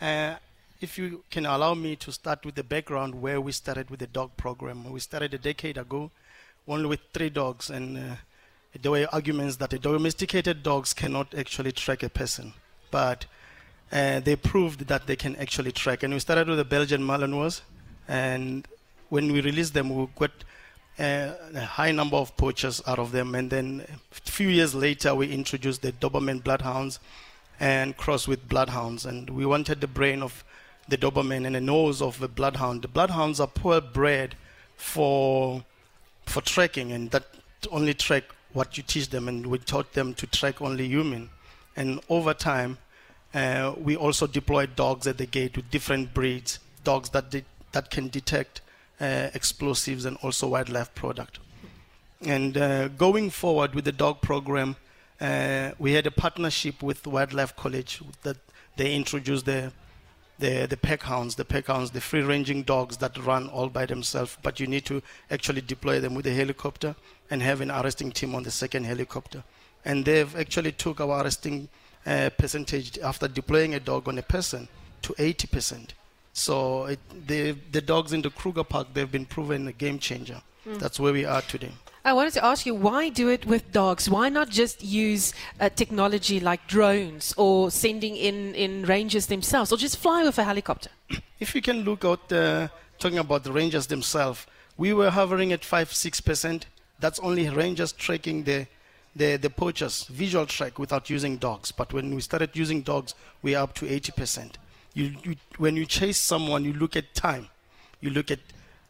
Uh, 0.00 0.34
if 0.80 0.98
you 0.98 1.22
can 1.30 1.46
allow 1.46 1.74
me 1.74 1.96
to 1.96 2.10
start 2.10 2.44
with 2.44 2.54
the 2.54 2.64
background 2.64 3.14
where 3.14 3.40
we 3.40 3.52
started 3.52 3.90
with 3.90 4.00
the 4.00 4.08
dog 4.08 4.30
program. 4.36 4.90
We 4.90 5.00
started 5.00 5.34
a 5.34 5.38
decade 5.38 5.78
ago 5.78 6.10
only 6.66 6.86
with 6.86 7.00
three 7.12 7.30
dogs, 7.30 7.70
and 7.70 7.96
uh, 7.96 8.16
there 8.80 8.90
were 8.90 9.06
arguments 9.12 9.56
that 9.56 9.80
domesticated 9.80 10.62
dogs 10.62 10.94
cannot 10.94 11.34
actually 11.34 11.72
track 11.72 12.02
a 12.02 12.08
person. 12.08 12.52
But 12.90 13.26
uh, 13.92 14.20
they 14.20 14.36
proved 14.36 14.86
that 14.88 15.06
they 15.06 15.16
can 15.16 15.36
actually 15.36 15.72
track. 15.72 16.02
And 16.02 16.14
we 16.14 16.20
started 16.20 16.48
with 16.48 16.58
the 16.58 16.64
Belgian 16.64 17.02
Malinois, 17.02 17.60
and 18.08 18.66
when 19.10 19.30
we 19.30 19.42
released 19.42 19.74
them, 19.74 19.94
we 19.94 20.08
got 20.18 20.30
uh, 20.98 21.32
a 21.54 21.60
high 21.60 21.92
number 21.92 22.16
of 22.16 22.36
poachers 22.36 22.82
out 22.86 22.98
of 22.98 23.12
them. 23.12 23.34
And 23.34 23.50
then 23.50 23.84
a 24.10 24.30
few 24.30 24.48
years 24.48 24.74
later, 24.74 25.14
we 25.14 25.30
introduced 25.30 25.82
the 25.82 25.92
Doberman 25.92 26.42
Bloodhounds 26.42 26.98
and 27.60 27.96
crossed 27.96 28.28
with 28.28 28.48
Bloodhounds. 28.48 29.04
And 29.04 29.28
we 29.30 29.44
wanted 29.44 29.80
the 29.80 29.86
brain 29.86 30.22
of 30.22 30.44
the 30.88 30.96
Doberman 30.96 31.46
and 31.46 31.54
the 31.54 31.60
nose 31.60 32.00
of 32.00 32.18
the 32.18 32.28
Bloodhound. 32.28 32.82
The 32.82 32.88
Bloodhounds 32.88 33.40
are 33.40 33.46
poor 33.46 33.80
bred 33.80 34.34
for 34.76 35.64
for 36.24 36.40
tracking, 36.40 36.92
and 36.92 37.10
that 37.10 37.24
only 37.70 37.92
track 37.94 38.24
what 38.52 38.76
you 38.76 38.82
teach 38.82 39.10
them. 39.10 39.28
And 39.28 39.46
we 39.46 39.58
taught 39.58 39.92
them 39.92 40.14
to 40.14 40.26
track 40.26 40.62
only 40.62 40.86
human. 40.86 41.30
And 41.76 42.00
over 42.08 42.32
time, 42.34 42.78
uh, 43.34 43.74
we 43.78 43.96
also 43.96 44.26
deployed 44.26 44.76
dogs 44.76 45.06
at 45.06 45.18
the 45.18 45.26
gate 45.26 45.56
with 45.56 45.70
different 45.70 46.12
breeds, 46.14 46.58
dogs 46.84 47.10
that 47.10 47.30
de- 47.30 47.44
that 47.72 47.90
can 47.90 48.08
detect 48.08 48.60
uh, 49.00 49.28
explosives 49.34 50.04
and 50.04 50.16
also 50.22 50.48
wildlife 50.48 50.94
product. 50.94 51.38
And 52.20 52.56
uh, 52.56 52.88
going 52.88 53.30
forward 53.30 53.74
with 53.74 53.84
the 53.84 53.92
dog 53.92 54.20
program, 54.20 54.76
uh, 55.20 55.70
we 55.78 55.92
had 55.92 56.06
a 56.06 56.10
partnership 56.10 56.82
with 56.82 57.06
Wildlife 57.06 57.56
College 57.56 58.00
that 58.22 58.36
they 58.76 58.94
introduced 58.94 59.46
the 59.46 59.72
the, 60.38 60.66
the 60.66 60.76
pack 60.76 61.02
hounds, 61.02 61.36
the 61.36 61.44
pack 61.44 61.66
hounds, 61.68 61.92
the 61.92 62.00
free 62.00 62.22
ranging 62.22 62.64
dogs 62.64 62.96
that 62.96 63.16
run 63.24 63.48
all 63.48 63.68
by 63.68 63.86
themselves, 63.86 64.36
but 64.42 64.58
you 64.58 64.66
need 64.66 64.84
to 64.86 65.00
actually 65.30 65.60
deploy 65.60 66.00
them 66.00 66.14
with 66.14 66.26
a 66.26 66.34
helicopter 66.34 66.96
and 67.30 67.42
have 67.42 67.60
an 67.60 67.70
arresting 67.70 68.10
team 68.10 68.34
on 68.34 68.42
the 68.42 68.50
second 68.50 68.84
helicopter. 68.84 69.44
And 69.84 70.04
they've 70.04 70.34
actually 70.34 70.72
took 70.72 71.00
our 71.00 71.22
arresting 71.22 71.68
uh, 72.06 72.30
percentage 72.36 72.98
after 72.98 73.28
deploying 73.28 73.74
a 73.74 73.80
dog 73.80 74.08
on 74.08 74.18
a 74.18 74.22
person 74.22 74.68
to 75.02 75.12
80%. 75.14 75.90
So 76.32 76.86
it, 76.86 77.00
the, 77.26 77.52
the 77.70 77.80
dogs 77.80 78.12
in 78.12 78.22
the 78.22 78.30
Kruger 78.30 78.64
Park, 78.64 78.88
they've 78.94 79.10
been 79.10 79.26
proven 79.26 79.68
a 79.68 79.72
game 79.72 79.98
changer. 79.98 80.40
Mm. 80.66 80.78
That's 80.78 80.98
where 80.98 81.12
we 81.12 81.24
are 81.24 81.42
today. 81.42 81.72
I 82.04 82.12
wanted 82.14 82.32
to 82.34 82.44
ask 82.44 82.66
you 82.66 82.74
why 82.74 83.10
do 83.10 83.28
it 83.28 83.46
with 83.46 83.70
dogs? 83.70 84.10
Why 84.10 84.28
not 84.28 84.48
just 84.48 84.82
use 84.82 85.34
uh, 85.60 85.68
technology 85.68 86.40
like 86.40 86.66
drones 86.66 87.32
or 87.36 87.70
sending 87.70 88.16
in, 88.16 88.54
in 88.54 88.84
rangers 88.84 89.26
themselves 89.26 89.70
or 89.72 89.76
just 89.76 89.98
fly 89.98 90.24
with 90.24 90.38
a 90.38 90.44
helicopter? 90.44 90.90
If 91.38 91.54
you 91.54 91.62
can 91.62 91.82
look 91.82 92.04
out, 92.04 92.32
uh, 92.32 92.68
talking 92.98 93.18
about 93.18 93.44
the 93.44 93.52
rangers 93.52 93.86
themselves, 93.86 94.46
we 94.76 94.92
were 94.92 95.10
hovering 95.10 95.52
at 95.52 95.64
5 95.64 95.90
6%. 95.90 96.62
That's 96.98 97.20
only 97.20 97.48
rangers 97.48 97.92
tracking 97.92 98.44
the 98.44 98.66
the, 99.14 99.36
the 99.36 99.50
poachers 99.50 100.04
visual 100.04 100.46
track 100.46 100.78
without 100.78 101.10
using 101.10 101.36
dogs. 101.36 101.72
But 101.72 101.92
when 101.92 102.14
we 102.14 102.20
started 102.20 102.50
using 102.54 102.82
dogs, 102.82 103.14
we 103.42 103.54
are 103.54 103.64
up 103.64 103.74
to 103.74 103.86
80%. 103.86 104.52
You, 104.94 105.14
you, 105.22 105.36
when 105.58 105.76
you 105.76 105.86
chase 105.86 106.18
someone, 106.18 106.64
you 106.64 106.72
look 106.72 106.96
at 106.96 107.14
time, 107.14 107.48
you 108.00 108.10
look 108.10 108.30
at 108.30 108.40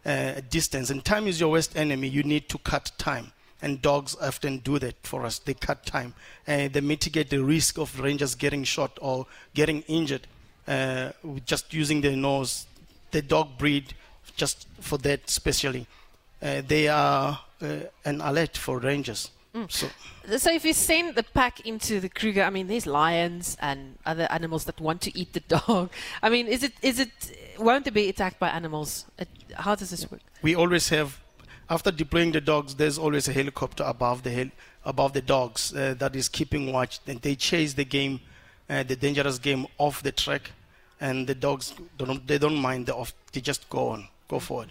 uh, 0.05 0.41
distance, 0.51 0.91
and 0.91 1.05
time 1.05 1.27
is 1.27 1.41
your 1.41 1.51
worst 1.51 1.77
enemy. 1.77 2.09
You 2.09 2.23
need 2.23 2.49
to 2.49 2.59
cut 2.59 2.93
time. 2.99 3.33
And 3.65 3.81
dogs 3.81 4.17
often 4.21 4.59
do 4.59 4.81
that 4.81 4.97
for 5.05 5.25
us. 5.25 5.39
They 5.39 5.55
cut 5.55 5.87
time. 5.87 6.15
And 6.49 6.73
they 6.73 6.81
mitigate 6.81 7.31
the 7.31 7.39
risk 7.43 7.79
of 7.79 8.01
rangers 8.01 8.35
getting 8.35 8.65
shot 8.65 8.99
or 9.01 9.27
getting 9.55 9.83
injured 9.83 10.27
uh, 10.67 11.11
just 11.45 11.73
using 11.73 12.01
their 12.01 12.17
nose. 12.17 12.67
The 13.11 13.23
dog 13.23 13.59
breed, 13.59 13.95
just 14.37 14.67
for 14.81 14.99
that 14.99 15.29
specially, 15.29 15.87
uh, 16.43 16.63
they 16.67 16.89
are 16.89 17.41
uh, 17.61 17.77
an 18.05 18.21
alert 18.21 18.57
for 18.57 18.79
rangers. 18.79 19.31
Mm. 19.55 19.71
So, 19.71 19.89
so 20.39 20.51
if 20.51 20.65
you 20.65 20.73
send 20.73 21.15
the 21.15 21.23
pack 21.23 21.61
into 21.67 22.01
the 22.01 22.09
Kruger, 22.09 22.43
I 22.43 22.51
mean, 22.51 22.69
there's 22.69 22.87
lions 22.87 23.57
and 23.61 23.99
other 24.07 24.27
animals 24.31 24.65
that 24.65 24.81
want 24.81 25.03
to 25.03 25.19
eat 25.19 25.35
the 25.35 25.41
dog. 25.59 25.91
I 26.23 26.31
mean, 26.31 26.47
is 26.47 26.63
it 26.63 26.73
is 26.81 26.99
it 26.99 27.11
won't 27.59 27.85
they 27.85 27.91
be 27.91 28.09
attacked 28.09 28.39
by 28.39 28.49
animals? 28.49 29.05
How 29.55 29.75
does 29.75 29.91
this 29.91 30.11
work? 30.11 30.21
We 30.41 30.55
always 30.55 30.89
have, 30.89 31.21
after 31.69 31.91
deploying 31.91 32.33
the 32.33 32.41
dogs, 32.41 32.75
there's 32.75 32.99
always 32.99 33.29
a 33.29 33.33
helicopter 33.33 33.85
above 33.85 34.23
the 34.23 34.31
hel- 34.31 34.57
above 34.87 35.13
the 35.13 35.21
dogs 35.21 35.75
uh, 35.75 35.95
that 35.99 36.17
is 36.17 36.29
keeping 36.31 36.73
watch, 36.73 37.01
and 37.07 37.21
they 37.21 37.35
chase 37.35 37.75
the 37.75 37.85
game, 37.85 38.21
uh, 38.71 38.83
the 38.85 38.97
dangerous 38.97 39.39
game 39.39 39.67
off 39.77 40.03
the 40.03 40.13
track, 40.13 40.53
and 40.99 41.27
the 41.27 41.35
dogs 41.35 41.75
don't 41.99 42.27
they 42.27 42.39
don't 42.39 42.57
mind 42.57 42.87
the 42.87 42.95
off. 42.95 43.13
They 43.33 43.43
just 43.43 43.69
go 43.69 43.89
on, 43.89 44.09
go 44.29 44.39
forward. 44.39 44.71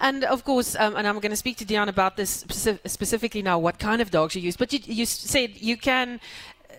And 0.00 0.24
of 0.24 0.44
course, 0.44 0.76
um, 0.76 0.96
and 0.96 1.06
I'm 1.06 1.18
going 1.20 1.30
to 1.30 1.36
speak 1.36 1.56
to 1.58 1.64
Dion 1.64 1.88
about 1.88 2.16
this 2.16 2.44
specif- 2.44 2.80
specifically 2.88 3.42
now, 3.42 3.58
what 3.58 3.78
kind 3.78 4.02
of 4.02 4.10
dogs 4.10 4.34
you 4.34 4.42
use. 4.42 4.56
But 4.56 4.72
you, 4.72 4.80
you 4.84 5.06
said 5.06 5.52
you 5.56 5.76
can 5.76 6.20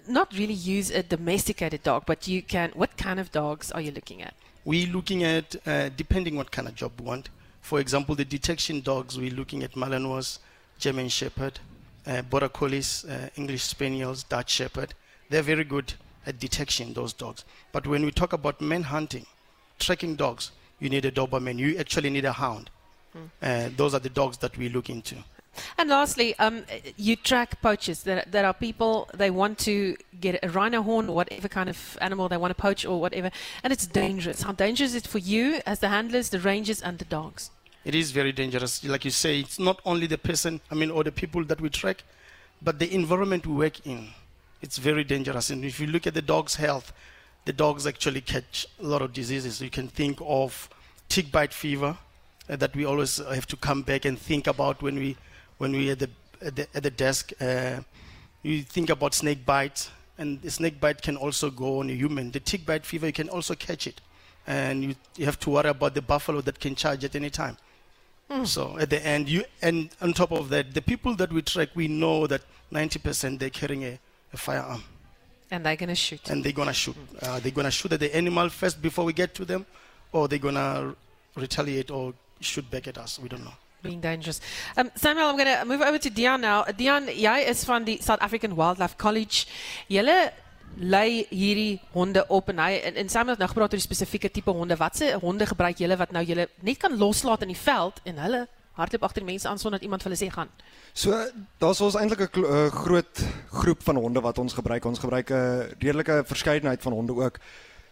not 0.07 0.33
really 0.33 0.53
use 0.53 0.91
a 0.91 1.03
domesticated 1.03 1.83
dog, 1.83 2.03
but 2.05 2.27
you 2.27 2.41
can. 2.41 2.71
What 2.75 2.97
kind 2.97 3.19
of 3.19 3.31
dogs 3.31 3.71
are 3.71 3.81
you 3.81 3.91
looking 3.91 4.21
at? 4.21 4.33
We're 4.65 4.87
looking 4.87 5.23
at, 5.23 5.55
uh, 5.65 5.89
depending 5.95 6.35
what 6.35 6.51
kind 6.51 6.67
of 6.67 6.75
job 6.75 6.91
we 6.99 7.05
want. 7.05 7.29
For 7.61 7.79
example, 7.79 8.15
the 8.15 8.25
detection 8.25 8.81
dogs, 8.81 9.17
we're 9.17 9.33
looking 9.33 9.63
at 9.63 9.73
Malinois, 9.73 10.39
German 10.79 11.09
Shepherd, 11.09 11.59
uh, 12.05 12.21
Border 12.23 12.49
Collies, 12.49 13.05
uh, 13.05 13.29
English 13.35 13.63
Spaniels, 13.63 14.23
Dutch 14.23 14.51
Shepherd. 14.51 14.93
They're 15.29 15.41
very 15.41 15.63
good 15.63 15.93
at 16.25 16.39
detection, 16.39 16.93
those 16.93 17.13
dogs. 17.13 17.45
But 17.71 17.87
when 17.87 18.05
we 18.05 18.11
talk 18.11 18.33
about 18.33 18.61
men 18.61 18.83
hunting, 18.83 19.25
tracking 19.79 20.15
dogs, 20.15 20.51
you 20.79 20.89
need 20.89 21.05
a 21.05 21.11
Doberman. 21.11 21.57
You 21.57 21.77
actually 21.77 22.09
need 22.09 22.25
a 22.25 22.33
hound. 22.33 22.69
Uh, 23.41 23.69
those 23.75 23.93
are 23.93 23.99
the 23.99 24.09
dogs 24.09 24.37
that 24.39 24.57
we 24.57 24.69
look 24.69 24.89
into. 24.89 25.15
And 25.77 25.89
lastly, 25.89 26.37
um, 26.39 26.63
you 26.97 27.15
track 27.15 27.61
poachers. 27.61 28.03
There, 28.03 28.23
there 28.27 28.45
are 28.45 28.53
people 28.53 29.09
they 29.13 29.29
want 29.29 29.59
to 29.59 29.95
get 30.19 30.39
a 30.41 30.49
rhino 30.49 30.81
horn 30.81 31.09
or 31.09 31.15
whatever 31.15 31.47
kind 31.47 31.69
of 31.69 31.97
animal 32.01 32.27
they 32.27 32.37
want 32.37 32.55
to 32.55 32.61
poach 32.61 32.85
or 32.85 32.99
whatever, 32.99 33.29
and 33.63 33.71
it's 33.71 33.85
dangerous. 33.85 34.41
How 34.41 34.53
dangerous 34.53 34.91
is 34.91 34.95
it 34.95 35.07
for 35.07 35.19
you 35.19 35.61
as 35.65 35.79
the 35.79 35.89
handlers, 35.89 36.29
the 36.29 36.39
rangers, 36.39 36.81
and 36.81 36.97
the 36.97 37.05
dogs? 37.05 37.51
It 37.85 37.95
is 37.95 38.11
very 38.11 38.31
dangerous. 38.31 38.83
Like 38.83 39.05
you 39.05 39.11
say, 39.11 39.39
it's 39.39 39.59
not 39.59 39.81
only 39.85 40.07
the 40.07 40.17
person, 40.17 40.61
I 40.71 40.75
mean, 40.75 40.89
or 40.89 41.03
the 41.03 41.11
people 41.11 41.43
that 41.45 41.59
we 41.59 41.69
track, 41.69 42.03
but 42.61 42.79
the 42.79 42.93
environment 42.93 43.45
we 43.45 43.53
work 43.53 43.85
in. 43.85 44.09
It's 44.61 44.77
very 44.77 45.03
dangerous. 45.03 45.49
And 45.49 45.65
if 45.65 45.79
you 45.79 45.87
look 45.87 46.07
at 46.07 46.13
the 46.13 46.21
dog's 46.21 46.55
health, 46.55 46.93
the 47.43 47.51
dogs 47.51 47.85
actually 47.85 48.21
catch 48.21 48.65
a 48.79 48.83
lot 48.83 49.01
of 49.01 49.11
diseases. 49.11 49.61
You 49.61 49.69
can 49.69 49.89
think 49.89 50.17
of 50.21 50.69
tick 51.09 51.29
bite 51.29 51.53
fever 51.53 51.97
uh, 52.49 52.55
that 52.55 52.75
we 52.75 52.85
always 52.85 53.17
have 53.17 53.47
to 53.47 53.55
come 53.55 53.81
back 53.81 54.05
and 54.05 54.17
think 54.19 54.47
about 54.47 54.81
when 54.81 54.95
we 54.95 55.17
when 55.57 55.71
we 55.71 55.89
at 55.91 55.99
the 55.99 56.09
at 56.41 56.55
the, 56.55 56.67
at 56.73 56.83
the 56.83 56.91
desk. 56.91 57.31
Uh, 57.39 57.81
you 58.41 58.61
think 58.61 58.89
about 58.89 59.13
snake 59.13 59.45
bite, 59.45 59.89
and 60.17 60.41
the 60.41 60.51
snake 60.51 60.79
bite 60.79 61.01
can 61.01 61.15
also 61.15 61.49
go 61.49 61.79
on 61.79 61.89
a 61.89 61.93
human. 61.93 62.31
The 62.31 62.39
tick 62.39 62.65
bite 62.65 62.85
fever, 62.85 63.07
you 63.07 63.13
can 63.13 63.29
also 63.29 63.55
catch 63.55 63.87
it, 63.87 64.01
and 64.45 64.83
you, 64.83 64.95
you 65.15 65.25
have 65.25 65.39
to 65.41 65.49
worry 65.49 65.69
about 65.69 65.93
the 65.93 66.01
buffalo 66.01 66.41
that 66.41 66.59
can 66.59 66.75
charge 66.75 67.03
at 67.05 67.15
any 67.15 67.29
time. 67.29 67.57
Hmm. 68.29 68.45
So 68.45 68.77
at 68.79 68.89
the 68.89 69.05
end, 69.05 69.29
you 69.29 69.45
and 69.61 69.89
on 70.01 70.13
top 70.13 70.31
of 70.31 70.49
that, 70.49 70.73
the 70.73 70.81
people 70.81 71.15
that 71.15 71.31
we 71.31 71.41
track, 71.41 71.69
we 71.75 71.87
know 71.87 72.27
that 72.27 72.41
90% 72.71 73.39
they're 73.39 73.49
carrying 73.49 73.83
a, 73.83 73.99
a 74.33 74.37
firearm. 74.37 74.83
And 75.51 75.65
they're 75.65 75.75
going 75.75 75.89
to 75.89 75.95
shoot. 75.95 76.29
And 76.29 76.43
they're 76.43 76.51
going 76.51 76.67
to 76.67 76.73
shoot. 76.73 76.95
Uh, 77.21 77.39
they're 77.39 77.51
going 77.51 77.65
to 77.65 77.71
shoot 77.71 77.91
at 77.93 77.99
the 77.99 78.15
animal 78.15 78.49
first 78.49 78.81
before 78.81 79.05
we 79.05 79.13
get 79.13 79.35
to 79.35 79.45
them, 79.45 79.65
or 80.11 80.27
they're 80.27 80.39
going 80.39 80.55
to 80.55 80.95
retaliate 81.35 81.91
or 81.91 82.13
shoot 82.39 82.69
back 82.69 82.87
at 82.87 82.97
us. 82.97 83.19
We 83.19 83.29
don't 83.29 83.43
know. 83.43 83.53
Being 83.81 84.01
dangerous. 84.01 84.39
Um, 84.77 84.89
Samuel, 84.95 85.29
I'm 85.29 85.37
going 85.37 85.59
to 85.59 85.65
move 85.65 85.81
over 85.81 85.99
to 85.99 86.09
Dion 86.09 86.41
now. 86.41 86.63
Dion, 86.77 87.07
jy 87.07 87.43
is 87.49 87.65
van 87.65 87.83
die 87.83 87.97
South 88.01 88.21
African 88.21 88.55
Wildlife 88.55 88.95
College. 88.97 89.45
Julle 89.87 90.31
lei 90.77 91.25
hierdie 91.29 91.81
honde 91.91 92.23
op 92.27 92.49
en 92.49 92.59
hy 92.63 92.79
en, 92.87 92.95
en 92.95 93.09
Samuel 93.09 93.35
het 93.35 93.43
nou 93.43 93.49
gepraat 93.51 93.73
oor 93.75 93.81
die 93.81 93.85
spesifieke 93.85 94.31
tipe 94.31 94.51
honde. 94.51 94.77
Watse 94.79 95.11
honde 95.21 95.45
gebruik 95.45 95.83
julle 95.83 95.97
wat 95.99 96.15
nou 96.15 96.23
julle 96.25 96.47
net 96.61 96.79
kan 96.81 96.97
loslaat 96.97 97.43
in 97.45 97.53
die 97.53 97.59
veld 97.59 97.99
en 98.09 98.21
hulle 98.23 98.45
hardloop 98.73 99.03
agter 99.05 99.21
die 99.21 99.29
mense 99.29 99.49
aan 99.49 99.59
sonder 99.61 99.77
dat 99.77 99.85
iemand 99.85 100.01
vir 100.01 100.11
hulle 100.11 100.21
sê 100.23 100.31
gaan? 100.33 100.49
So 100.97 101.13
daar's 101.61 101.81
ons 101.81 101.97
eintlik 101.99 102.37
'n 102.37 102.45
uh, 102.45 102.71
groot 102.71 103.25
groep 103.51 103.83
van 103.83 103.95
honde 103.95 104.21
wat 104.21 104.37
ons 104.37 104.53
gebruik. 104.53 104.85
Ons 104.85 104.99
gebruik 104.99 105.29
'n 105.29 105.75
redelike 105.79 106.23
verskeidenheid 106.25 106.81
van 106.81 106.93
honde 106.93 107.13
ook. 107.13 107.39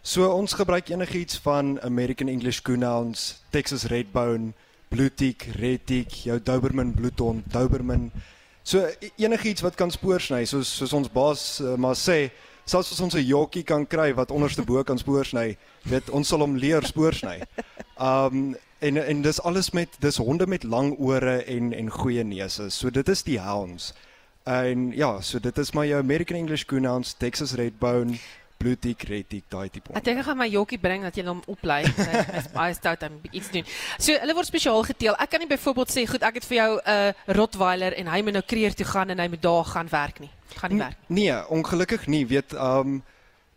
So 0.02 0.26
ons 0.34 0.50
gebruik 0.58 0.88
enigiets 0.90 1.36
van 1.38 1.76
American 1.86 2.28
English 2.28 2.60
Coonhounds, 2.66 3.42
Texas 3.50 3.84
Redbone, 3.84 4.50
Blue 4.88 5.14
Tick, 5.14 5.46
Red 5.54 5.86
Tick, 5.86 6.10
jou 6.26 6.40
Doberman 6.42 6.90
Bloedhond, 6.94 7.44
Doberman. 7.52 8.10
So 8.66 8.88
enigiets 9.16 9.62
wat 9.62 9.78
kan 9.78 9.94
spoor 9.94 10.18
sny, 10.20 10.42
soos 10.44 10.66
soos 10.74 10.92
ons 10.98 11.06
baas 11.06 11.60
uh, 11.62 11.76
maar 11.78 11.94
sê, 11.94 12.32
selfs 12.66 12.90
as 12.90 13.00
ons 13.00 13.14
'n 13.14 13.22
jockie 13.22 13.62
kan 13.62 13.86
kry 13.86 14.10
wat 14.14 14.34
onderste 14.34 14.66
bo 14.66 14.82
kan 14.82 14.98
spoor 14.98 15.24
sny, 15.24 15.56
weet 15.86 16.10
ons 16.10 16.28
sal 16.28 16.42
hom 16.42 16.58
leer 16.58 16.82
spoor 16.82 17.14
sny. 17.14 17.38
Um 17.94 18.56
en 18.82 18.98
en 18.98 19.22
dis 19.22 19.40
alles 19.46 19.70
met 19.70 19.88
dis 20.00 20.16
honde 20.18 20.46
met 20.46 20.64
lang 20.64 20.96
ore 20.98 21.44
en 21.46 21.72
en 21.72 21.90
goeie 21.90 22.24
neuse. 22.24 22.70
So 22.70 22.90
dit 22.90 23.08
is 23.08 23.22
die 23.22 23.38
hounds. 23.38 23.92
En 24.44 24.90
ja, 24.90 25.20
so 25.20 25.38
dit 25.38 25.58
is 25.58 25.70
maar 25.72 25.86
jou 25.86 25.98
American 26.02 26.36
English 26.36 26.64
Coonhounds, 26.64 27.14
Texas 27.14 27.54
Redbone, 27.54 28.18
Red 28.62 28.80
Tick, 28.80 29.04
daai 29.50 29.68
tipe. 29.70 29.92
Ek 29.94 30.04
dink 30.04 30.22
ek 30.22 30.26
gaan 30.28 30.38
my 30.38 30.48
jokkie 30.50 30.78
bring 30.80 31.02
dat 31.06 31.16
jy 31.18 31.24
hom 31.26 31.42
oplei. 31.50 31.82
Hy 31.98 32.22
is 32.40 32.50
baie 32.54 32.74
stout 32.76 33.02
om 33.08 33.18
iets 33.30 33.50
doen. 33.54 33.66
So 33.98 34.16
hulle 34.22 34.36
word 34.38 34.48
spesiaal 34.48 34.82
geteel. 34.86 35.16
Ek 35.22 35.32
kan 35.34 35.42
nie 35.42 35.50
byvoorbeeld 35.50 35.94
sê 35.94 36.06
goed, 36.08 36.22
ek 36.26 36.40
het 36.40 36.48
vir 36.48 36.58
jou 36.58 36.70
'n 36.78 36.82
uh, 36.94 37.34
Rottweiler 37.38 37.96
en 37.98 38.12
hy 38.14 38.20
moet 38.22 38.38
nou 38.38 38.44
kreer 38.46 38.74
toe 38.74 38.86
gaan 38.86 39.10
en 39.10 39.18
hy 39.18 39.28
moet 39.28 39.42
daar 39.42 39.64
gaan 39.64 39.88
werk 39.90 40.20
nie. 40.20 40.30
Gaan 40.56 40.70
nie 40.70 40.82
werk. 40.82 40.98
Nee, 41.08 41.38
ongelukkig 41.48 42.06
nie. 42.06 42.26
Weet, 42.26 42.54
um 42.54 43.02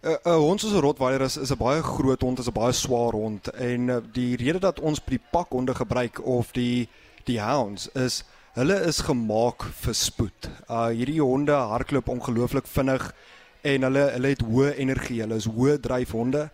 'n 0.06 0.18
uh, 0.26 0.38
hond 0.38 0.62
soos 0.62 0.74
'n 0.74 0.86
Rottweiler 0.86 1.22
is 1.22 1.38
is 1.38 1.52
'n 1.52 1.58
baie 1.58 1.82
groot 1.82 2.22
hond, 2.22 2.40
is 2.40 2.48
'n 2.48 2.54
baie 2.54 2.72
swaar 2.74 3.14
hond 3.14 3.48
en 3.48 3.90
uh, 3.90 3.98
die 4.14 4.36
rede 4.36 4.60
dat 4.60 4.80
ons 4.80 5.02
die 5.06 5.22
pakhonde 5.32 5.74
gebruik 5.74 6.22
of 6.26 6.52
die 6.52 6.90
die 7.26 7.42
hounds 7.42 7.90
is 7.94 8.24
hulle 8.54 8.78
is 8.88 9.02
gemaak 9.04 9.66
vir 9.82 9.94
spoed. 9.94 10.50
Uh 10.70 10.88
hierdie 10.88 11.22
honde 11.22 11.52
hardloop 11.52 12.08
ongelooflik 12.08 12.68
vinnig 12.68 13.14
en 13.66 13.88
hulle 13.88 14.06
hulle 14.14 14.32
het 14.34 14.44
hoë 14.46 14.74
energie, 14.82 15.22
hulle 15.24 15.40
is 15.42 15.48
hoë 15.50 15.80
dryfhonde. 15.82 16.50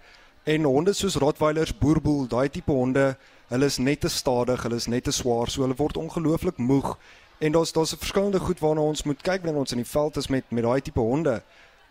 En 0.48 0.64
honde 0.64 0.94
soos 0.98 1.18
Rottweilers, 1.22 1.74
Boerboel, 1.78 2.28
daai 2.32 2.50
tipe 2.50 2.72
honde, 2.72 3.12
hulle 3.52 3.68
is 3.68 3.78
net 3.78 4.02
te 4.06 4.10
stadig, 4.10 4.64
hulle 4.64 4.80
is 4.80 4.88
net 4.88 5.06
te 5.10 5.14
swaar, 5.14 5.52
so 5.52 5.66
hulle 5.66 5.78
word 5.78 6.00
ongelooflik 6.00 6.58
moeg. 6.58 6.96
En 7.42 7.52
daar's 7.52 7.74
daar's 7.76 7.94
'n 7.94 8.02
verskillende 8.04 8.40
goed 8.40 8.60
waarna 8.60 8.82
ons 8.82 9.04
moet 9.04 9.22
kyk 9.22 9.44
wanneer 9.44 9.60
ons 9.66 9.72
in 9.72 9.84
die 9.84 9.92
veld 9.98 10.18
is 10.18 10.28
met 10.28 10.44
met 10.50 10.64
daai 10.64 10.82
tipe 10.82 11.00
honde 11.00 11.42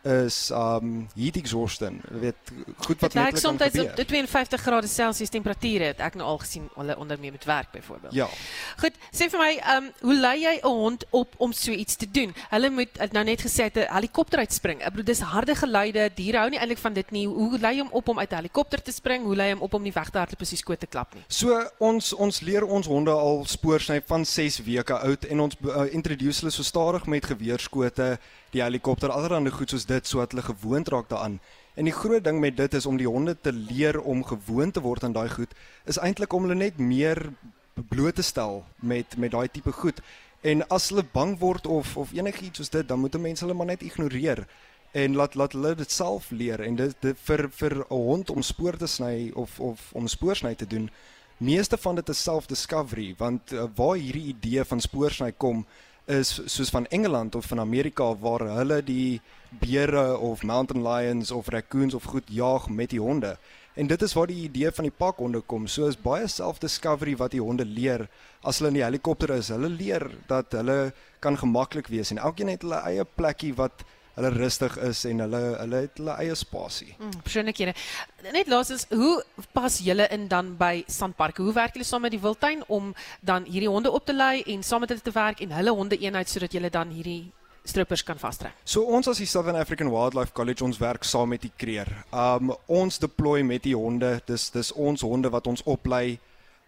is 0.03 0.51
um 0.51 1.09
heat 1.15 1.37
exhaustion. 1.37 2.01
Jy 2.11 2.19
weet 2.21 2.53
goed 2.87 3.01
wat 3.01 3.13
Dit 3.13 3.23
net 3.23 3.33
kan 3.33 3.41
soms 3.41 3.63
gebeur. 3.63 3.91
op 3.91 4.07
52 4.07 4.61
grade 4.61 4.87
Celsius 4.89 5.29
temperature 5.29 5.85
het 5.85 6.01
ek 6.01 6.15
nou 6.15 6.27
al 6.27 6.39
gesien 6.39 6.69
hulle 6.75 6.97
onder 6.97 7.19
mee 7.19 7.31
met 7.31 7.45
werk 7.45 7.71
byvoorbeeld. 7.73 8.15
Ja. 8.15 8.29
Goed, 8.81 8.97
sê 9.13 9.29
vir 9.31 9.39
my, 9.39 9.51
um, 9.77 9.91
hoe 10.01 10.17
lei 10.21 10.41
jy 10.43 10.61
'n 10.63 10.67
hond 10.67 11.05
op 11.11 11.35
om 11.37 11.53
so 11.53 11.71
iets 11.71 11.97
te 11.97 12.11
doen? 12.11 12.35
Hulle 12.51 12.71
moet 12.71 13.13
nou 13.13 13.25
net 13.25 13.41
gesê 13.43 13.69
het 13.69 13.77
'n 13.77 13.93
helikopter 13.95 14.39
uitspring. 14.39 14.81
Ek 14.81 14.91
bedoel 14.91 15.05
dis 15.05 15.21
harde 15.21 15.55
geluide. 15.55 16.11
Diere 16.15 16.39
hou 16.39 16.51
nie 16.51 16.59
eintlik 16.59 16.79
van 16.79 16.93
dit 16.93 17.11
nie. 17.11 17.27
Hoe 17.27 17.59
lei 17.59 17.75
jy 17.77 17.81
hom 17.81 17.93
op 17.93 18.09
om 18.09 18.19
uit 18.19 18.31
'n 18.31 18.35
helikopter 18.35 18.83
te 18.83 18.93
spring? 18.93 19.25
Hoe 19.25 19.37
lei 19.37 19.49
jy 19.49 19.53
hom 19.55 19.63
op 19.63 19.75
om 19.75 19.83
nie 19.83 19.93
weg 19.93 20.11
te 20.11 20.19
hardloop 20.19 20.41
as 20.41 20.51
die 20.51 20.59
skoot 20.59 20.81
te 20.81 20.87
klap 20.87 21.15
nie? 21.15 21.25
So 21.29 21.71
ons 21.79 22.13
ons 22.13 22.41
leer 22.41 22.65
ons 22.65 22.87
honde 22.87 23.11
al 23.11 23.45
spoorsny 23.47 24.03
van 24.07 24.25
6 24.25 24.59
weke 24.65 24.99
oud 24.99 25.25
en 25.25 25.41
ons 25.41 25.57
uh, 25.65 25.93
introduce 25.93 26.41
hulle 26.41 26.53
so 26.53 26.63
stadig 26.63 27.07
met 27.07 27.25
geweerskote, 27.27 28.19
die 28.53 28.63
helikopter, 28.63 29.11
allerlei 29.11 29.51
goed 29.51 29.71
soos 29.71 29.87
dit 29.87 30.07
sodat 30.07 30.33
hulle 30.33 30.43
gewoond 30.43 30.89
raak 30.89 31.09
daaraan. 31.09 31.41
En 31.75 31.85
die 31.85 31.95
groot 31.95 32.25
ding 32.25 32.41
met 32.41 32.57
dit 32.57 32.75
is 32.75 32.87
om 32.87 32.97
die 32.97 33.09
honde 33.09 33.37
te 33.41 33.53
leer 33.53 34.01
om 34.01 34.25
gewoond 34.25 34.75
te 34.75 34.81
word 34.81 35.05
aan 35.05 35.13
daai 35.13 35.29
goed, 35.29 35.55
is 35.85 35.99
eintlik 35.99 36.33
om 36.33 36.43
hulle 36.43 36.59
net 36.59 36.79
meer 36.79 37.33
bloot 37.89 38.15
te 38.15 38.23
stel 38.23 38.65
met 38.81 39.17
met 39.17 39.31
daai 39.31 39.49
tipe 39.49 39.73
goed. 39.73 40.01
En 40.41 40.67
as 40.69 40.89
hulle 40.89 41.05
bang 41.13 41.39
word 41.39 41.67
of 41.67 41.97
of 41.97 42.13
enigiets 42.13 42.59
soos 42.59 42.71
dit, 42.71 42.89
dan 42.89 43.01
moet 43.01 43.17
mense 43.21 43.45
hulle 43.45 43.57
maar 43.57 43.71
net 43.71 43.83
ignoreer 43.83 44.47
en 44.93 45.15
laat 45.15 45.35
laat 45.35 45.53
hulle 45.53 45.75
dit 45.75 45.91
self 45.91 46.31
leer 46.31 46.61
en 46.61 46.77
dit, 46.77 46.95
dit 47.01 47.19
vir 47.29 47.49
vir 47.61 47.75
'n 47.79 47.95
hond 47.95 48.31
om 48.31 48.43
spoor 48.43 48.77
te 48.77 48.87
sny 48.87 49.31
of 49.35 49.61
of 49.61 49.93
om 49.93 50.09
spoorsny 50.09 50.55
te 50.55 50.67
doen. 50.67 50.91
Meeste 51.37 51.77
van 51.77 51.95
dit 51.95 52.09
is 52.09 52.23
self-discovery 52.23 53.15
want 53.19 53.53
uh, 53.53 53.65
waar 53.75 53.97
hierdie 53.97 54.35
idee 54.35 54.65
van 54.65 54.81
spoorsny 54.81 55.33
kom 55.33 55.67
is 56.07 56.41
soos 56.47 56.71
van 56.71 56.87
Engeland 56.87 57.35
of 57.35 57.45
van 57.45 57.61
Amerika 57.61 58.15
waar 58.19 58.41
hulle 58.41 58.83
die 58.83 59.21
beere 59.61 60.19
of 60.19 60.43
mountain 60.43 60.83
lions 60.83 61.31
of 61.31 61.49
raccoons 61.49 61.95
of 61.95 62.05
goed 62.05 62.25
jaag 62.27 62.69
met 62.69 62.91
die 62.91 63.01
honde. 63.01 63.37
En 63.75 63.87
dit 63.87 64.03
is 64.03 64.13
waar 64.13 64.27
die 64.27 64.43
idee 64.43 64.71
van 64.71 64.85
die 64.85 64.97
pakhonde 64.97 65.41
kom. 65.41 65.67
So 65.67 65.87
is 65.87 65.97
baie 66.01 66.27
self-discovery 66.29 67.17
wat 67.17 67.31
die 67.31 67.41
honde 67.41 67.65
leer 67.65 68.09
as 68.43 68.59
hulle 68.59 68.73
in 68.73 68.81
die 68.81 68.85
helikopter 68.85 69.31
is. 69.37 69.49
Hulle 69.49 69.71
leer 69.71 70.09
dat 70.29 70.53
hulle 70.53 70.93
kan 71.21 71.39
gemaklik 71.39 71.89
wees 71.93 72.11
en 72.11 72.19
elkeen 72.19 72.51
het 72.53 72.67
hulle 72.67 72.83
eie 72.91 73.05
plekkie 73.05 73.55
wat 73.55 73.85
hulle 74.21 74.33
rustig 74.37 74.77
is 74.85 75.03
en 75.09 75.25
hulle 75.25 75.41
hulle 75.57 75.83
het 75.87 75.99
hulle 76.01 76.15
eie 76.21 76.37
spasie. 76.39 76.93
Mm, 76.99 77.23
Persoonlikhede. 77.25 77.75
Net 78.33 78.53
laasens, 78.53 78.87
hoe 78.93 79.25
pas 79.57 79.81
julle 79.85 80.07
in 80.13 80.29
dan 80.29 80.55
by 80.61 80.85
sandparke? 80.87 81.43
Hoe 81.43 81.55
werk 81.57 81.77
julle 81.77 81.89
saam 81.89 82.05
met 82.07 82.15
die 82.15 82.23
wildtuin 82.23 82.65
om 82.69 82.95
dan 83.21 83.49
hierdie 83.49 83.71
honde 83.71 83.91
op 83.91 84.07
te 84.07 84.17
lei 84.17 84.43
en 84.53 84.63
saam 84.63 84.85
met 84.85 84.93
hulle 84.93 85.05
te 85.05 85.15
werk 85.17 85.41
en 85.41 85.55
hulle 85.57 85.77
honde 85.77 85.99
eenheid 85.99 86.29
sodat 86.29 86.53
julle 86.53 86.71
dan 86.71 86.93
hierdie 86.93 87.33
strippers 87.65 88.05
kan 88.05 88.19
vastrek? 88.21 88.57
So 88.65 88.85
ons 88.85 89.09
as 89.09 89.21
die 89.23 89.29
Southern 89.29 89.57
African 89.61 89.91
Wildlife 89.93 90.35
College 90.37 90.65
ons 90.65 90.81
werk 90.81 91.05
saam 91.05 91.33
met 91.35 91.45
die 91.47 91.53
kreer. 91.57 91.89
Um 92.13 92.55
ons 92.67 93.01
deploy 93.01 93.43
met 93.43 93.65
die 93.65 93.77
honde. 93.77 94.19
Dis 94.27 94.51
dis 94.55 94.73
ons 94.73 95.05
honde 95.07 95.33
wat 95.33 95.47
ons 95.51 95.65
oplei. 95.65 96.19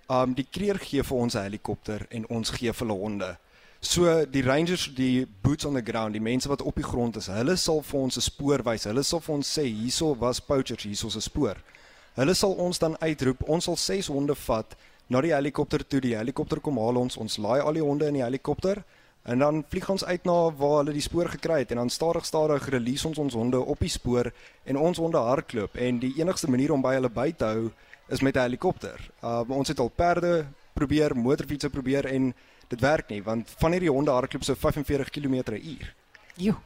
Um 0.09 0.35
die 0.37 0.49
kreer 0.49 0.81
gee 0.81 1.03
vir 1.03 1.19
ons 1.19 1.37
'n 1.37 1.49
helikopter 1.49 2.07
en 2.11 2.27
ons 2.29 2.51
gee 2.51 2.73
vir 2.73 2.87
hulle 2.87 3.01
honde. 3.01 3.37
So 3.85 4.07
die 4.31 4.45
rangers, 4.47 4.87
die 4.95 5.27
boots 5.43 5.65
on 5.65 5.75
the 5.75 5.83
ground, 5.83 6.15
die 6.15 6.23
mense 6.23 6.49
wat 6.49 6.63
op 6.63 6.77
die 6.79 6.87
grond 6.87 7.17
is, 7.19 7.27
hulle 7.27 7.57
sal 7.59 7.81
vir 7.83 8.01
ons 8.01 8.17
'n 8.17 8.23
spoor 8.23 8.63
wys. 8.63 8.85
Hulle 8.85 9.03
sal 9.03 9.21
vir 9.21 9.35
ons 9.35 9.59
sê 9.59 9.65
hierso 9.67 10.15
was 10.15 10.39
poachers, 10.41 10.85
hierso's 10.85 11.17
'n 11.17 11.21
spoor. 11.21 11.57
Hulle 12.15 12.35
sal 12.35 12.53
ons 12.53 12.79
dan 12.79 12.97
uitroep. 13.01 13.43
Ons 13.49 13.65
sal 13.65 13.77
6 13.77 14.07
honde 14.07 14.35
vat 14.35 14.77
na 15.09 15.21
die 15.21 15.35
helikopter 15.35 15.83
toe. 15.89 16.01
Die 16.01 16.15
helikopter 16.15 16.61
kom 16.61 16.79
haal 16.79 16.97
ons. 16.97 17.17
Ons 17.17 17.39
laai 17.39 17.61
al 17.61 17.73
die 17.73 17.83
honde 17.83 18.07
in 18.07 18.15
die 18.15 18.23
helikopter 18.23 18.85
en 19.25 19.39
dan 19.39 19.65
vlieg 19.69 19.91
ons 19.91 20.05
uit 20.05 20.25
na 20.25 20.51
waar 20.51 20.77
hulle 20.79 20.93
die 20.93 21.01
spoor 21.01 21.29
gekry 21.29 21.59
het 21.59 21.71
en 21.71 21.77
dan 21.77 21.91
stadig 21.91 22.25
stadig 22.25 22.69
release 22.69 23.07
ons 23.07 23.19
ons 23.19 23.35
honde 23.35 23.59
op 23.59 23.79
die 23.79 23.89
spoor 23.89 24.33
en 24.65 24.77
ons 24.77 24.99
honde 24.99 25.19
hardloop 25.19 25.77
en 25.77 25.99
die 25.99 26.15
enigste 26.19 26.51
manier 26.51 26.73
om 26.73 26.83
by 26.83 26.95
hulle 26.95 27.11
by 27.11 27.33
te 27.33 27.45
hou 27.45 27.71
is 28.09 28.21
met 28.21 28.37
'n 28.37 28.41
helikopter. 28.41 29.11
Uh 29.23 29.45
ons 29.49 29.69
het 29.69 29.79
al 29.79 29.89
perde 29.89 30.47
probeer, 30.75 31.17
motorfietsse 31.17 31.71
probeer 31.71 32.07
en 32.07 32.35
dit 32.73 32.81
werk 32.81 33.11
nie 33.13 33.23
want 33.23 33.53
van 33.61 33.75
hierdie 33.77 33.93
honde 33.93 34.15
hardloop 34.15 34.45
so 34.47 34.57
45 34.59 35.11
km/h. 35.13 35.93
Jo. 36.41 36.57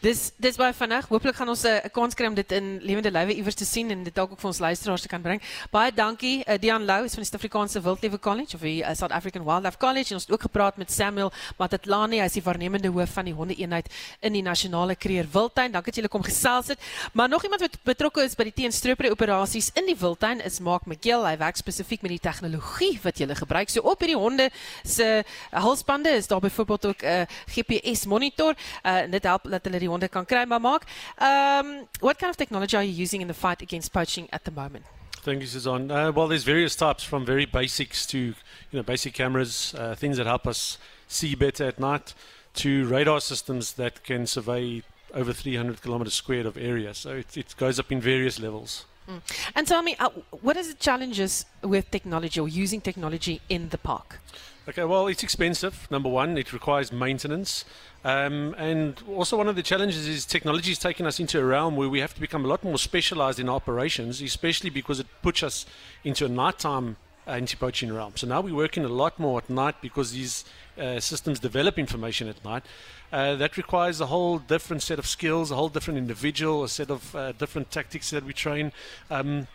Dis 0.00 0.32
dis 0.36 0.56
baie 0.56 0.72
vinnig. 0.72 1.08
Hooplik 1.08 1.34
gaan 1.34 1.48
ons 1.48 1.64
'n 1.64 1.90
kans 1.92 2.14
kry 2.14 2.26
om 2.26 2.34
dit 2.34 2.52
in 2.52 2.78
lewende 2.82 3.10
lywe 3.10 3.34
iewers 3.34 3.54
te 3.54 3.64
sien 3.64 3.90
en 3.90 4.04
dit 4.04 4.14
dalk 4.14 4.30
ook 4.32 4.40
vir 4.40 4.48
ons 4.48 4.58
luisteraars 4.58 5.02
te 5.02 5.08
kan 5.08 5.22
bring. 5.22 5.42
Baie 5.70 5.92
dankie. 5.92 6.44
Uh, 6.46 6.58
Dian 6.58 6.84
Lou 6.84 7.04
is 7.04 7.14
van 7.14 7.22
die 7.22 7.30
Suid-Afrikaanse 7.30 7.80
Wildlewe 7.80 8.18
College 8.18 8.54
of 8.54 8.60
die 8.60 8.82
uh, 8.82 8.94
South 8.94 9.10
African 9.10 9.44
Wildlife 9.44 9.76
College 9.76 10.08
en 10.08 10.14
ons 10.14 10.22
het 10.22 10.32
ook 10.32 10.42
gepraat 10.42 10.76
met 10.76 10.92
Samuel 10.92 11.32
Matatlani, 11.58 12.18
hy 12.18 12.24
is 12.24 12.32
die 12.32 12.42
waarnemende 12.42 12.88
hoof 12.88 13.10
van 13.12 13.24
die 13.24 13.34
hondeeenheid 13.34 13.88
in 14.20 14.32
die 14.32 14.42
Nasionale 14.42 14.94
Kruger 14.94 15.26
Wildtuin. 15.32 15.72
Dankie 15.72 15.92
dat 15.92 15.96
julle 15.96 16.08
kom 16.08 16.22
gesels 16.22 16.68
het. 16.68 16.78
Maar 17.12 17.28
nog 17.28 17.42
iemand 17.42 17.60
wat 17.60 17.76
betrokke 17.82 18.22
is 18.22 18.36
by 18.38 18.44
die 18.44 18.54
teenstropery 18.54 19.10
operasies 19.10 19.70
in 19.74 19.86
die 19.86 19.96
wildtuin 19.98 20.40
is 20.46 20.60
Mark 20.60 20.86
McGill. 20.86 21.26
Hy 21.26 21.36
werk 21.40 21.58
spesifiek 21.58 22.02
met 22.02 22.14
die 22.14 22.22
tegnologie 22.22 22.98
wat 23.02 23.18
julle 23.18 23.34
gebruik. 23.34 23.72
So 23.72 23.82
op 23.82 24.00
hierdie 24.04 24.18
honde 24.18 24.50
se 24.84 25.24
halsbande 25.50 26.14
is 26.16 26.30
daar 26.30 26.40
byvoorbeeld 26.40 26.86
ook 26.86 27.02
'n 27.02 27.06
uh, 27.06 27.26
GPS 27.46 28.06
monitor. 28.06 28.54
Uh, 28.84 28.96
en 29.08 29.10
dit 29.10 29.22
help 29.24 29.44
dat 29.58 29.66
hulle 29.68 29.82
die 29.82 29.90
honde 29.90 30.08
kan 30.08 30.24
kry 30.24 30.44
maar 30.46 30.62
maak. 30.62 30.86
Um 31.18 31.88
what 32.00 32.18
kind 32.18 32.30
of 32.30 32.36
technology 32.36 32.76
are 32.76 32.86
you 32.86 33.02
using 33.02 33.20
in 33.20 33.28
the 33.28 33.34
fight 33.34 33.62
against 33.62 33.92
poaching 33.92 34.30
at 34.30 34.44
the 34.44 34.54
moment? 34.54 34.86
Thank 35.22 35.40
you, 35.40 35.46
Suzanne. 35.46 35.90
Uh, 35.90 36.12
well, 36.12 36.28
there's 36.28 36.44
various 36.44 36.76
types 36.76 37.02
from 37.04 37.26
very 37.26 37.44
basics 37.44 38.06
to 38.06 38.18
you 38.18 38.34
know 38.72 38.82
basic 38.82 39.14
cameras, 39.14 39.74
uh, 39.76 39.94
things 39.94 40.16
that 40.16 40.26
help 40.26 40.46
us 40.46 40.78
see 41.08 41.34
better 41.34 41.64
at 41.64 41.78
night, 41.78 42.14
to 42.54 42.86
radar 42.86 43.20
systems 43.20 43.72
that 43.74 44.04
can 44.04 44.26
survey 44.26 44.82
over 45.12 45.32
300 45.32 45.82
kilometers 45.82 46.14
squared 46.14 46.46
of 46.46 46.56
area. 46.56 46.94
So 46.94 47.10
it, 47.16 47.36
it 47.36 47.54
goes 47.58 47.78
up 47.78 47.90
in 47.90 48.00
various 48.00 48.38
levels. 48.38 48.86
Mm. 49.08 49.20
And 49.54 49.66
tell 49.66 49.82
me, 49.82 49.96
uh, 49.98 50.10
what 50.40 50.56
are 50.56 50.62
the 50.62 50.74
challenges 50.74 51.46
with 51.62 51.90
technology 51.90 52.40
or 52.40 52.48
using 52.48 52.80
technology 52.80 53.40
in 53.48 53.70
the 53.70 53.78
park? 53.78 54.20
Okay, 54.68 54.84
well, 54.84 55.06
it's 55.06 55.22
expensive. 55.22 55.88
Number 55.90 56.10
one, 56.10 56.36
it 56.36 56.52
requires 56.52 56.92
maintenance. 56.92 57.64
Um, 58.04 58.54
and 58.58 59.02
also, 59.08 59.38
one 59.38 59.48
of 59.48 59.56
the 59.56 59.62
challenges 59.62 60.06
is 60.06 60.26
technology 60.26 60.72
is 60.72 60.78
taking 60.78 61.06
us 61.06 61.18
into 61.18 61.40
a 61.40 61.44
realm 61.44 61.74
where 61.74 61.88
we 61.88 62.00
have 62.00 62.12
to 62.12 62.20
become 62.20 62.44
a 62.44 62.48
lot 62.48 62.62
more 62.62 62.76
specialized 62.76 63.40
in 63.40 63.48
operations, 63.48 64.20
especially 64.20 64.68
because 64.68 65.00
it 65.00 65.06
puts 65.22 65.42
us 65.42 65.64
into 66.04 66.26
a 66.26 66.28
nighttime 66.28 66.98
anti-poaching 67.26 67.90
realm. 67.90 68.12
So 68.16 68.26
now 68.26 68.42
we're 68.42 68.54
working 68.54 68.84
a 68.84 68.88
lot 68.88 69.18
more 69.18 69.38
at 69.38 69.48
night 69.48 69.76
because 69.80 70.12
these 70.12 70.44
uh, 70.78 71.00
systems 71.00 71.40
develop 71.40 71.78
information 71.78 72.28
at 72.28 72.44
night. 72.44 72.62
Uh, 73.10 73.36
that 73.36 73.56
requires 73.56 74.02
a 74.02 74.06
whole 74.06 74.38
different 74.38 74.82
set 74.82 74.98
of 74.98 75.06
skills, 75.06 75.50
a 75.50 75.54
whole 75.54 75.70
different 75.70 75.96
individual, 75.96 76.62
a 76.62 76.68
set 76.68 76.90
of 76.90 77.16
uh, 77.16 77.32
different 77.32 77.70
tactics 77.70 78.10
that 78.10 78.22
we 78.22 78.34
train. 78.34 78.72
Um, 79.10 79.46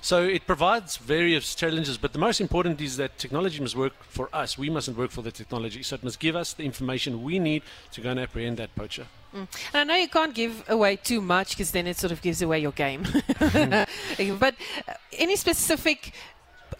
so 0.00 0.22
it 0.22 0.46
provides 0.46 0.98
various 0.98 1.54
challenges, 1.54 1.98
but 1.98 2.12
the 2.12 2.18
most 2.20 2.40
important 2.40 2.80
is 2.80 2.96
that 2.96 3.18
technology 3.18 3.60
must 3.60 3.74
work 3.74 3.92
for 4.08 4.28
us. 4.32 4.56
We 4.56 4.70
mustn't 4.70 4.96
work 4.96 5.10
for 5.10 5.22
the 5.22 5.32
technology. 5.32 5.82
So 5.82 5.96
it 5.96 6.04
must 6.04 6.20
give 6.20 6.36
us 6.36 6.52
the 6.52 6.64
information 6.64 7.24
we 7.24 7.38
need 7.38 7.62
to 7.90 8.00
go 8.00 8.10
and 8.10 8.20
apprehend 8.20 8.58
that 8.58 8.72
poacher. 8.76 9.06
Mm. 9.34 9.48
And 9.74 9.80
I 9.80 9.84
know 9.84 10.00
you 10.00 10.08
can't 10.08 10.32
give 10.32 10.62
away 10.68 10.94
too 10.94 11.20
much 11.20 11.50
because 11.50 11.72
then 11.72 11.86
it 11.86 11.96
sort 11.96 12.12
of 12.12 12.22
gives 12.22 12.40
away 12.40 12.60
your 12.60 12.70
game. 12.70 13.02
but 13.38 14.54
uh, 14.86 14.94
any 15.12 15.34
specific 15.34 16.12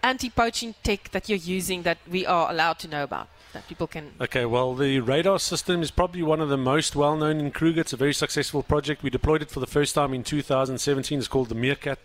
anti-poaching 0.03 0.75
tech 0.85 1.11
that 1.11 1.29
you're 1.29 1.39
using 1.39 1.83
that 1.83 1.99
we 2.09 2.25
are 2.27 2.51
allowed 2.51 2.79
to 2.81 2.89
know 2.89 3.03
about? 3.03 3.29
That 3.53 3.67
people 3.67 3.87
can. 3.87 4.13
Okay, 4.21 4.45
well, 4.45 4.75
the 4.75 5.01
radar 5.01 5.39
system 5.39 5.83
is 5.83 5.91
probably 5.91 6.23
one 6.23 6.41
of 6.41 6.49
the 6.49 6.59
most 6.59 6.95
well 6.95 7.17
known 7.17 7.41
in 7.41 7.51
Kruger. 7.51 7.81
It's 7.81 7.93
a 7.93 7.97
very 7.97 8.15
successful 8.15 8.63
project. 8.63 9.03
We 9.03 9.11
deployed 9.11 9.43
it 9.43 9.51
for 9.51 9.61
the 9.61 9.67
first 9.67 9.95
time 9.95 10.13
in 10.13 10.23
2017. 10.23 11.19
It's 11.19 11.27
called 11.27 11.49
the 11.49 11.55
Meerkat. 11.55 11.99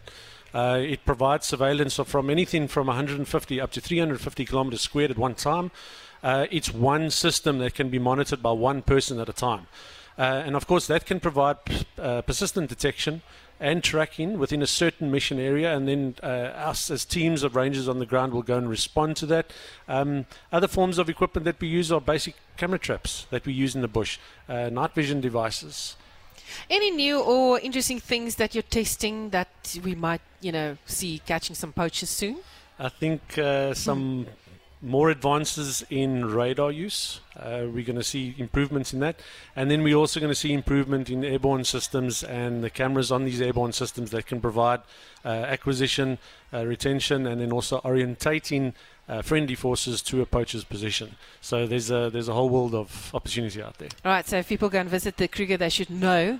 Uh, 0.53 0.79
it 0.81 1.05
provides 1.05 1.47
surveillance 1.47 1.97
of 1.99 2.07
from 2.07 2.29
anything 2.29 2.67
from 2.67 2.87
150 2.87 3.61
up 3.61 3.71
to 3.71 3.81
350 3.81 4.45
kilometers 4.45 4.81
squared 4.81 5.11
at 5.11 5.17
one 5.17 5.35
time. 5.35 5.71
Uh, 6.23 6.45
it's 6.51 6.73
one 6.73 7.09
system 7.09 7.59
that 7.59 7.73
can 7.73 7.89
be 7.89 7.99
monitored 7.99 8.43
by 8.43 8.51
one 8.51 8.81
person 8.81 9.19
at 9.19 9.29
a 9.29 9.33
time. 9.33 9.67
Uh, 10.17 10.43
and 10.45 10.55
of 10.55 10.67
course, 10.67 10.87
that 10.87 11.05
can 11.05 11.19
provide 11.19 11.57
uh, 11.97 12.21
persistent 12.21 12.69
detection 12.69 13.21
and 13.59 13.83
tracking 13.83 14.39
within 14.39 14.61
a 14.61 14.67
certain 14.67 15.11
mission 15.11 15.39
area, 15.39 15.75
and 15.75 15.87
then 15.87 16.15
uh, 16.23 16.25
us 16.25 16.89
as 16.89 17.05
teams 17.05 17.43
of 17.43 17.55
rangers 17.55 17.87
on 17.87 17.99
the 17.99 18.05
ground 18.05 18.33
will 18.33 18.41
go 18.41 18.57
and 18.57 18.69
respond 18.69 19.15
to 19.15 19.25
that. 19.27 19.53
Um, 19.87 20.25
other 20.51 20.67
forms 20.67 20.97
of 20.97 21.09
equipment 21.09 21.45
that 21.45 21.61
we 21.61 21.67
use 21.67 21.91
are 21.91 22.01
basic 22.01 22.35
camera 22.57 22.79
traps 22.79 23.27
that 23.29 23.45
we 23.45 23.53
use 23.53 23.75
in 23.75 23.81
the 23.81 23.87
bush, 23.87 24.17
uh, 24.49 24.69
night 24.69 24.93
vision 24.95 25.21
devices. 25.21 25.95
Any 26.69 26.91
new 26.91 27.19
or 27.21 27.59
interesting 27.59 27.99
things 27.99 28.35
that 28.35 28.55
you're 28.55 28.63
testing 28.63 29.29
that 29.31 29.77
we 29.83 29.95
might, 29.95 30.21
you 30.41 30.51
know, 30.51 30.77
see 30.85 31.21
catching 31.25 31.55
some 31.55 31.73
poachers 31.73 32.09
soon? 32.09 32.37
I 32.79 32.89
think 32.89 33.37
uh, 33.37 33.73
some 33.73 34.25
more 34.81 35.11
advances 35.11 35.85
in 35.89 36.25
radar 36.25 36.71
use. 36.71 37.19
Uh, 37.37 37.67
we're 37.71 37.85
going 37.85 37.97
to 37.97 38.03
see 38.03 38.33
improvements 38.37 38.93
in 38.93 38.99
that. 38.99 39.19
And 39.55 39.69
then 39.69 39.83
we're 39.83 39.95
also 39.95 40.19
going 40.19 40.31
to 40.31 40.35
see 40.35 40.53
improvement 40.53 41.09
in 41.09 41.23
airborne 41.23 41.63
systems 41.63 42.23
and 42.23 42.63
the 42.63 42.69
cameras 42.69 43.11
on 43.11 43.25
these 43.25 43.41
airborne 43.41 43.73
systems 43.73 44.09
that 44.11 44.25
can 44.25 44.41
provide 44.41 44.81
uh, 45.23 45.27
acquisition, 45.27 46.17
uh, 46.51 46.65
retention, 46.65 47.27
and 47.27 47.39
then 47.39 47.51
also 47.51 47.79
orientating 47.81 48.73
uh, 49.12 49.22
friendly 49.22 49.55
forces 49.55 50.01
to 50.01 50.22
a 50.22 50.26
poacher's 50.26 50.64
position. 50.64 51.16
So 51.41 51.68
there's 51.68 51.91
a, 51.91 52.09
there's 52.09 52.30
a 52.30 52.34
whole 52.34 52.49
world 52.49 52.74
of 52.74 53.12
opportunity 53.14 53.62
out 53.62 53.78
there. 53.78 53.89
All 54.05 54.12
right, 54.12 54.28
so 54.28 54.38
if 54.38 54.47
people 54.47 54.70
go 54.70 54.80
and 54.80 54.89
visit 54.89 55.18
the 55.18 55.28
Kruger, 55.28 55.57
they 55.57 55.70
should 55.70 55.89
know 55.89 56.39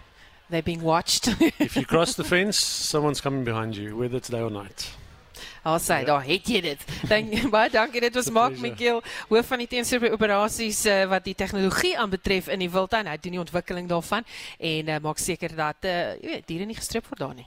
they're 0.50 0.62
being 0.62 0.82
watched. 0.82 1.28
if 1.60 1.76
you 1.76 1.86
cross 1.86 2.16
the 2.16 2.24
fence, 2.34 2.58
someone's 2.58 3.20
coming 3.20 3.44
behind 3.44 3.76
you, 3.76 3.98
whether 3.98 4.18
it's 4.18 4.30
day 4.30 4.40
or 4.40 4.50
night. 4.50 4.90
Al 5.64 5.78
sê, 5.78 6.00
daar 6.06 6.24
het 6.26 6.48
jy 6.50 6.62
dit. 6.66 6.84
Dank 7.10 7.34
baie 7.54 7.70
dankie. 7.70 8.02
Dit 8.02 8.16
was 8.18 8.32
Mark 8.34 8.58
Miguel, 8.58 9.02
hoof 9.30 9.46
van 9.46 9.62
die 9.62 9.68
teensoorbe 9.70 10.10
operasies 10.14 10.80
uh, 10.90 11.04
wat 11.12 11.28
die 11.28 11.36
tegnologie 11.38 11.94
aanbetref 12.02 12.50
in 12.50 12.66
die 12.66 12.70
wildtuin. 12.74 13.10
Hy 13.10 13.18
doen 13.22 13.38
die 13.38 13.44
ontwikkeling 13.44 13.90
daarvan 13.90 14.26
en 14.58 14.90
uh, 14.90 15.00
maak 15.06 15.22
seker 15.22 15.54
dat 15.58 15.86
uh, 15.86 15.98
jy 16.18 16.38
weet, 16.38 16.48
diere 16.50 16.70
nie 16.70 16.78
gestrip 16.78 17.10
word 17.10 17.22
daar 17.22 17.38
nie. 17.38 17.46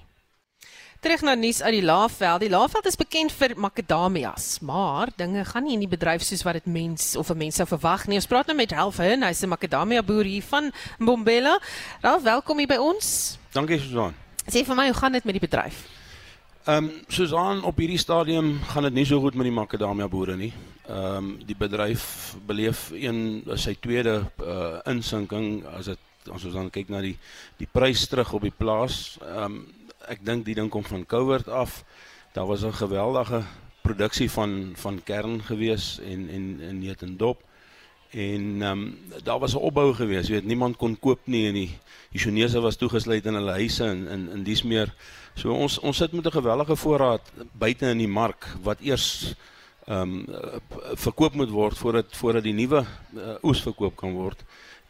Terug 1.04 1.20
na 1.20 1.34
nuus 1.36 1.58
uit 1.60 1.74
die 1.76 1.82
Laagveld. 1.84 2.40
Die 2.40 2.48
Laagveld 2.48 2.86
is 2.88 2.96
bekend 2.96 3.32
vir 3.36 3.52
makadamias, 3.60 4.62
maar 4.64 5.10
dinge 5.18 5.42
gaan 5.44 5.66
nie 5.66 5.74
in 5.76 5.82
die 5.82 5.90
bedryf 5.90 6.22
soos 6.24 6.40
wat 6.46 6.56
dit 6.56 6.70
mens 6.72 7.10
of 7.20 7.28
'n 7.28 7.36
mens 7.36 7.60
sou 7.60 7.66
verwag 7.68 8.06
nie. 8.08 8.16
Ons 8.16 8.26
praat 8.26 8.46
nou 8.46 8.56
met 8.56 8.72
Ralph 8.72 8.96
Hun, 8.96 9.22
hy's 9.22 9.42
'n 9.42 9.48
makadamia 9.48 10.02
boer 10.02 10.24
hier 10.24 10.42
van 10.42 10.72
Mbombela. 10.98 11.60
Ralph, 12.00 12.22
welkom 12.22 12.58
hier 12.58 12.66
by 12.66 12.76
ons. 12.76 13.38
Dankie 13.52 13.78
Susan. 13.78 14.14
Sê 14.48 14.64
vir 14.64 14.74
my, 14.74 14.86
hoe 14.86 14.94
gaan 14.94 15.12
dit 15.12 15.24
met 15.24 15.34
die 15.34 15.48
bedryf? 15.48 15.84
Ehm 16.64 16.84
um, 16.84 16.90
Susan 17.08 17.62
op 17.62 17.76
hierdie 17.76 17.98
stadium 17.98 18.60
gaan 18.62 18.82
dit 18.82 18.94
nie 18.94 19.04
so 19.04 19.20
goed 19.20 19.34
met 19.34 19.44
die 19.44 19.52
makadamia 19.52 20.08
boere 20.08 20.36
nie. 20.36 20.52
Ehm 20.88 21.16
um, 21.16 21.38
die 21.46 21.56
bedryf 21.56 22.34
beleef 22.46 22.90
een 22.94 23.42
sy 23.56 23.76
tweede 23.80 24.24
uh, 24.40 24.80
insinking 24.86 25.66
as 25.66 25.84
dit 25.84 25.98
ons 26.32 26.42
dan 26.42 26.70
kyk 26.70 26.88
na 26.88 27.00
die 27.00 27.18
die 27.58 27.68
prys 27.70 28.08
terug 28.08 28.32
op 28.32 28.42
die 28.42 28.56
plaas. 28.56 29.18
Ehm 29.20 29.44
um, 29.44 29.66
ek 30.08 30.24
dink 30.24 30.44
die 30.44 30.54
ding 30.54 30.70
kom 30.70 30.84
van 30.84 31.06
COVID 31.06 31.48
af. 31.48 31.84
Daar 32.32 32.46
was 32.46 32.64
'n 32.64 32.72
geweldige 32.72 33.42
produksie 33.82 34.30
van 34.30 34.72
van 34.76 35.02
kern 35.04 35.42
gewees 35.42 35.98
en 36.00 36.28
en 36.28 36.60
en 36.60 36.78
neut 36.78 37.02
en 37.02 38.62
ehm 38.62 38.62
um, 38.62 38.98
daar 39.22 39.38
was 39.38 39.54
'n 39.54 39.58
opbou 39.58 39.94
gewees, 39.94 40.26
jy 40.26 40.34
weet 40.34 40.46
niemand 40.46 40.76
kon 40.76 40.98
koop 40.98 41.20
nie 41.24 41.46
en 41.46 41.54
die 41.54 41.78
Chinese 42.12 42.60
was 42.60 42.76
toegesluit 42.76 43.26
in 43.26 43.34
hulle 43.34 43.52
huise 43.52 43.84
en 43.84 44.08
in 44.08 44.30
in 44.32 44.42
dies 44.42 44.62
meer 44.62 44.94
So 45.34 45.50
ons 45.50 45.80
ons 45.82 45.96
sit 45.98 46.12
met 46.12 46.26
'n 46.26 46.38
gewellige 46.38 46.76
voorraad 46.76 47.32
buite 47.52 47.86
in 47.90 47.98
die 47.98 48.08
mark 48.08 48.46
wat 48.62 48.80
eers 48.80 49.34
ehm 49.86 50.00
um, 50.00 50.26
verkoop 50.94 51.34
moet 51.34 51.50
word 51.50 51.78
voordat 51.78 52.16
voordat 52.16 52.42
die 52.42 52.54
nuwe 52.54 52.84
uh, 53.16 53.34
oes 53.42 53.62
verkoop 53.62 53.96
kan 53.96 54.12
word. 54.12 54.44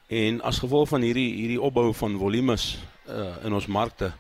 En 0.09 0.43
as 0.43 0.59
gevolg 0.59 0.89
van 0.89 1.01
hierdie 1.01 1.31
hierdie 1.35 1.61
opbou 1.61 1.93
van 1.97 2.19
volumes 2.19 2.79
uh, 3.09 3.45
in 3.45 3.53
ons 3.57 3.67
markte 3.67 4.13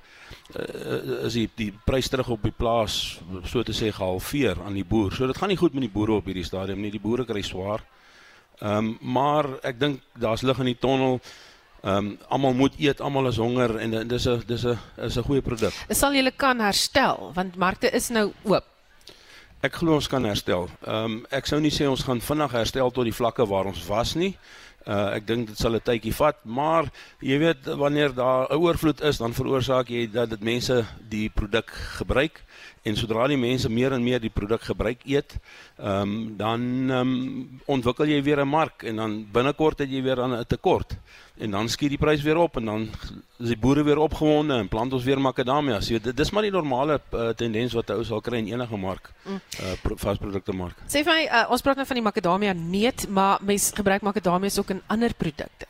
uh, 0.57 1.25
is 1.27 1.37
die 1.37 1.49
die 1.57 1.71
prys 1.85 2.09
terug 2.09 2.29
op 2.29 2.43
die 2.43 2.55
plaas 2.57 3.19
so 3.45 3.63
te 3.63 3.75
sê 3.77 3.91
gehalveer 3.93 4.63
aan 4.65 4.79
die 4.79 4.85
boer. 4.85 5.13
So 5.13 5.27
dit 5.27 5.37
gaan 5.37 5.53
nie 5.53 5.61
goed 5.61 5.75
met 5.77 5.85
die 5.85 5.93
boere 5.93 6.21
op 6.21 6.31
hierdie 6.31 6.47
stadium 6.47 6.81
nie. 6.81 6.93
Die 6.95 7.03
boere 7.03 7.27
kry 7.29 7.43
swaar. 7.45 7.85
Ehm 8.61 8.79
um, 8.79 8.99
maar 9.01 9.49
ek 9.67 9.81
dink 9.81 10.01
daar's 10.15 10.43
lig 10.43 10.59
in 10.63 10.73
die 10.73 10.79
tonnel. 10.81 11.21
Ehm 11.83 11.97
um, 11.97 12.19
almal 12.29 12.55
moet 12.55 12.79
eet, 12.81 13.01
almal 13.01 13.29
is 13.29 13.37
honger 13.37 13.77
en 13.77 14.09
dis 14.09 14.29
'n 14.29 14.43
dis 14.47 14.65
'n 14.65 14.79
is 14.97 15.19
'n 15.19 15.23
goeie 15.23 15.43
produk. 15.43 15.73
Sal 15.91 16.15
julle 16.15 16.33
kan 16.33 16.61
herstel 16.61 17.33
want 17.35 17.57
markte 17.57 17.91
is 17.91 18.09
nou 18.09 18.33
oop. 18.45 18.65
Ek 19.61 19.75
glo 19.75 19.95
ons 19.95 20.09
kan 20.09 20.25
herstel. 20.25 20.69
Ehm 20.87 21.05
um, 21.05 21.27
ek 21.31 21.47
sou 21.47 21.61
nie 21.61 21.73
sê 21.73 21.89
ons 21.89 22.03
gaan 22.03 22.21
vinnig 22.21 22.53
herstel 22.53 22.91
tot 22.91 23.05
die 23.05 23.19
vlakke 23.21 23.47
waar 23.47 23.67
ons 23.67 23.87
was 23.87 24.15
nie. 24.15 24.37
Uh 24.85 25.17
ek 25.17 25.27
dink 25.27 25.47
dit 25.49 25.59
sal 25.59 25.75
'n 25.75 25.81
tydjie 25.81 26.13
vat, 26.13 26.37
maar 26.45 26.91
jy 27.21 27.39
weet 27.39 27.65
wanneer 27.65 28.13
daar 28.15 28.53
'n 28.53 28.61
oorvloed 28.61 29.01
is, 29.01 29.19
dan 29.19 29.33
veroorsaak 29.33 29.89
jy 29.89 30.11
dat 30.13 30.31
dit 30.31 30.43
mense 30.43 30.85
die 31.09 31.29
produk 31.29 31.71
gebruik 31.97 32.45
en 32.85 32.97
sodra 32.97 33.27
die 33.31 33.41
mense 33.41 33.69
meer 33.73 33.95
en 33.97 34.05
meer 34.05 34.21
die 34.21 34.33
produk 34.33 34.63
gebruik 34.63 35.05
eet, 35.09 35.39
ehm 35.79 36.03
um, 36.03 36.37
dan 36.37 36.61
ehm 36.91 37.13
um, 37.15 37.61
ontwikkel 37.67 38.07
jy 38.07 38.23
weer 38.23 38.45
'n 38.45 38.49
mark 38.49 38.83
en 38.83 38.97
dan 38.97 39.27
binnekort 39.33 39.79
het 39.79 39.91
jy 39.91 40.03
weer 40.03 40.21
'n 40.21 40.45
tekort 40.47 40.97
en 41.39 41.51
dan 41.51 41.69
skiet 41.69 41.91
die 41.95 41.99
prys 41.99 42.23
weer 42.23 42.39
op 42.39 42.57
en 42.57 42.65
dan 42.65 42.89
is 43.43 43.51
die 43.51 43.59
boere 43.59 43.83
weer 43.83 43.99
opgewonde 43.99 44.55
en 44.55 44.69
plant 44.69 44.93
ons 44.93 45.05
weer 45.05 45.21
makadamia. 45.21 45.81
So 45.81 45.99
dit 45.99 46.17
dis 46.17 46.31
maar 46.31 46.47
die 46.47 46.53
normale 46.55 47.01
uh, 47.11 47.29
tendens 47.35 47.75
wat 47.75 47.91
ou 47.91 48.05
sal 48.07 48.21
kry 48.21 48.39
in 48.39 48.53
enige 48.53 48.79
mark. 48.79 49.11
Mm. 49.25 49.41
Uh 49.61 49.95
vasprodukte 49.97 50.55
mark. 50.55 50.79
Sê 50.87 51.03
vir 51.03 51.13
my, 51.13 51.25
uh, 51.27 51.47
ons 51.51 51.63
praat 51.63 51.81
nou 51.81 51.87
van 51.87 52.01
die 52.01 52.07
makadamia 52.07 52.53
neut, 52.53 53.09
maar 53.09 53.43
mense 53.43 53.75
gebruik 53.75 54.07
makadamias 54.07 54.59
ook 54.59 54.77
in 54.77 54.83
ander 54.87 55.15
produkte. 55.15 55.67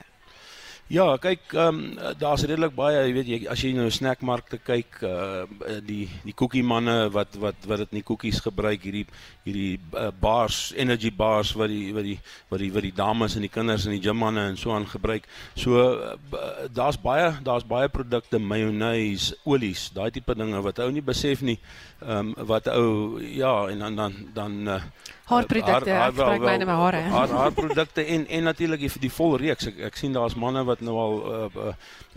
Ja, 0.93 1.17
kyk, 1.17 1.47
ehm 1.57 1.79
um, 1.81 2.17
daar's 2.21 2.43
redelik 2.45 2.75
baie, 2.77 2.99
jy 3.07 3.13
weet 3.17 3.29
jy 3.31 3.37
as 3.49 3.63
jy 3.65 3.71
nou 3.73 3.87
snackmarkte 3.89 4.59
kyk, 4.61 4.99
uh 5.01 5.79
die 5.81 6.11
die 6.27 6.35
koekie 6.37 6.61
manne 6.61 7.09
wat 7.15 7.39
wat 7.41 7.65
wat 7.65 7.81
dit 7.81 7.95
in 7.95 7.99
die 8.03 8.05
koekies 8.05 8.43
gebruik, 8.45 8.85
hierdie 8.85 9.07
hierdie 9.47 9.79
uh, 9.97 10.11
bars, 10.21 10.75
energy 10.77 11.09
bars 11.09 11.55
wat 11.57 11.73
die 11.73 11.89
wat 11.97 12.05
die 12.05 12.19
wat 12.53 12.61
die 12.61 12.69
wat 12.75 12.85
die 12.85 12.93
dames 12.93 13.33
en 13.33 13.47
die 13.47 13.53
kinders 13.55 13.87
en 13.89 13.97
die 13.97 14.03
gym 14.05 14.21
manne 14.21 14.45
en 14.51 14.61
so 14.61 14.77
aan 14.77 14.85
gebruik. 14.85 15.25
So 15.57 15.81
uh, 15.81 16.69
daar's 16.69 17.01
baie 17.01 17.33
daar's 17.41 17.65
baie 17.65 17.89
produkte, 17.89 18.37
mayonnaise, 18.39 19.39
olies, 19.49 19.89
daai 19.97 20.11
tipe 20.13 20.37
dinge 20.37 20.61
wat 20.69 20.85
ou 20.85 20.91
nie 20.93 21.05
besef 21.05 21.41
nie. 21.41 21.57
Ehm 22.05 22.33
um, 22.37 22.47
wat 22.47 22.67
ou 22.69 23.21
ja, 23.23 23.67
en 23.69 23.79
dan 23.79 23.95
dan 23.97 24.13
dan 24.33 24.53
uh, 24.69 24.83
haarprodukte, 25.25 25.71
haar, 25.71 25.89
haar, 25.89 26.13
gebruik 26.13 26.41
myne 26.41 26.65
met 26.65 26.75
hare. 26.75 26.97
Haar 27.01 27.29
haarprodukte 27.29 28.05
en 28.05 28.27
en 28.29 28.43
natuurlik 28.43 28.81
die, 28.81 28.91
die 29.01 29.11
vol 29.13 29.37
reeks. 29.41 29.67
Ek, 29.71 29.79
ek 29.89 29.97
sien 29.97 30.13
daar's 30.13 30.35
manne 30.37 30.65
wat 30.69 30.83
nou 30.85 30.97
al 31.01 31.15
uh, 31.17 31.47
uh, 31.57 31.73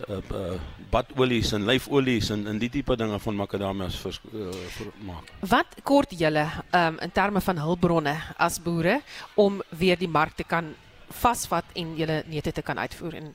uh, 0.10 0.18
uh, 0.40 0.58
badolies 0.92 1.54
en 1.56 1.64
lyfolies 1.70 2.32
en 2.36 2.44
en 2.52 2.60
die 2.60 2.70
tipe 2.70 2.98
dinge 3.00 3.20
van 3.20 3.40
makadamias 3.40 3.96
vir 4.02 4.18
uh, 4.34 4.50
vir 4.76 4.90
maak. 5.08 5.32
Wat 5.54 5.80
kort 5.88 6.16
julle 6.20 6.44
um, 6.72 7.00
in 7.08 7.14
terme 7.16 7.42
van 7.42 7.64
hulpbronne 7.64 8.16
as 8.36 8.60
boere 8.64 9.00
om 9.36 9.62
weer 9.70 9.96
die 9.96 10.12
mark 10.12 10.36
te 10.36 10.44
kan 10.44 10.74
vasvat 11.22 11.72
en 11.76 11.96
julle 11.96 12.24
neute 12.28 12.52
te 12.52 12.62
kan 12.62 12.78
uitvoer 12.78 13.22
en 13.22 13.32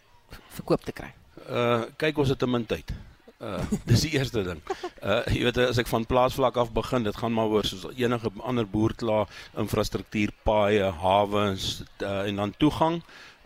verkoop 0.59 0.84
te 0.84 0.92
kry? 0.92 1.09
Uh 1.48 1.88
kyk 1.96 2.18
ons 2.18 2.28
het 2.28 2.44
'n 2.44 2.50
min 2.50 2.66
tyd. 2.66 2.92
Uh 3.43 3.59
dis 3.90 4.05
die 4.07 4.12
eerste 4.14 4.45
ding. 4.47 4.61
Uh 5.03 5.22
jy 5.34 5.43
weet 5.49 5.59
as 5.64 5.80
ek 5.82 5.90
van 5.90 6.07
plaasvlak 6.07 6.61
af 6.62 6.70
begin, 6.74 7.03
dit 7.03 7.16
gaan 7.18 7.34
maar 7.34 7.51
oor 7.51 7.66
soos 7.66 7.88
enige 7.99 8.30
ander 8.38 8.68
boer 8.68 8.95
klaar 8.95 9.30
infrastruktuur, 9.59 10.30
paaie, 10.47 10.93
hawens 11.03 11.82
uh, 12.01 12.22
en 12.28 12.43
dan 12.45 12.55
toegang. 12.62 13.01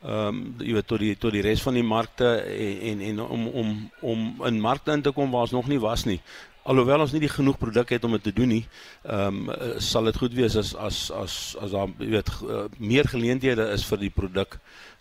Ehm 0.04 0.28
um, 0.28 0.42
jy 0.60 0.74
weet 0.76 0.86
tot 0.86 1.00
die 1.00 1.14
tot 1.16 1.32
die 1.32 1.42
res 1.42 1.62
van 1.64 1.74
die 1.74 1.86
markte 1.86 2.28
en 2.44 2.82
en, 2.92 3.00
en 3.08 3.22
om 3.24 3.46
om 3.62 3.70
om 4.12 4.26
in 4.50 4.60
markte 4.60 4.92
in 4.92 5.02
te 5.02 5.14
kom 5.16 5.32
waar 5.32 5.48
ons 5.48 5.56
nog 5.56 5.72
nie 5.72 5.80
was 5.80 6.04
nie. 6.04 6.20
Alhoewel 6.66 7.00
ons 7.00 7.14
nie 7.14 7.22
die 7.22 7.30
genoeg 7.32 7.56
produk 7.58 7.94
het 7.94 8.04
om 8.04 8.12
dit 8.18 8.22
te 8.28 8.34
doen 8.36 8.52
nie, 8.52 8.64
ehm 9.02 9.48
um, 9.48 9.80
sal 9.80 10.10
dit 10.10 10.20
goed 10.20 10.36
wees 10.36 10.58
as 10.60 10.74
as 10.74 11.06
as 11.10 11.56
as 11.62 11.72
daar 11.72 11.88
jy 11.98 12.10
weet 12.18 12.34
uh, 12.44 12.66
meer 12.78 13.08
geleenthede 13.08 13.70
is 13.72 13.86
vir 13.88 14.04
die 14.04 14.12
produk 14.12 14.60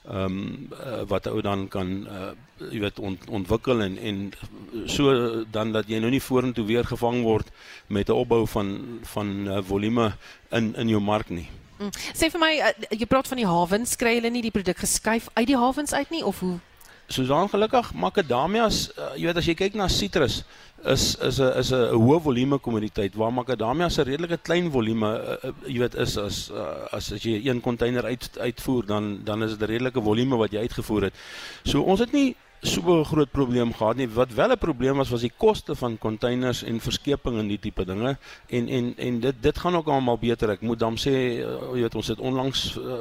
ehm 0.10 0.26
um, 0.26 0.70
uh, 0.72 1.02
wat 1.10 1.28
ou 1.28 1.42
dan 1.42 1.68
kan 1.68 1.88
uh, 2.06 2.32
jy 2.70 2.80
weet 2.80 3.00
ont, 3.00 3.30
ontwikkel 3.30 3.82
en 3.82 3.98
en 3.98 4.32
so 4.86 5.14
dan 5.52 5.72
dat 5.74 5.90
jy 5.90 6.00
nou 6.00 6.12
nie 6.14 6.22
vorentoe 6.22 6.66
weer 6.66 6.86
gevang 6.86 7.24
word 7.24 7.50
met 7.88 8.10
'n 8.10 8.14
opbou 8.14 8.48
van 8.48 9.00
van 9.02 9.48
uh, 9.48 9.58
volume 9.66 10.14
in 10.52 10.76
in 10.76 10.88
jou 10.88 11.02
mark 11.02 11.30
nie. 11.30 11.48
Mm. 11.80 11.90
Sê 12.14 12.30
vir 12.30 12.40
my 12.40 12.54
uh, 12.60 12.72
jy 12.90 13.06
praat 13.06 13.28
van 13.28 13.38
die 13.38 13.48
hawens, 13.48 13.96
kry 13.96 14.14
hulle 14.16 14.30
nie 14.30 14.46
die 14.46 14.52
produk 14.54 14.78
geskuif 14.78 15.28
uit 15.34 15.48
die 15.48 15.58
hawens 15.58 15.94
uit 15.94 16.10
nie 16.10 16.24
of 16.26 16.40
hoe? 16.40 16.60
Soos 17.08 17.28
dan 17.28 17.50
gelukkig 17.50 17.94
makadamias, 17.94 18.92
uh, 18.98 19.12
jy 19.16 19.26
weet 19.26 19.38
as 19.38 19.46
jy 19.46 19.56
kyk 19.56 19.74
na 19.74 19.88
sitrus 19.88 20.44
is 20.86 21.16
is 21.18 21.40
'n 21.40 21.52
is 21.60 21.72
'n 21.72 21.94
hoë 21.94 22.22
volume 22.22 22.58
kommoditeit 22.60 23.16
waar 23.16 23.34
makadamia 23.34 23.90
se 23.90 24.04
redelike 24.04 24.38
klein 24.42 24.72
volume 24.72 25.08
uh, 25.08 25.52
jy 25.66 25.80
weet 25.80 25.96
is 25.96 26.18
as 26.18 26.52
uh, 26.52 26.86
as 26.92 27.12
as 27.12 27.24
jy 27.24 27.42
een 27.46 27.62
container 27.62 28.06
uit 28.06 28.30
uitvoer 28.40 28.86
dan 28.86 29.24
dan 29.24 29.44
is 29.44 29.58
dit 29.58 29.62
'n 29.62 29.72
redelike 29.72 30.02
volume 30.02 30.36
wat 30.36 30.52
jy 30.52 30.60
uitgevoer 30.60 31.02
het. 31.04 31.14
So 31.64 31.82
ons 31.82 32.00
het 32.00 32.12
nie 32.12 32.36
so 32.66 33.00
'n 33.00 33.06
groot 33.06 33.32
probleem 33.32 33.74
gehad 33.74 33.96
nie. 33.96 34.08
Wat 34.10 34.34
wel 34.34 34.52
'n 34.52 34.58
probleem 34.58 34.98
was 34.98 35.10
was 35.10 35.22
die 35.22 35.32
koste 35.38 35.76
van 35.76 35.98
containers 35.98 36.64
en 36.64 36.80
verskeping 36.80 37.38
en 37.38 37.48
die 37.48 37.60
tipe 37.60 37.86
dinge. 37.86 38.18
En 38.48 38.68
en 38.68 38.94
en 38.98 39.20
dit 39.20 39.36
dit 39.42 39.58
gaan 39.58 39.76
ook 39.76 39.88
almal 39.88 40.18
beter. 40.18 40.50
Ek 40.50 40.62
moet 40.62 40.80
dan 40.80 40.98
sê 40.98 41.12
uh, 41.12 41.74
jy 41.74 41.82
weet 41.82 41.96
ons 41.96 42.08
het 42.08 42.20
onlangs 42.20 42.78
uh, 42.78 42.94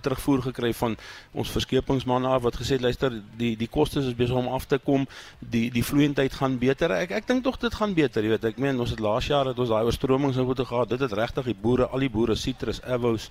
terugvoer 0.00 0.42
gekry 0.42 0.74
van 0.74 0.96
ons 1.32 1.50
verskepingsman 1.50 2.24
af 2.24 2.42
wat 2.42 2.56
gesê 2.56 2.72
het 2.72 2.80
luister 2.80 3.22
die 3.36 3.56
die 3.56 3.68
kostes 3.68 4.06
is 4.06 4.14
besig 4.14 4.36
om 4.36 4.48
af 4.48 4.64
te 4.66 4.78
kom. 4.78 5.06
Die 5.38 5.70
die 5.70 5.84
vloeiendheid 5.84 6.32
gaan 6.32 6.58
beter. 6.58 6.90
Ek 6.90 7.10
ek 7.10 7.26
dink 7.26 7.44
tog 7.44 7.58
dit 7.58 7.74
gaan 7.74 7.94
beter, 7.94 8.22
jy 8.22 8.28
weet. 8.28 8.44
Ek 8.44 8.58
meen 8.58 8.80
ons 8.80 8.90
het 8.90 9.00
laas 9.00 9.26
jaar 9.26 9.46
het 9.46 9.58
ons 9.58 9.68
daai 9.68 9.84
oorstromings 9.84 10.36
nou 10.36 10.46
moet 10.46 10.60
gehad. 10.66 10.88
Dit 10.88 11.00
het 11.00 11.12
regtig 11.12 11.44
die 11.44 11.60
boere, 11.62 11.86
al 11.86 11.98
die 11.98 12.10
boere 12.10 12.34
Citrus, 12.34 12.82
Avos 12.82 13.30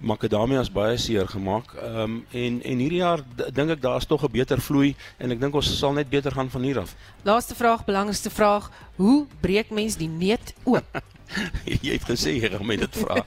makadamias 0.00 0.70
baie 0.72 0.96
seer 0.98 1.28
gemaak. 1.28 1.74
Ehm 1.76 2.02
um, 2.02 2.26
en 2.30 2.62
en 2.62 2.78
hierdie 2.78 3.02
jaar 3.02 3.22
dink 3.52 3.70
ek 3.76 3.82
daar's 3.82 4.06
tog 4.06 4.24
'n 4.24 4.32
beter 4.32 4.60
vloei 4.60 4.94
en 5.18 5.30
ek 5.30 5.40
dink 5.40 5.54
ons 5.54 5.78
sal 5.78 5.92
net 5.92 6.10
beter 6.10 6.32
gaan 6.32 6.50
van 6.50 6.62
hier 6.62 6.80
af. 6.80 6.94
Laaste 7.22 7.54
vraag, 7.54 7.84
belangrikste 7.84 8.30
vraag, 8.30 8.70
hoe 8.96 9.26
breek 9.40 9.70
mens 9.70 9.96
die 9.96 10.08
neut 10.08 10.54
oop? 10.64 11.02
jy 11.84 11.92
het 11.92 12.04
gesê 12.04 12.34
jy 12.40 12.48
gaan 12.50 12.66
my 12.66 12.76
dit 12.76 12.96
vra. 12.96 13.24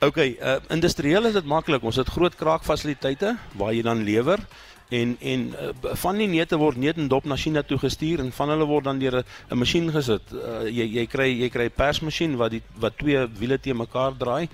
OK, 0.00 0.18
uh 0.18 0.58
industrieel 0.70 1.26
is 1.26 1.32
dit 1.32 1.44
maklik. 1.44 1.82
Ons 1.82 1.96
het 1.96 2.08
groot 2.08 2.34
kraakfasiliteite 2.34 3.36
waar 3.56 3.72
jy 3.72 3.82
dan 3.82 4.04
lewer 4.04 4.40
en 4.90 5.16
en 5.20 5.46
uh, 5.54 5.70
van 6.02 6.18
die 6.18 6.26
neute 6.28 6.58
word 6.58 6.76
neut 6.76 6.98
en 6.98 7.08
dop 7.08 7.24
na 7.24 7.36
China 7.38 7.62
toe 7.62 7.78
gestuur 7.78 8.22
en 8.24 8.32
van 8.34 8.50
hulle 8.54 8.66
word 8.66 8.84
dan 8.84 8.98
deur 8.98 9.22
'n 9.22 9.58
masjien 9.58 9.90
gesit. 9.92 10.32
Uh, 10.32 10.66
jy 10.66 10.86
jy 10.98 11.06
kry 11.06 11.28
jy 11.42 11.48
kry 11.48 11.68
persmasjien 11.68 12.36
wat 12.36 12.50
die 12.50 12.62
wat 12.76 12.98
twee 12.98 13.26
wiele 13.38 13.58
te 13.58 13.74
mekaar 13.74 14.16
draai 14.18 14.48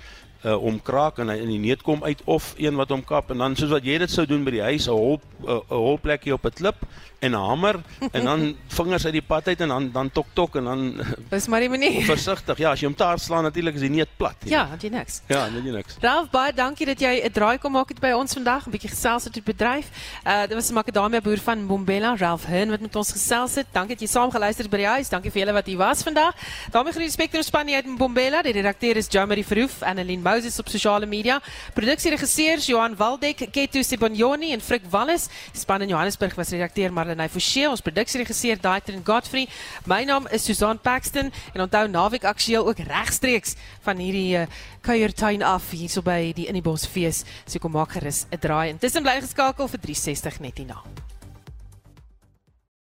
uh, 0.46 0.54
omkraak 0.62 1.18
en 1.18 1.32
in 1.34 1.50
die 1.50 1.58
neut 1.58 1.82
kom 1.82 2.04
uit 2.04 2.22
of 2.24 2.54
een 2.56 2.78
wat 2.78 2.92
hom 2.94 3.02
kap 3.04 3.30
en 3.34 3.42
dan 3.42 3.56
soos 3.58 3.72
wat 3.74 3.84
jy 3.84 3.98
dit 3.98 4.12
sou 4.12 4.26
doen 4.26 4.44
by 4.46 4.54
die 4.54 4.62
huis 4.62 4.86
'n 4.86 4.94
hol 4.94 5.20
'n 5.42 5.62
hol 5.68 5.98
plekkie 5.98 6.34
op 6.34 6.46
'n 6.46 6.54
klip 6.54 6.86
en 7.18 7.32
hamer 7.32 7.80
en 8.12 8.24
dan 8.24 8.56
vingers 8.78 9.04
uit 9.04 9.12
die 9.12 9.22
pad 9.22 9.48
uit 9.48 9.60
en 9.60 9.68
dan 9.68 9.90
dan 9.92 10.10
tok 10.10 10.26
tok 10.34 10.56
en 10.56 10.64
dan 10.64 10.80
Dis 11.30 11.46
maar 11.46 11.60
die 11.60 11.68
manier. 11.68 12.02
Versigtig. 12.04 12.58
Ja, 12.58 12.70
as 12.70 12.80
jy 12.80 12.86
hom 12.86 12.96
taart 12.96 13.20
slaan 13.20 13.42
natuurlik 13.42 13.74
is 13.74 13.80
die 13.80 13.90
neut 13.90 14.10
plat. 14.16 14.36
Ja, 14.44 14.66
het 14.70 14.82
jy 14.82 14.90
niks. 14.90 15.20
Ja, 15.28 15.44
het 15.44 15.64
jy 15.64 15.72
niks. 15.74 15.96
Ralph, 16.00 16.30
baie 16.30 16.52
dankie 16.52 16.86
dat 16.86 17.00
jy 17.00 17.22
'n 17.24 17.32
draai 17.32 17.58
kom 17.58 17.72
maak 17.72 17.88
het 17.88 18.00
by 18.00 18.12
ons 18.12 18.32
vandag, 18.32 18.66
'n 18.66 18.70
bietjie 18.70 18.90
gesels 18.90 19.24
het 19.24 19.36
oor 19.36 19.42
die 19.42 19.52
bedryf. 19.52 19.88
Uh 20.24 20.46
dit 20.46 20.54
was 20.54 20.70
'n 20.70 20.74
makadamia 20.74 21.20
boer 21.20 21.38
van 21.38 21.66
Bombela, 21.66 22.14
Ralph 22.16 22.46
Hearn 22.46 22.70
wat 22.70 22.80
met 22.80 22.96
ons 22.96 23.12
gesels 23.12 23.54
het. 23.54 23.66
Dankie 23.72 23.96
dat 23.96 24.00
jy 24.00 24.08
saam 24.08 24.30
geluister 24.30 24.64
het 24.64 24.70
by 24.70 24.78
die 24.78 24.86
huis. 24.86 25.08
Dankie 25.08 25.30
vir 25.30 25.40
julle 25.40 25.52
wat 25.52 25.66
hier 25.66 25.78
was 25.78 26.02
vandag. 26.02 26.34
daarmee 26.70 26.92
groet 26.92 27.04
die 27.04 27.10
Spectrum 27.10 27.42
span 27.42 27.68
uit 27.68 27.96
Bombela. 27.98 28.42
Die 28.42 28.52
redakteur 28.52 28.96
is 28.96 29.06
Jamie 29.10 29.44
Verhoef 29.44 29.82
en 29.82 29.88
Annelien 29.88 30.22
Moses 30.22 30.58
op 30.58 30.68
sosiale 30.68 31.06
media. 31.06 31.40
Produksieregisseurs 31.74 32.66
Johan 32.66 32.96
Waldek, 32.96 33.48
Ketu 33.50 33.82
Sibonyoni 33.82 34.52
en 34.52 34.60
Frik 34.60 34.82
Wallis. 34.90 35.28
Die 35.52 35.60
span 35.60 35.82
in 35.82 35.88
Johannesburg 35.88 36.34
was 36.34 36.50
redakteur 36.50 36.92
Marlenae 37.16 37.32
Forsie, 37.32 37.64
ons 37.68 37.80
produksieregisseur 37.80 38.60
Daitrin 38.60 39.02
Godfrey. 39.04 39.48
My 39.88 40.04
naam 40.04 40.28
is 40.32 40.44
Susan 40.44 40.78
Paxton 40.78 41.32
en 41.54 41.64
onthou 41.64 41.86
naweek 41.88 42.28
aktueel 42.28 42.68
ook 42.68 42.84
regstreeks 42.84 43.56
van 43.86 44.02
hierdie 44.02 44.36
uh, 44.42 44.44
kuiertuin 44.84 45.44
af 45.46 45.72
hierso 45.72 46.04
by 46.04 46.34
die 46.36 46.48
Innibos 46.50 46.84
fees. 46.86 47.24
So 47.46 47.62
kom 47.62 47.72
maak 47.72 47.96
gerus 47.96 48.26
'n 48.28 48.40
draai. 48.40 48.68
Intussen 48.76 49.02
bly 49.02 49.20
geskakel 49.24 49.68
vir 49.68 49.80
360 49.80 50.40
net 50.44 50.60
hierna. 50.60 51.05